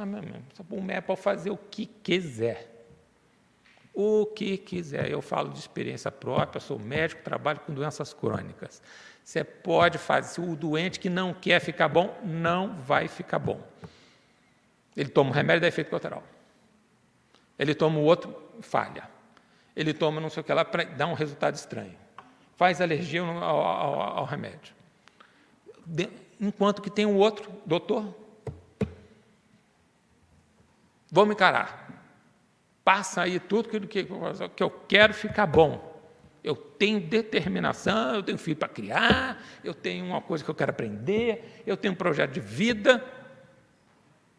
Ah, 0.00 0.06
meu 0.06 0.22
irmão, 0.22 0.40
médico 0.80 1.08
pode 1.08 1.20
fazer 1.20 1.50
o 1.50 1.56
que 1.56 1.86
quiser. 1.86 2.86
O 3.92 4.26
que 4.26 4.56
quiser. 4.56 5.10
Eu 5.10 5.20
falo 5.20 5.48
de 5.48 5.58
experiência 5.58 6.08
própria, 6.08 6.60
sou 6.60 6.78
médico, 6.78 7.20
trabalho 7.22 7.58
com 7.60 7.74
doenças 7.74 8.14
crônicas. 8.14 8.80
Você 9.24 9.42
pode 9.42 9.98
fazer. 9.98 10.40
O 10.40 10.54
doente 10.54 11.00
que 11.00 11.10
não 11.10 11.34
quer 11.34 11.60
ficar 11.60 11.88
bom, 11.88 12.16
não 12.22 12.80
vai 12.80 13.08
ficar 13.08 13.40
bom. 13.40 13.60
Ele 14.96 15.08
toma 15.08 15.30
um 15.30 15.32
remédio, 15.32 15.62
dá 15.62 15.66
efeito 15.66 15.88
colateral. 15.90 16.22
Ele 17.58 17.74
toma 17.74 17.98
o 17.98 18.04
outro, 18.04 18.40
falha. 18.60 19.10
Ele 19.74 19.92
toma 19.92 20.20
não 20.20 20.30
sei 20.30 20.42
o 20.42 20.44
que 20.44 20.52
lá, 20.52 20.64
dá 20.96 21.08
um 21.08 21.14
resultado 21.14 21.56
estranho. 21.56 21.96
Faz 22.56 22.80
alergia 22.80 23.20
ao, 23.22 23.42
ao, 23.42 24.00
ao 24.18 24.24
remédio. 24.24 24.72
De, 25.84 26.08
enquanto 26.40 26.80
que 26.80 26.90
tem 26.90 27.04
o 27.04 27.16
outro, 27.16 27.50
doutor, 27.66 28.14
vamos 31.10 31.34
encarar. 31.34 31.88
Passa 32.84 33.22
aí 33.22 33.38
tudo 33.38 33.68
que, 33.68 34.04
que 34.04 34.62
eu 34.62 34.70
quero 34.70 35.12
ficar 35.12 35.46
bom. 35.46 35.88
Eu 36.42 36.56
tenho 36.56 37.00
determinação, 37.00 38.14
eu 38.14 38.22
tenho 38.22 38.38
filho 38.38 38.56
para 38.56 38.68
criar, 38.68 39.42
eu 39.62 39.74
tenho 39.74 40.06
uma 40.06 40.22
coisa 40.22 40.42
que 40.42 40.50
eu 40.50 40.54
quero 40.54 40.70
aprender, 40.70 41.62
eu 41.66 41.76
tenho 41.76 41.92
um 41.92 41.96
projeto 41.96 42.32
de 42.32 42.40
vida. 42.40 43.04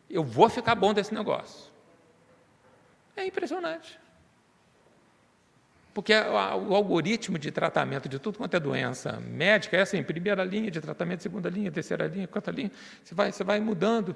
Eu 0.10 0.24
vou 0.24 0.50
ficar 0.50 0.74
bom 0.76 0.94
desse 0.94 1.14
negócio. 1.14 1.72
É 3.16 3.26
impressionante. 3.26 4.00
Porque 5.94 6.14
o 6.14 6.74
algoritmo 6.76 7.38
de 7.38 7.52
tratamento 7.52 8.08
de 8.08 8.20
tudo 8.20 8.38
quanto 8.38 8.56
é 8.56 8.60
doença 8.60 9.20
médica 9.20 9.76
é 9.76 9.82
assim, 9.82 10.02
primeira 10.02 10.44
linha 10.44 10.72
de 10.72 10.80
tratamento, 10.80 11.22
segunda 11.22 11.50
linha, 11.50 11.72
terceira 11.72 12.08
linha, 12.08 12.28
quarta 12.28 12.52
linha, 12.52 12.72
você 13.04 13.14
vai, 13.14 13.32
você 13.32 13.44
vai 13.44 13.60
mudando 13.60 14.16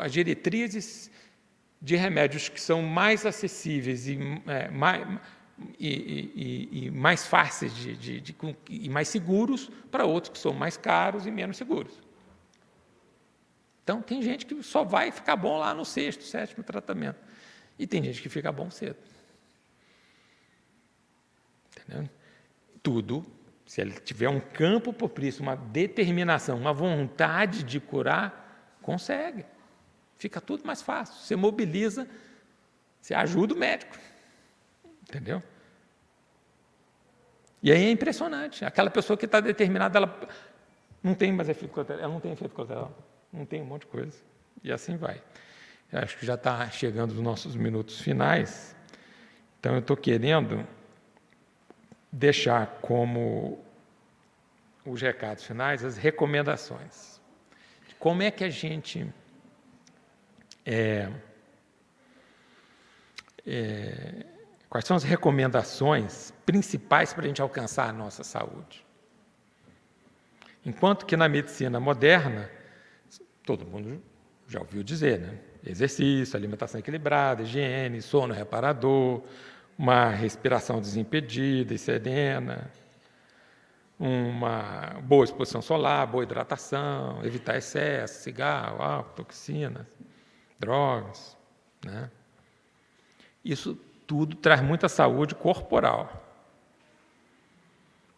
as 0.00 0.12
diretrizes 0.12 1.10
de 1.80 1.96
remédios 1.96 2.48
que 2.48 2.60
são 2.60 2.82
mais 2.82 3.26
acessíveis 3.26 4.06
e, 4.06 4.18
é, 4.46 4.70
mais, 4.70 5.18
e, 5.78 5.88
e, 5.88 6.86
e, 6.86 6.90
mais 6.90 7.26
fáceis 7.26 7.74
de, 7.74 7.96
de, 7.96 8.20
de, 8.20 8.36
e 8.70 8.88
mais 8.88 9.08
seguros 9.08 9.70
para 9.90 10.04
outros 10.04 10.32
que 10.32 10.38
são 10.38 10.52
mais 10.52 10.76
caros 10.76 11.26
e 11.26 11.30
menos 11.30 11.56
seguros. 11.56 12.00
Então, 13.82 14.00
tem 14.00 14.22
gente 14.22 14.46
que 14.46 14.62
só 14.62 14.84
vai 14.84 15.10
ficar 15.10 15.34
bom 15.34 15.58
lá 15.58 15.74
no 15.74 15.84
sexto, 15.84 16.22
sétimo 16.22 16.62
tratamento. 16.62 17.18
E 17.76 17.86
tem 17.86 18.02
gente 18.02 18.22
que 18.22 18.28
fica 18.28 18.52
bom 18.52 18.70
cedo. 18.70 18.96
Entendeu? 21.76 22.08
Tudo, 22.80 23.26
se 23.66 23.80
ele 23.80 23.92
tiver 23.92 24.28
um 24.28 24.38
campo 24.38 24.92
propício, 24.92 25.42
uma 25.42 25.56
determinação, 25.56 26.56
uma 26.58 26.72
vontade 26.72 27.64
de 27.64 27.80
curar, 27.80 28.41
consegue. 28.82 29.46
Fica 30.18 30.40
tudo 30.40 30.64
mais 30.66 30.82
fácil. 30.82 31.14
Você 31.14 31.34
mobiliza, 31.34 32.06
você 33.00 33.14
ajuda 33.14 33.54
o 33.54 33.56
médico. 33.56 33.96
Entendeu? 35.02 35.42
E 37.62 37.70
aí 37.70 37.84
é 37.84 37.90
impressionante. 37.90 38.64
Aquela 38.64 38.90
pessoa 38.90 39.16
que 39.16 39.24
está 39.24 39.40
determinada, 39.40 39.98
ela 39.98 40.20
não 41.02 41.14
tem 41.14 41.32
mais 41.32 41.48
efeito 41.48 41.72
colateral, 41.72 42.02
ela 42.02 42.12
não 42.12 42.20
tem 42.20 42.32
efeito 42.32 42.54
colateral, 42.54 42.96
não 43.32 43.46
tem 43.46 43.62
um 43.62 43.64
monte 43.64 43.82
de 43.82 43.88
coisa. 43.88 44.18
E 44.62 44.72
assim 44.72 44.96
vai. 44.96 45.22
Eu 45.92 46.00
acho 46.00 46.16
que 46.18 46.24
já 46.24 46.34
está 46.34 46.68
chegando 46.70 47.12
os 47.12 47.20
nossos 47.20 47.54
minutos 47.54 48.00
finais. 48.00 48.74
Então 49.60 49.74
eu 49.74 49.80
estou 49.80 49.96
querendo 49.96 50.66
deixar 52.10 52.78
como 52.80 53.64
os 54.84 55.00
recados 55.00 55.44
finais 55.44 55.84
as 55.84 55.96
recomendações. 55.96 57.11
Como 58.02 58.20
é 58.20 58.32
que 58.32 58.42
a 58.42 58.50
gente 58.50 59.06
é, 60.66 61.08
é, 63.46 64.26
quais 64.68 64.84
são 64.84 64.96
as 64.96 65.04
recomendações 65.04 66.34
principais 66.44 67.14
para 67.14 67.22
a 67.22 67.28
gente 67.28 67.40
alcançar 67.40 67.88
a 67.88 67.92
nossa 67.92 68.24
saúde? 68.24 68.84
Enquanto 70.66 71.06
que 71.06 71.16
na 71.16 71.28
medicina 71.28 71.78
moderna, 71.78 72.50
todo 73.46 73.64
mundo 73.64 74.02
já 74.48 74.58
ouviu 74.58 74.82
dizer, 74.82 75.20
né? 75.20 75.38
Exercício, 75.64 76.36
alimentação 76.36 76.80
equilibrada, 76.80 77.44
higiene, 77.44 78.02
sono 78.02 78.34
reparador, 78.34 79.22
uma 79.78 80.08
respiração 80.08 80.80
desimpedida 80.80 81.72
e 81.72 81.78
serena, 81.78 82.68
uma 84.04 85.00
boa 85.04 85.24
exposição 85.24 85.62
solar, 85.62 86.04
boa 86.08 86.24
hidratação, 86.24 87.24
evitar 87.24 87.56
excesso, 87.56 88.20
cigarro, 88.24 88.82
álcool, 88.82 89.14
toxinas 89.14 89.86
drogas. 90.58 91.36
Né? 91.84 92.10
Isso 93.44 93.78
tudo 94.04 94.34
traz 94.34 94.60
muita 94.60 94.88
saúde 94.88 95.36
corporal. 95.36 96.20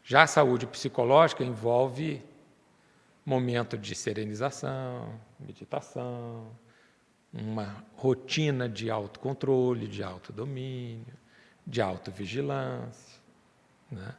Já 0.03 0.23
a 0.23 0.27
saúde 0.27 0.67
psicológica 0.67 1.45
envolve 1.45 2.25
momento 3.25 3.77
de 3.77 3.95
serenização, 3.95 5.21
meditação, 5.39 6.51
uma 7.31 7.85
rotina 7.95 8.67
de 8.71 8.91
autocontrole, 8.91 9.87
de 9.87 10.03
autodomínio, 10.03 11.15
de 11.67 11.83
autovigilância. 11.83 13.21
Né? 13.91 14.15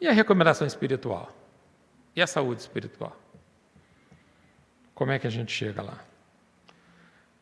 E 0.00 0.06
a 0.06 0.12
recomendação 0.12 0.66
espiritual? 0.66 1.34
E 2.14 2.22
a 2.22 2.26
saúde 2.26 2.60
espiritual? 2.60 3.16
Como 4.94 5.12
é 5.12 5.18
que 5.18 5.26
a 5.26 5.30
gente 5.30 5.52
chega 5.52 5.82
lá? 5.82 6.02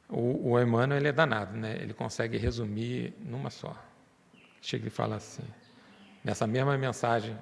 O, 0.08 0.50
o 0.50 0.60
Emmanuel 0.60 0.98
ele 0.98 1.08
é 1.08 1.12
danado, 1.12 1.56
né? 1.56 1.76
ele 1.80 1.94
consegue 1.94 2.36
resumir 2.36 3.14
numa 3.20 3.50
só. 3.50 3.76
Chega 4.60 4.86
e 4.86 4.90
fala 4.90 5.16
assim, 5.16 5.44
nessa 6.22 6.46
mesma 6.46 6.76
mensagem 6.78 7.36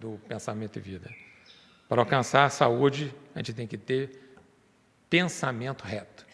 do 0.00 0.18
pensamento 0.28 0.78
e 0.78 0.82
vida. 0.82 1.10
Para 1.88 2.00
alcançar 2.00 2.44
a 2.44 2.50
saúde, 2.50 3.14
a 3.34 3.38
gente 3.38 3.52
tem 3.52 3.66
que 3.66 3.76
ter 3.76 4.36
pensamento 5.10 5.82
reto. 5.82 6.26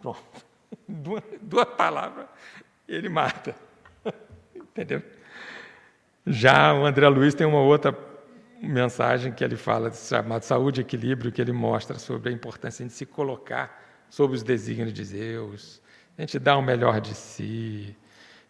Pronto. 0.00 0.50
Duas, 0.88 1.22
duas 1.42 1.66
palavras, 1.76 2.28
ele 2.88 3.08
mata. 3.08 3.54
Entendeu? 4.54 5.02
Já 6.26 6.74
o 6.74 6.84
André 6.84 7.08
Luiz 7.08 7.34
tem 7.34 7.46
uma 7.46 7.60
outra 7.60 7.96
mensagem 8.62 9.32
que 9.32 9.42
ele 9.42 9.56
fala, 9.56 9.90
chamada 9.90 10.44
Saúde 10.44 10.80
e 10.80 10.82
Equilíbrio, 10.82 11.32
que 11.32 11.40
ele 11.40 11.52
mostra 11.52 11.98
sobre 11.98 12.28
a 12.28 12.32
importância 12.32 12.84
de 12.84 12.92
se 12.92 13.06
colocar 13.06 14.04
sob 14.10 14.34
os 14.34 14.42
desígnios 14.42 14.92
de 14.92 15.04
Deus, 15.04 15.80
a 16.18 16.20
gente 16.20 16.38
dar 16.38 16.58
o 16.58 16.62
melhor 16.62 17.00
de 17.00 17.14
si, 17.14 17.96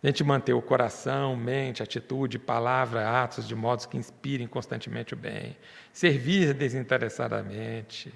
a 0.03 0.07
gente 0.07 0.25
manter 0.25 0.53
o 0.53 0.63
coração, 0.63 1.37
mente, 1.37 1.83
atitude, 1.83 2.39
palavra, 2.39 3.23
atos 3.23 3.47
de 3.47 3.55
modos 3.55 3.87
que 3.87 3.97
inspirem 3.97 4.49
constantemente 4.49 5.15
o 5.15 5.17
bem, 5.17 5.57
servir 5.93 6.55
desinteressadamente, 6.55 8.13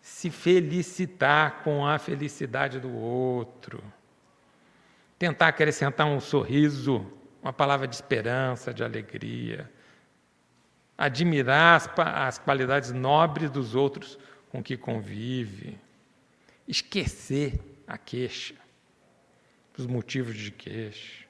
se 0.00 0.30
felicitar 0.30 1.62
com 1.62 1.86
a 1.86 1.98
felicidade 1.98 2.80
do 2.80 2.90
outro, 2.94 3.82
tentar 5.18 5.48
acrescentar 5.48 6.06
um 6.06 6.20
sorriso, 6.20 7.19
uma 7.42 7.52
palavra 7.52 7.86
de 7.86 7.94
esperança, 7.94 8.72
de 8.72 8.84
alegria, 8.84 9.70
admirar 10.96 11.76
as, 11.76 11.90
as 11.96 12.38
qualidades 12.38 12.92
nobres 12.92 13.50
dos 13.50 13.74
outros 13.74 14.18
com 14.50 14.62
que 14.62 14.76
convive, 14.76 15.78
esquecer 16.66 17.58
a 17.86 17.96
queixa 17.96 18.54
os 19.80 19.86
motivos 19.86 20.36
de 20.36 20.50
queixa. 20.50 21.24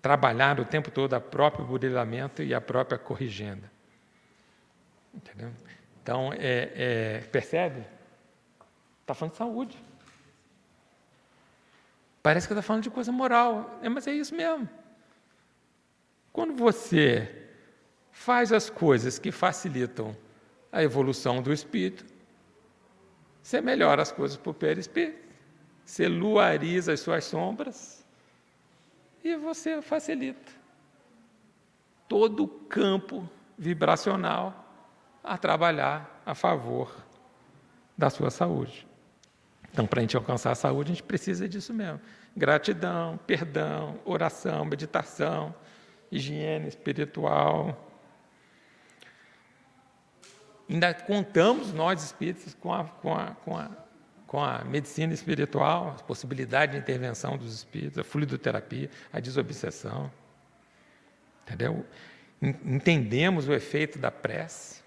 Trabalhar 0.00 0.60
o 0.60 0.64
tempo 0.64 0.90
todo 0.90 1.14
a 1.14 1.20
próprio 1.20 1.64
burilamento 1.64 2.42
e 2.42 2.54
a 2.54 2.60
própria 2.60 2.98
corrigenda. 2.98 3.70
Entendeu? 5.12 5.50
Então, 6.02 6.32
é, 6.32 6.72
é, 6.74 7.20
percebe? 7.32 7.84
Está 9.00 9.14
falando 9.14 9.32
de 9.32 9.38
saúde. 9.38 9.84
Parece 12.22 12.46
que 12.46 12.52
está 12.52 12.62
falando 12.62 12.82
de 12.82 12.90
coisa 12.90 13.10
moral, 13.10 13.78
é, 13.82 13.88
mas 13.88 14.06
é 14.06 14.12
isso 14.12 14.34
mesmo. 14.34 14.68
Quando 16.32 16.54
você 16.54 17.48
faz 18.12 18.52
as 18.52 18.68
coisas 18.68 19.18
que 19.18 19.32
facilitam 19.32 20.16
a 20.70 20.82
evolução 20.82 21.42
do 21.42 21.52
espírito, 21.52 22.04
você 23.42 23.60
melhora 23.60 24.02
as 24.02 24.12
coisas 24.12 24.36
para 24.36 24.50
o 24.50 24.54
perispírito 24.54 25.30
você 25.90 26.06
luariza 26.06 26.92
as 26.92 27.00
suas 27.00 27.24
sombras 27.24 28.06
e 29.24 29.34
você 29.34 29.82
facilita 29.82 30.52
todo 32.08 32.44
o 32.44 32.48
campo 32.48 33.28
vibracional 33.58 34.64
a 35.22 35.36
trabalhar 35.36 36.22
a 36.24 36.32
favor 36.32 36.94
da 37.98 38.08
sua 38.08 38.30
saúde. 38.30 38.86
Então, 39.72 39.86
para 39.86 40.00
a 40.00 40.02
gente 40.02 40.16
alcançar 40.16 40.50
a 40.50 40.54
saúde, 40.54 40.90
a 40.90 40.94
gente 40.94 41.02
precisa 41.02 41.48
disso 41.48 41.72
mesmo: 41.72 42.00
gratidão, 42.36 43.18
perdão, 43.26 43.98
oração, 44.04 44.64
meditação, 44.64 45.54
higiene 46.10 46.68
espiritual. 46.68 47.86
Ainda 50.68 50.94
contamos, 50.94 51.72
nós 51.72 52.02
espíritos, 52.02 52.54
com 52.54 52.72
a, 52.72 52.84
com 52.84 53.14
a, 53.14 53.26
com 53.44 53.56
a 53.56 53.70
com 54.30 54.40
a 54.40 54.62
medicina 54.64 55.12
espiritual, 55.12 55.96
a 55.98 56.02
possibilidade 56.04 56.70
de 56.70 56.78
intervenção 56.78 57.36
dos 57.36 57.52
espíritos, 57.52 57.98
a 57.98 58.04
fluidoterapia, 58.04 58.88
a 59.12 59.18
desobsessão. 59.18 60.08
Entendeu? 61.42 61.84
Entendemos 62.40 63.48
o 63.48 63.52
efeito 63.52 63.98
da 63.98 64.08
prece 64.08 64.79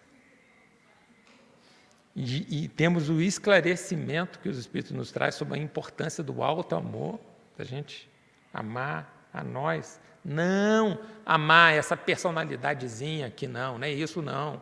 e, 2.16 2.66
e 2.66 2.68
temos 2.68 3.10
o 3.10 3.20
esclarecimento 3.22 4.40
que 4.40 4.48
os 4.48 4.58
espíritos 4.58 4.92
nos 4.92 5.12
trazem 5.12 5.38
sobre 5.38 5.60
a 5.60 5.62
importância 5.62 6.24
do 6.24 6.44
alto 6.44 6.76
amor, 6.76 7.20
da 7.58 7.64
gente 7.64 8.10
amar 8.54 9.30
a 9.34 9.44
nós, 9.44 10.00
não 10.24 11.00
amar 11.26 11.74
essa 11.74 11.98
personalidadezinha 11.98 13.32
que 13.32 13.48
não, 13.48 13.80
não 13.80 13.88
é 13.88 13.92
isso 13.92 14.22
não. 14.22 14.62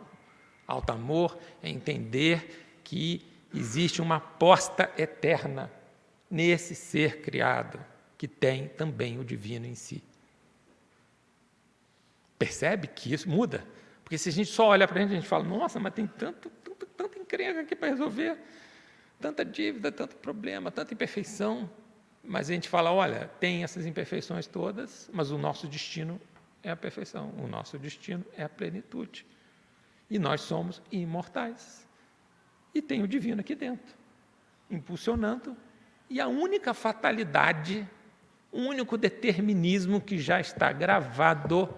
Alto 0.65 0.91
amor 0.91 1.37
é 1.61 1.69
entender 1.69 2.79
que 2.83 3.25
existe 3.53 4.01
uma 4.01 4.15
aposta 4.15 4.89
eterna 4.97 5.69
nesse 6.29 6.73
ser 6.73 7.21
criado, 7.21 7.79
que 8.17 8.27
tem 8.27 8.69
também 8.69 9.19
o 9.19 9.25
divino 9.25 9.65
em 9.65 9.75
si. 9.75 10.01
Percebe 12.39 12.87
que 12.87 13.13
isso 13.13 13.29
muda? 13.29 13.65
Porque 14.03 14.17
se 14.17 14.29
a 14.29 14.31
gente 14.31 14.49
só 14.49 14.67
olha 14.69 14.87
para 14.87 14.97
a 14.97 15.01
gente, 15.01 15.11
a 15.11 15.15
gente 15.15 15.27
fala, 15.27 15.43
nossa, 15.43 15.79
mas 15.79 15.93
tem 15.93 16.07
tanto, 16.07 16.49
tanta 17.01 17.19
encrenca 17.19 17.61
aqui 17.61 17.75
para 17.75 17.89
resolver, 17.89 18.37
tanta 19.19 19.43
dívida, 19.43 19.91
tanto 19.91 20.15
problema, 20.17 20.71
tanta 20.71 20.93
imperfeição. 20.93 21.69
Mas 22.23 22.49
a 22.49 22.53
gente 22.53 22.69
fala, 22.69 22.91
olha, 22.91 23.29
tem 23.39 23.63
essas 23.63 23.85
imperfeições 23.85 24.45
todas, 24.45 25.09
mas 25.11 25.31
o 25.31 25.37
nosso 25.37 25.67
destino 25.67 26.21
é 26.61 26.69
a 26.69 26.75
perfeição, 26.75 27.33
o 27.39 27.47
nosso 27.47 27.79
destino 27.79 28.23
é 28.37 28.43
a 28.43 28.49
plenitude. 28.49 29.25
E 30.09 30.19
nós 30.19 30.41
somos 30.41 30.81
imortais. 30.91 31.87
E 32.73 32.81
tem 32.81 33.01
o 33.01 33.07
divino 33.07 33.41
aqui 33.41 33.55
dentro, 33.55 33.95
impulsionando. 34.69 35.57
E 36.09 36.21
a 36.21 36.27
única 36.27 36.73
fatalidade, 36.73 37.87
o 38.51 38.59
único 38.59 38.97
determinismo 38.97 39.99
que 39.99 40.19
já 40.19 40.39
está 40.39 40.71
gravado 40.71 41.73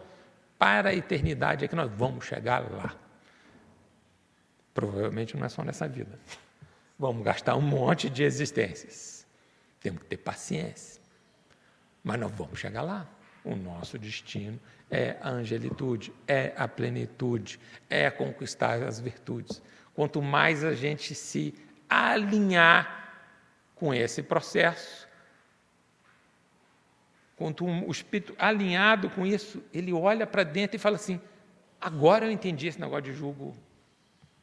para 0.57 0.89
a 0.89 0.95
eternidade 0.95 1.63
é 1.63 1.67
que 1.67 1.75
nós 1.75 1.89
vamos 1.91 2.25
chegar 2.25 2.69
lá. 2.71 3.02
Provavelmente 4.73 5.37
não 5.37 5.45
é 5.45 5.49
só 5.49 5.63
nessa 5.63 5.87
vida. 5.87 6.19
Vamos 6.97 7.23
gastar 7.23 7.55
um 7.55 7.61
monte 7.61 8.09
de 8.09 8.23
existências. 8.23 9.25
Temos 9.79 10.01
que 10.03 10.07
ter 10.07 10.17
paciência. 10.17 11.01
Mas 12.03 12.19
nós 12.19 12.31
vamos 12.31 12.59
chegar 12.59 12.81
lá. 12.81 13.07
O 13.43 13.55
nosso 13.55 13.97
destino 13.99 14.59
é 14.89 15.17
a 15.21 15.29
angelitude, 15.29 16.13
é 16.27 16.53
a 16.55 16.67
plenitude, 16.67 17.59
é 17.89 18.09
conquistar 18.09 18.81
as 18.83 18.99
virtudes. 18.99 19.61
Quanto 19.93 20.21
mais 20.21 20.63
a 20.63 20.73
gente 20.73 21.13
se 21.13 21.53
alinhar 21.89 23.03
com 23.75 23.93
esse 23.93 24.23
processo, 24.23 25.07
quanto 27.35 27.65
o 27.65 27.91
espírito 27.91 28.33
alinhado 28.39 29.09
com 29.09 29.25
isso, 29.25 29.61
ele 29.73 29.91
olha 29.91 30.25
para 30.25 30.43
dentro 30.43 30.77
e 30.77 30.79
fala 30.79 30.95
assim: 30.95 31.19
agora 31.81 32.25
eu 32.25 32.31
entendi 32.31 32.67
esse 32.67 32.79
negócio 32.79 33.03
de 33.03 33.13
jugo, 33.13 33.55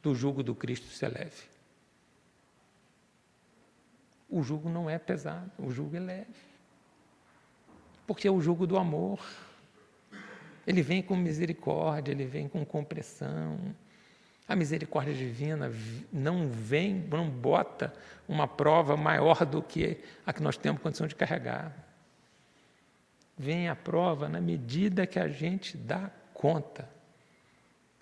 do 0.01 0.15
jugo 0.15 0.43
do 0.43 0.55
Cristo 0.55 0.87
ser 0.87 1.09
leve. 1.09 1.43
O 4.29 4.41
jugo 4.41 4.69
não 4.69 4.89
é 4.89 4.97
pesado, 4.97 5.51
o 5.59 5.69
jugo 5.71 5.95
é 5.95 5.99
leve. 5.99 6.51
Porque 8.07 8.27
é 8.27 8.31
o 8.31 8.41
jugo 8.41 8.65
do 8.65 8.77
amor. 8.77 9.19
Ele 10.65 10.81
vem 10.81 11.01
com 11.01 11.15
misericórdia, 11.15 12.11
ele 12.11 12.25
vem 12.25 12.47
com 12.47 12.63
compressão, 12.65 13.75
a 14.51 14.55
misericórdia 14.55 15.13
divina 15.13 15.71
não 16.11 16.49
vem, 16.49 16.93
não 16.93 17.29
bota 17.29 17.93
uma 18.27 18.45
prova 18.45 18.97
maior 18.97 19.45
do 19.45 19.63
que 19.63 20.03
a 20.25 20.33
que 20.33 20.43
nós 20.43 20.57
temos 20.57 20.81
condição 20.81 21.07
de 21.07 21.15
carregar. 21.15 21.73
Vem 23.37 23.69
a 23.69 23.75
prova 23.77 24.27
na 24.27 24.41
medida 24.41 25.07
que 25.07 25.17
a 25.17 25.29
gente 25.29 25.77
dá 25.77 26.11
conta. 26.33 26.89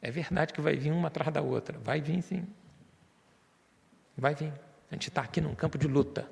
É 0.01 0.09
verdade 0.11 0.53
que 0.53 0.61
vai 0.61 0.75
vir 0.75 0.91
uma 0.91 1.07
atrás 1.07 1.33
da 1.33 1.41
outra. 1.41 1.77
Vai 1.79 2.01
vir 2.01 2.21
sim. 2.21 2.47
Vai 4.17 4.33
vir. 4.33 4.53
A 4.89 4.95
gente 4.95 5.09
está 5.09 5.21
aqui 5.21 5.41
num 5.41 5.53
campo 5.53 5.77
de 5.77 5.87
luta. 5.87 6.29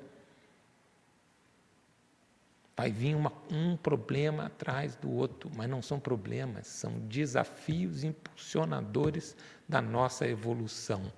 Vai 2.76 2.92
vir 2.92 3.14
uma, 3.14 3.32
um 3.50 3.76
problema 3.76 4.46
atrás 4.46 4.94
do 4.94 5.10
outro, 5.10 5.50
mas 5.56 5.68
não 5.68 5.82
são 5.82 5.98
problemas, 5.98 6.68
são 6.68 7.00
desafios 7.08 8.04
impulsionadores 8.04 9.36
da 9.68 9.82
nossa 9.82 10.28
evolução, 10.28 11.12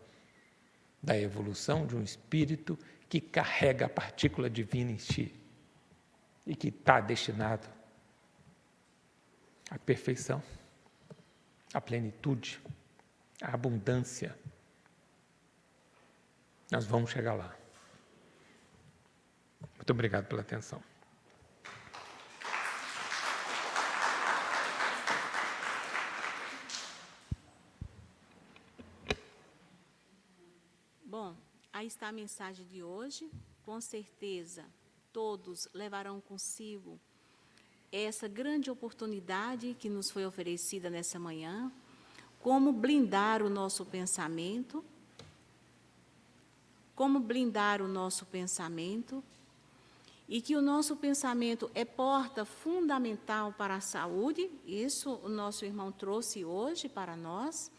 da 1.03 1.18
evolução 1.18 1.86
de 1.86 1.94
um 1.94 2.03
espírito 2.03 2.78
que 3.11 3.20
carrega 3.20 3.84
a 3.84 3.88
partícula 3.90 4.48
divina 4.48 4.90
em 4.90 4.96
si 4.96 5.34
e 6.46 6.57
que 6.57 6.68
está 6.68 6.98
destinado 6.98 7.68
à 9.70 9.78
perfeição. 9.78 10.42
A 11.73 11.81
plenitude, 11.81 12.61
a 13.41 13.55
abundância. 13.55 14.37
Nós 16.71 16.85
vamos 16.87 17.11
chegar 17.11 17.35
lá. 17.35 17.57
Muito 19.77 19.91
obrigado 19.91 20.27
pela 20.27 20.43
atenção. 20.43 20.83
Bom, 31.05 31.37
aí 31.73 31.87
está 31.87 32.09
a 32.09 32.12
mensagem 32.12 32.66
de 32.66 32.83
hoje. 32.83 33.31
Com 33.62 33.81
certeza, 33.81 34.64
todos 35.12 35.68
levarão 35.75 36.21
consigo 36.21 37.01
essa 37.93 38.28
grande 38.28 38.70
oportunidade 38.70 39.76
que 39.78 39.88
nos 39.88 40.11
foi 40.11 40.24
oferecida 40.24 40.88
nessa 40.88 41.18
manhã, 41.18 41.70
como 42.41 42.72
blindar 42.72 43.43
o 43.43 43.51
nosso 43.51 43.84
pensamento, 43.84 44.84
como 46.95 47.18
blindar 47.18 47.82
o 47.82 47.88
nosso 47.88 48.26
pensamento, 48.26 49.22
e 50.28 50.41
que 50.41 50.55
o 50.55 50.62
nosso 50.62 50.95
pensamento 50.95 51.68
é 51.74 51.84
porta 51.84 52.45
fundamental 52.45 53.53
para 53.53 53.74
a 53.74 53.80
saúde, 53.80 54.49
isso 54.64 55.18
o 55.24 55.28
nosso 55.28 55.64
irmão 55.64 55.91
trouxe 55.91 56.45
hoje 56.45 56.88
para 56.88 57.16
nós, 57.16 57.70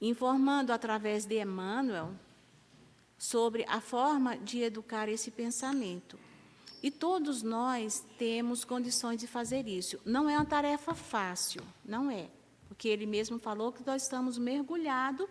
informando 0.00 0.72
através 0.72 1.24
de 1.24 1.40
Emmanuel 1.40 2.10
sobre 3.16 3.64
a 3.68 3.80
forma 3.80 4.36
de 4.36 4.60
educar 4.60 5.08
esse 5.08 5.30
pensamento. 5.30 6.18
E 6.82 6.90
todos 6.90 7.42
nós 7.42 8.04
temos 8.18 8.64
condições 8.64 9.20
de 9.20 9.26
fazer 9.26 9.68
isso. 9.68 10.00
Não 10.04 10.28
é 10.28 10.36
uma 10.36 10.46
tarefa 10.46 10.94
fácil, 10.94 11.62
não 11.84 12.10
é. 12.10 12.28
Porque 12.68 12.88
ele 12.88 13.04
mesmo 13.04 13.38
falou 13.38 13.70
que 13.70 13.86
nós 13.86 14.02
estamos 14.02 14.38
mergulhados 14.38 15.28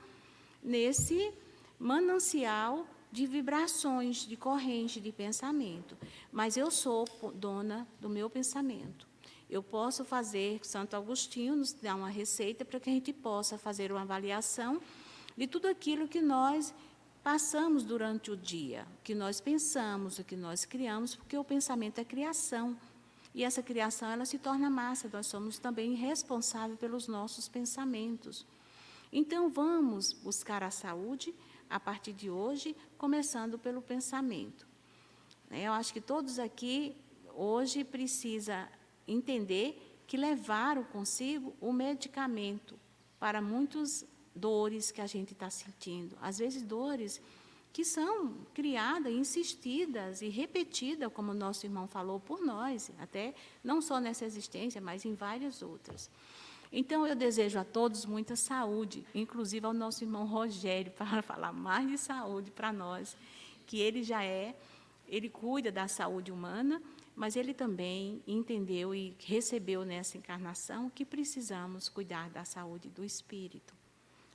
nesse 0.64 1.34
manancial 1.80 2.86
de 3.12 3.26
vibrações, 3.26 4.28
de 4.28 4.38
corrente 4.38 5.02
de 5.02 5.12
pensamento. 5.12 5.97
Mas 6.32 6.56
eu 6.56 6.70
sou 6.70 7.08
dona 7.34 7.88
do 8.00 8.10
meu 8.10 8.30
pensamento. 8.30 9.08
Eu 9.50 9.64
posso 9.64 10.06
fazer, 10.06 10.60
Santo 10.64 10.95
Agostinho 10.95 11.56
nos 11.56 11.74
dá 11.74 11.95
uma 11.95 12.10
receita 12.10 12.64
para 12.64 12.80
que 12.80 12.89
a 12.89 12.93
gente 12.93 13.12
possa 13.12 13.58
fazer 13.58 13.91
uma 13.91 14.02
avaliação 14.02 14.80
de 15.36 15.47
tudo 15.47 15.68
aquilo 15.68 16.08
que 16.08 16.22
nós 16.22 16.72
passamos 17.32 17.84
durante 17.84 18.32
o 18.32 18.36
dia, 18.36 18.88
o 18.98 19.04
que 19.04 19.14
nós 19.14 19.40
pensamos, 19.40 20.18
o 20.18 20.24
que 20.24 20.36
nós 20.36 20.66
criamos, 20.66 21.16
porque 21.16 21.38
o 21.38 21.44
pensamento 21.44 22.00
é 22.00 22.04
criação. 22.04 22.76
E 23.36 23.44
essa 23.44 23.62
criação 23.62 24.10
ela 24.10 24.26
se 24.26 24.40
torna 24.40 24.68
massa, 24.68 25.08
nós 25.14 25.28
somos 25.28 25.60
também 25.60 25.94
responsáveis 25.94 26.80
pelos 26.80 27.08
nossos 27.08 27.48
pensamentos. 27.48 28.48
Então 29.14 29.48
vamos 29.48 30.12
buscar 30.12 30.64
a 30.64 30.72
saúde 30.72 31.32
a 31.70 31.80
partir 31.80 32.14
de 32.14 32.32
hoje, 32.32 32.76
começando 32.98 33.60
pelo 33.60 33.80
pensamento. 33.80 34.68
Eu 35.52 35.74
acho 35.74 35.94
que 35.94 36.02
todos 36.02 36.40
aqui 36.40 36.98
hoje 37.36 37.84
precisa 37.84 38.68
entender 39.08 40.02
que 40.08 40.18
levaram 40.18 40.84
consigo 40.84 41.56
o 41.62 41.72
medicamento 41.72 42.76
para 43.20 43.40
muitos 43.40 44.04
dores 44.40 44.92
que 44.92 45.02
a 45.02 45.08
gente 45.08 45.34
está 45.34 45.50
sentindo. 45.50 46.18
Às 46.22 46.38
vezes, 46.38 46.62
dores 46.62 47.22
que 47.72 47.86
são 47.86 48.34
criadas, 48.54 49.14
insistidas 49.14 50.22
e 50.22 50.30
repetidas, 50.30 51.12
como 51.14 51.32
o 51.32 51.36
nosso 51.36 51.66
irmão 51.66 51.88
falou, 51.88 52.20
por 52.20 52.42
nós, 52.42 52.92
até 53.00 53.34
não 53.64 53.82
só 53.82 54.00
nessa 54.00 54.26
existência, 54.26 54.82
mas 54.82 55.06
em 55.06 55.14
várias 55.14 55.62
outras. 55.62 56.10
Então, 56.72 57.06
eu 57.06 57.16
desejo 57.16 57.60
a 57.60 57.64
todos 57.64 58.06
muita 58.06 58.36
saúde, 58.36 59.06
inclusive 59.14 59.66
ao 59.66 59.74
nosso 59.74 60.04
irmão 60.04 60.26
Rogério, 60.26 60.92
para 60.98 61.22
falar 61.22 61.52
mais 61.52 61.88
de 61.88 61.98
saúde 61.98 62.52
para 62.52 62.72
nós, 62.72 63.16
que 63.66 63.80
ele 63.80 64.04
já 64.04 64.24
é, 64.24 64.56
ele 65.08 65.30
cuida 65.30 65.72
da 65.72 65.88
saúde 65.88 66.32
humana, 66.32 66.82
mas 67.16 67.36
ele 67.36 67.54
também 67.54 68.22
entendeu 68.26 68.96
e 68.96 69.16
recebeu 69.20 69.84
nessa 69.84 70.18
encarnação 70.18 70.90
que 70.90 71.04
precisamos 71.04 71.90
cuidar 71.90 72.30
da 72.30 72.46
saúde 72.46 72.90
do 72.90 73.04
espírito. 73.04 73.79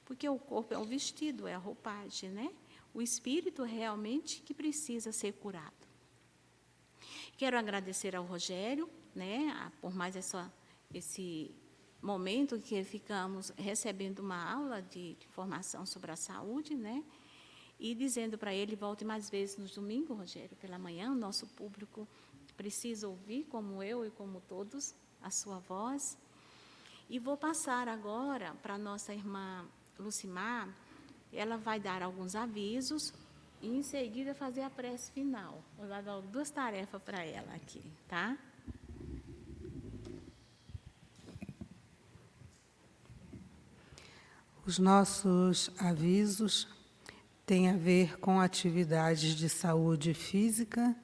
Porque 0.05 0.29
o 0.29 0.39
corpo 0.39 0.75
é 0.75 0.79
o 0.79 0.85
vestido, 0.85 1.47
é 1.47 1.55
a 1.55 1.59
roupagem, 1.59 2.31
né? 2.31 2.53
O 2.93 3.03
espírito 3.03 3.63
realmente 3.63 4.41
que 4.43 4.55
precisa 4.55 5.11
ser 5.13 5.33
curado. 5.33 5.73
Quero 7.37 7.59
agradecer 7.59 8.15
ao 8.15 8.25
Rogério, 8.25 8.89
né, 9.15 9.73
por 9.81 9.93
mais 9.93 10.15
essa, 10.15 10.53
esse 10.93 11.51
momento 12.01 12.59
que 12.61 12.85
ficamos 12.85 13.51
recebendo 13.57 14.21
uma 14.21 14.53
aula 14.53 14.81
de, 14.81 15.15
de 15.15 15.27
formação 15.29 15.85
sobre 15.85 16.13
a 16.13 16.17
saúde, 16.17 16.77
né? 16.77 17.03
E 17.79 17.95
dizendo 17.95 18.39
para 18.39 18.55
ele, 18.55 18.77
volte 18.77 19.05
mais 19.05 19.29
vezes 19.29 19.57
nos 19.57 19.75
domingos, 19.75 20.17
Rogério, 20.17 20.57
pela 20.57 20.79
manhã, 20.79 21.11
o 21.11 21.15
nosso 21.17 21.47
público 21.49 22.07
precisa 22.57 23.09
ouvir, 23.09 23.45
como 23.45 23.83
eu 23.83 24.07
e 24.07 24.11
como 24.11 24.41
todos, 24.43 24.95
a 25.21 25.31
sua 25.31 25.59
voz. 25.59 26.17
E 27.11 27.19
vou 27.19 27.37
passar 27.37 27.89
agora 27.89 28.55
para 28.63 28.75
a 28.75 28.79
nossa 28.79 29.13
irmã 29.13 29.67
Lucimar, 29.99 30.69
ela 31.33 31.57
vai 31.57 31.81
dar 31.81 32.03
alguns 32.03 32.35
avisos 32.35 33.13
e 33.61 33.69
em 33.69 33.83
seguida 33.83 34.35
fazer 34.35 34.63
a 34.63 34.71
prece 34.71 35.11
final. 35.13 35.63
Vou 35.77 35.87
dar 35.87 36.03
duas 36.21 36.51
tarefas 36.51 37.03
para 37.03 37.25
ela 37.25 37.55
aqui, 37.55 37.83
tá? 38.07 38.37
Os 44.67 44.79
nossos 44.79 45.71
avisos 45.79 46.67
têm 47.45 47.69
a 47.69 47.77
ver 47.77 48.19
com 48.19 48.41
atividades 48.41 49.35
de 49.35 49.49
saúde 49.49 50.15
física 50.15 50.97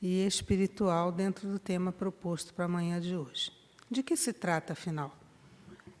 e 0.00 0.26
espiritual 0.26 1.12
dentro 1.12 1.48
do 1.48 1.60
tema 1.60 1.92
proposto 1.92 2.52
para 2.52 2.64
a 2.64 2.68
manhã 2.68 3.00
de 3.00 3.16
hoje. 3.16 3.52
De 3.88 4.02
que 4.02 4.16
se 4.16 4.32
trata, 4.32 4.72
afinal? 4.72 5.21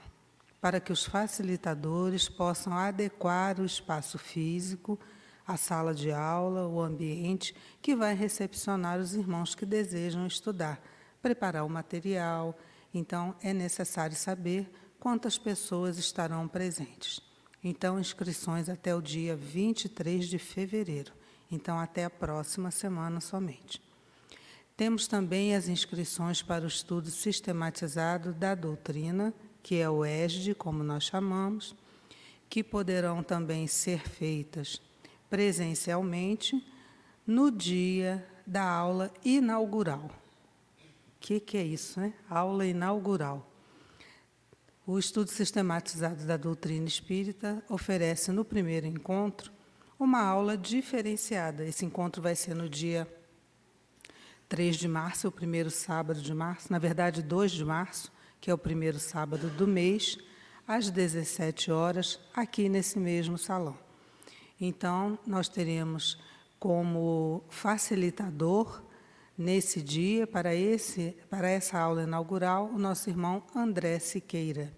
Para 0.62 0.80
que 0.80 0.92
os 0.92 1.06
facilitadores 1.06 2.30
possam 2.30 2.74
adequar 2.74 3.60
o 3.60 3.66
espaço 3.66 4.18
físico, 4.18 5.00
a 5.46 5.56
sala 5.56 5.94
de 5.94 6.12
aula, 6.12 6.68
o 6.68 6.82
ambiente 6.82 7.56
que 7.82 7.96
vai 7.96 8.14
recepcionar 8.14 9.00
os 9.00 9.14
irmãos 9.14 9.56
que 9.56 9.66
desejam 9.66 10.28
estudar, 10.28 10.82
preparar 11.22 11.66
o 11.66 11.70
material. 11.70 12.58
Então, 12.94 13.36
é 13.42 13.54
necessário 13.54 14.16
saber 14.16 14.70
quantas 15.00 15.38
pessoas 15.38 15.98
estarão 15.98 16.48
presentes. 16.48 17.22
Então, 17.64 18.00
inscrições 18.00 18.70
até 18.70 18.96
o 18.96 19.02
dia 19.02 19.36
23 19.36 20.28
de 20.28 20.38
fevereiro. 20.38 21.12
Então, 21.52 21.80
até 21.80 22.06
a 22.06 22.10
próxima 22.10 22.72
semana 22.72 23.20
somente. 23.20 23.82
Temos 24.76 25.08
também 25.08 25.56
as 25.56 25.68
inscrições 25.68 26.42
para 26.44 26.64
o 26.64 26.68
estudo 26.68 27.10
sistematizado 27.10 28.32
da 28.32 28.54
doutrina, 28.54 29.34
que 29.64 29.76
é 29.76 29.90
o 29.90 30.06
ESD, 30.06 30.54
como 30.54 30.84
nós 30.84 31.04
chamamos, 31.04 31.76
que 32.48 32.64
poderão 32.64 33.24
também 33.24 33.66
ser 33.66 34.08
feitas 34.08 34.82
presencialmente 35.30 36.64
no 37.26 37.52
dia 37.52 38.26
da 38.46 38.64
aula 38.64 39.12
inaugural. 39.26 40.06
O 40.06 41.20
que, 41.20 41.40
que 41.40 41.58
é 41.58 41.64
isso, 41.64 42.00
né? 42.00 42.14
Aula 42.30 42.66
inaugural. 42.66 43.46
O 44.90 44.98
estudo 44.98 45.30
sistematizado 45.30 46.24
da 46.24 46.38
doutrina 46.38 46.88
espírita 46.88 47.62
oferece, 47.68 48.32
no 48.32 48.46
primeiro 48.46 48.88
encontro, 48.88 49.52
uma 50.00 50.22
aula 50.22 50.58
diferenciada. 50.58 51.66
Esse 51.66 51.84
encontro 51.84 52.22
vai 52.22 52.38
ser 52.38 52.56
no 52.56 52.70
dia 52.70 53.06
3 54.48 54.78
de 54.78 54.88
março, 54.88 55.28
o 55.28 55.32
primeiro 55.32 55.70
sábado 55.70 56.22
de 56.22 56.34
março, 56.34 56.72
na 56.72 56.80
verdade, 56.80 57.22
2 57.22 57.52
de 57.52 57.66
março, 57.66 58.10
que 58.40 58.50
é 58.50 58.54
o 58.54 58.58
primeiro 58.58 58.98
sábado 58.98 59.50
do 59.50 59.68
mês, 59.68 60.18
às 60.66 60.90
17 60.90 61.70
horas, 61.70 62.18
aqui 62.34 62.70
nesse 62.70 62.98
mesmo 62.98 63.38
salão. 63.38 63.78
Então, 64.58 65.20
nós 65.28 65.50
teremos 65.50 66.18
como 66.58 67.44
facilitador 67.50 68.82
nesse 69.38 69.82
dia, 69.82 70.26
para, 70.26 70.56
esse, 70.56 71.16
para 71.30 71.50
essa 71.50 71.78
aula 71.78 72.04
inaugural, 72.04 72.72
o 72.74 72.80
nosso 72.80 73.10
irmão 73.10 73.44
André 73.56 74.00
Siqueira. 74.00 74.74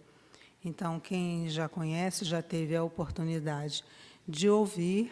Então, 0.63 0.99
quem 0.99 1.47
já 1.47 1.69
conhece, 1.69 2.25
já 2.25 2.41
teve 2.41 2.75
a 2.75 2.83
oportunidade 2.83 3.83
de 4.27 4.49
ouvir 4.49 5.11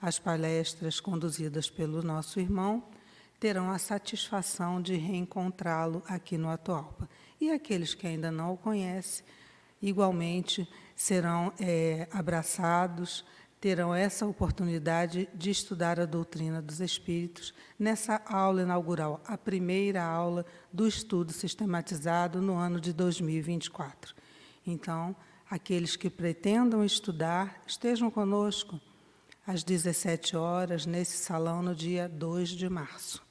as 0.00 0.18
palestras 0.18 1.00
conduzidas 1.00 1.68
pelo 1.68 2.02
nosso 2.02 2.38
irmão, 2.38 2.84
terão 3.40 3.70
a 3.70 3.78
satisfação 3.78 4.80
de 4.80 4.94
reencontrá-lo 4.94 6.02
aqui 6.06 6.38
no 6.38 6.48
Atualpa. 6.48 7.08
E 7.40 7.50
aqueles 7.50 7.94
que 7.94 8.06
ainda 8.06 8.30
não 8.30 8.54
o 8.54 8.56
conhecem, 8.56 9.24
igualmente 9.82 10.68
serão 10.94 11.52
é, 11.58 12.06
abraçados, 12.12 13.24
terão 13.64 13.94
essa 13.94 14.26
oportunidade 14.26 15.26
de 15.34 15.48
estudar 15.48 15.98
a 15.98 16.04
doutrina 16.04 16.60
dos 16.60 16.80
Espíritos 16.80 17.54
nessa 17.78 18.20
aula 18.26 18.60
inaugural, 18.60 19.22
a 19.26 19.38
primeira 19.38 20.04
aula 20.04 20.44
do 20.70 20.86
estudo 20.86 21.32
sistematizado 21.32 22.42
no 22.42 22.56
ano 22.56 22.78
de 22.78 22.92
2024. 22.92 24.14
Então, 24.66 25.16
aqueles 25.48 25.96
que 25.96 26.10
pretendam 26.10 26.84
estudar, 26.84 27.62
estejam 27.66 28.10
conosco 28.10 28.78
às 29.46 29.64
17 29.64 30.36
horas 30.36 30.84
nesse 30.84 31.16
salão 31.16 31.62
no 31.62 31.74
dia 31.74 32.06
2 32.06 32.50
de 32.50 32.68
março. 32.68 33.22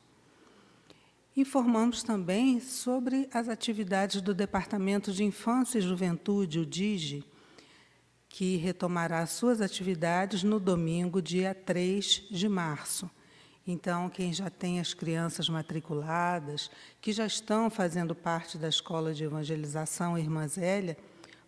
Informamos 1.38 2.02
também 2.02 2.60
sobre 2.60 3.30
as 3.32 3.48
atividades 3.48 4.20
do 4.20 4.34
Departamento 4.34 5.12
de 5.12 5.24
Infância 5.24 5.78
e 5.78 5.82
Juventude, 5.82 6.58
o 6.58 6.66
DIGE, 6.66 7.24
que 8.34 8.56
retomará 8.56 9.28
suas 9.28 9.62
atividades 9.62 10.42
no 10.42 10.60
domingo, 10.60 11.22
dia 11.22 11.54
3 11.54 12.24
de 12.32 12.50
março. 12.50 13.08
Então, 13.66 14.10
quem 14.10 14.34
já 14.34 14.50
tem 14.50 14.80
as 14.80 14.92
crianças 14.92 15.48
matriculadas, 15.48 16.72
que 17.00 17.14
já 17.14 17.28
estão 17.28 17.70
fazendo 17.70 18.16
parte 18.16 18.58
da 18.58 18.68
Escola 18.68 19.14
de 19.14 19.24
Evangelização 19.24 20.18
Irmã 20.18 20.48
Zélia, 20.48 20.98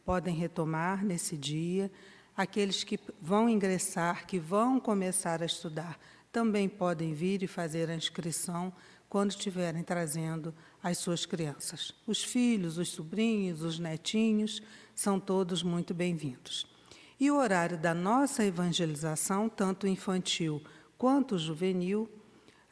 podem 0.06 0.36
retomar 0.36 1.04
nesse 1.04 1.36
dia. 1.36 1.92
Aqueles 2.38 2.84
que 2.84 3.00
vão 3.20 3.50
ingressar, 3.50 4.28
que 4.28 4.38
vão 4.38 4.80
começar 4.80 5.42
a 5.42 5.48
estudar, 5.48 6.00
também 6.32 6.70
podem 6.70 7.16
vir 7.16 7.42
e 7.42 7.48
fazer 7.48 7.90
a 7.90 7.96
inscrição 7.96 8.72
quando 9.10 9.32
estiverem 9.32 9.82
trazendo 9.82 10.54
as 10.84 11.00
suas 11.00 11.26
crianças. 11.26 11.96
Os 12.06 12.24
filhos, 12.24 12.78
os 12.78 12.90
sobrinhos, 12.90 13.64
os 13.64 13.80
netinhos, 13.80 14.62
são 14.94 15.20
todos 15.20 15.64
muito 15.64 15.92
bem-vindos. 15.92 16.75
E 17.18 17.32
o 17.32 17.38
horário 17.38 17.78
da 17.78 17.94
nossa 17.94 18.44
evangelização, 18.44 19.48
tanto 19.48 19.88
infantil 19.88 20.62
quanto 20.98 21.38
juvenil, 21.38 22.10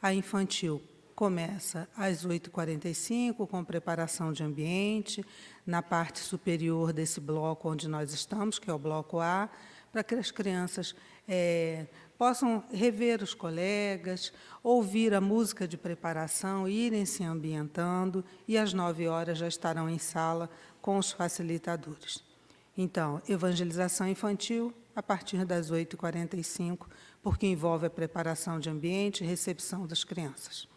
a 0.02 0.12
infantil 0.12 0.82
começa 1.14 1.88
às 1.96 2.26
8h45, 2.26 3.46
com 3.46 3.64
preparação 3.64 4.32
de 4.32 4.42
ambiente, 4.42 5.24
na 5.66 5.80
parte 5.80 6.18
superior 6.18 6.92
desse 6.92 7.20
bloco 7.20 7.70
onde 7.70 7.88
nós 7.88 8.12
estamos, 8.12 8.58
que 8.58 8.68
é 8.68 8.72
o 8.72 8.78
bloco 8.78 9.20
A, 9.20 9.48
para 9.90 10.04
que 10.04 10.14
as 10.14 10.30
crianças 10.30 10.94
é, 11.26 11.86
possam 12.18 12.64
rever 12.70 13.22
os 13.22 13.32
colegas, 13.32 14.32
ouvir 14.62 15.14
a 15.14 15.20
música 15.20 15.66
de 15.66 15.78
preparação, 15.78 16.68
irem 16.68 17.06
se 17.06 17.24
ambientando, 17.24 18.24
e 18.46 18.58
às 18.58 18.74
nove 18.74 19.06
horas 19.08 19.38
já 19.38 19.48
estarão 19.48 19.88
em 19.88 19.98
sala 19.98 20.50
com 20.82 20.98
os 20.98 21.12
facilitadores. 21.12 22.33
Então, 22.76 23.22
evangelização 23.28 24.08
infantil, 24.08 24.74
a 24.96 25.02
partir 25.02 25.44
das 25.44 25.70
8h45, 25.70 26.86
porque 27.22 27.46
envolve 27.46 27.86
a 27.86 27.90
preparação 27.90 28.58
de 28.58 28.68
ambiente 28.68 29.22
e 29.22 29.26
recepção 29.26 29.86
das 29.86 30.04
crianças. 30.04 30.68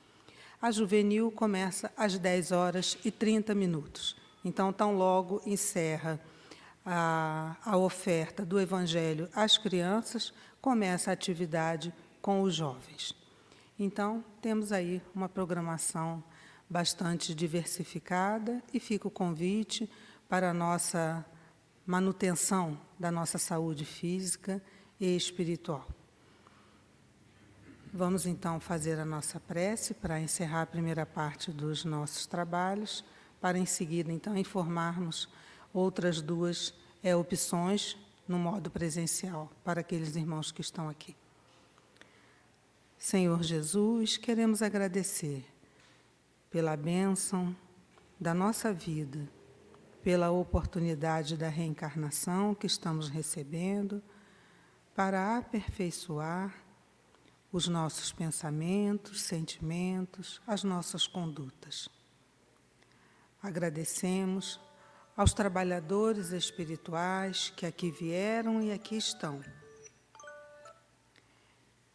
A 0.61 0.71
juvenil 0.71 1.31
começa 1.31 1.91
às 1.95 2.17
10 2.17 2.51
horas 2.51 2.97
e 3.05 3.11
30 3.11 3.53
minutos. 3.53 4.15
Então, 4.43 4.73
tão 4.73 4.95
logo 4.95 5.41
encerra 5.45 6.19
a, 6.85 7.55
a 7.63 7.77
oferta 7.77 8.45
do 8.45 8.59
Evangelho 8.59 9.29
às 9.35 9.57
crianças, 9.57 10.33
começa 10.61 11.11
a 11.11 11.13
atividade 11.13 11.93
com 12.21 12.41
os 12.41 12.55
jovens. 12.55 13.13
Então, 13.77 14.23
temos 14.41 14.71
aí 14.71 15.01
uma 15.13 15.29
programação 15.29 16.23
bastante 16.69 17.35
diversificada 17.35 18.63
e 18.73 18.79
fica 18.79 19.07
o 19.07 19.11
convite 19.11 19.89
para 20.27 20.49
a 20.49 20.53
nossa 20.53 21.25
manutenção 21.87 22.77
da 22.99 23.09
nossa 23.09 23.37
saúde 23.37 23.85
física 23.85 24.61
e 24.99 25.15
espiritual. 25.15 25.87
Vamos 27.93 28.25
então 28.25 28.59
fazer 28.59 28.99
a 28.99 29.05
nossa 29.05 29.39
prece 29.39 29.93
para 29.93 30.19
encerrar 30.19 30.63
a 30.63 30.67
primeira 30.67 31.05
parte 31.05 31.49
dos 31.49 31.85
nossos 31.85 32.25
trabalhos, 32.25 33.05
para 33.39 33.57
em 33.57 33.65
seguida 33.65 34.11
então 34.11 34.35
informarmos 34.37 35.29
outras 35.73 36.21
duas 36.21 36.73
é, 37.01 37.15
opções 37.15 37.97
no 38.27 38.37
modo 38.37 38.69
presencial 38.69 39.49
para 39.63 39.79
aqueles 39.79 40.17
irmãos 40.17 40.51
que 40.51 40.59
estão 40.59 40.89
aqui. 40.89 41.15
Senhor 42.99 43.41
Jesus, 43.41 44.17
queremos 44.17 44.61
agradecer 44.61 45.45
pela 46.49 46.75
bênção 46.75 47.55
da 48.19 48.33
nossa 48.33 48.73
vida, 48.73 49.29
pela 50.07 50.31
oportunidade 50.31 51.35
da 51.35 51.49
reencarnação 51.49 52.55
que 52.55 52.65
estamos 52.65 53.09
recebendo 53.09 54.01
para 54.95 55.37
aperfeiçoar 55.37 56.63
os 57.51 57.67
nossos 57.67 58.13
pensamentos, 58.13 59.23
sentimentos, 59.23 60.41
as 60.47 60.63
nossas 60.63 61.05
condutas. 61.05 61.89
Agradecemos 63.43 64.61
aos 65.13 65.33
trabalhadores 65.33 66.31
espirituais 66.31 67.49
que 67.49 67.65
aqui 67.65 67.91
vieram 67.91 68.61
e 68.61 68.71
aqui 68.71 68.95
estão 68.95 69.43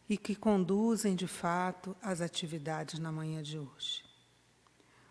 e 0.07 0.19
que 0.19 0.37
conduzem 0.37 1.17
de 1.17 1.27
fato 1.27 1.97
as 2.03 2.21
atividades 2.21 2.99
na 2.99 3.11
manhã 3.11 3.43
de 3.43 3.59
hoje. 3.59 4.05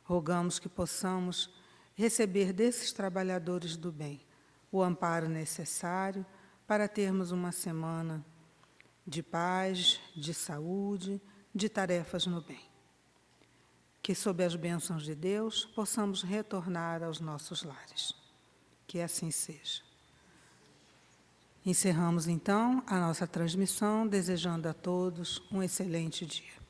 Rogamos 0.03 0.59
que 0.59 0.69
possamos 0.69 1.60
receber 2.01 2.51
desses 2.51 2.91
trabalhadores 2.91 3.77
do 3.77 3.91
bem 3.91 4.21
o 4.71 4.81
amparo 4.81 5.29
necessário 5.29 6.25
para 6.65 6.87
termos 6.87 7.31
uma 7.31 7.51
semana 7.51 8.25
de 9.05 9.21
paz, 9.21 9.99
de 10.15 10.33
saúde, 10.33 11.21
de 11.53 11.67
tarefas 11.69 12.25
no 12.25 12.41
bem 12.41 12.71
que, 14.01 14.15
sob 14.15 14.43
as 14.43 14.55
bênçãos 14.55 15.03
de 15.03 15.13
Deus, 15.13 15.65
possamos 15.65 16.23
retornar 16.23 17.03
aos 17.03 17.19
nossos 17.19 17.63
lares. 17.63 18.13
Que 18.87 18.99
assim 18.99 19.31
seja. 19.31 19.83
Encerramos 21.63 22.27
então 22.27 22.83
a 22.87 22.99
nossa 22.99 23.27
transmissão, 23.27 24.07
desejando 24.07 24.67
a 24.67 24.73
todos 24.73 25.41
um 25.51 25.61
excelente 25.61 26.25
dia. 26.25 26.60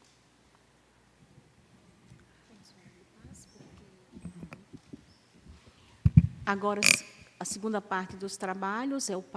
Agora, 6.51 6.81
a 7.39 7.45
segunda 7.45 7.79
parte 7.79 8.17
dos 8.17 8.35
trabalhos 8.35 9.09
é 9.09 9.15
o 9.15 9.21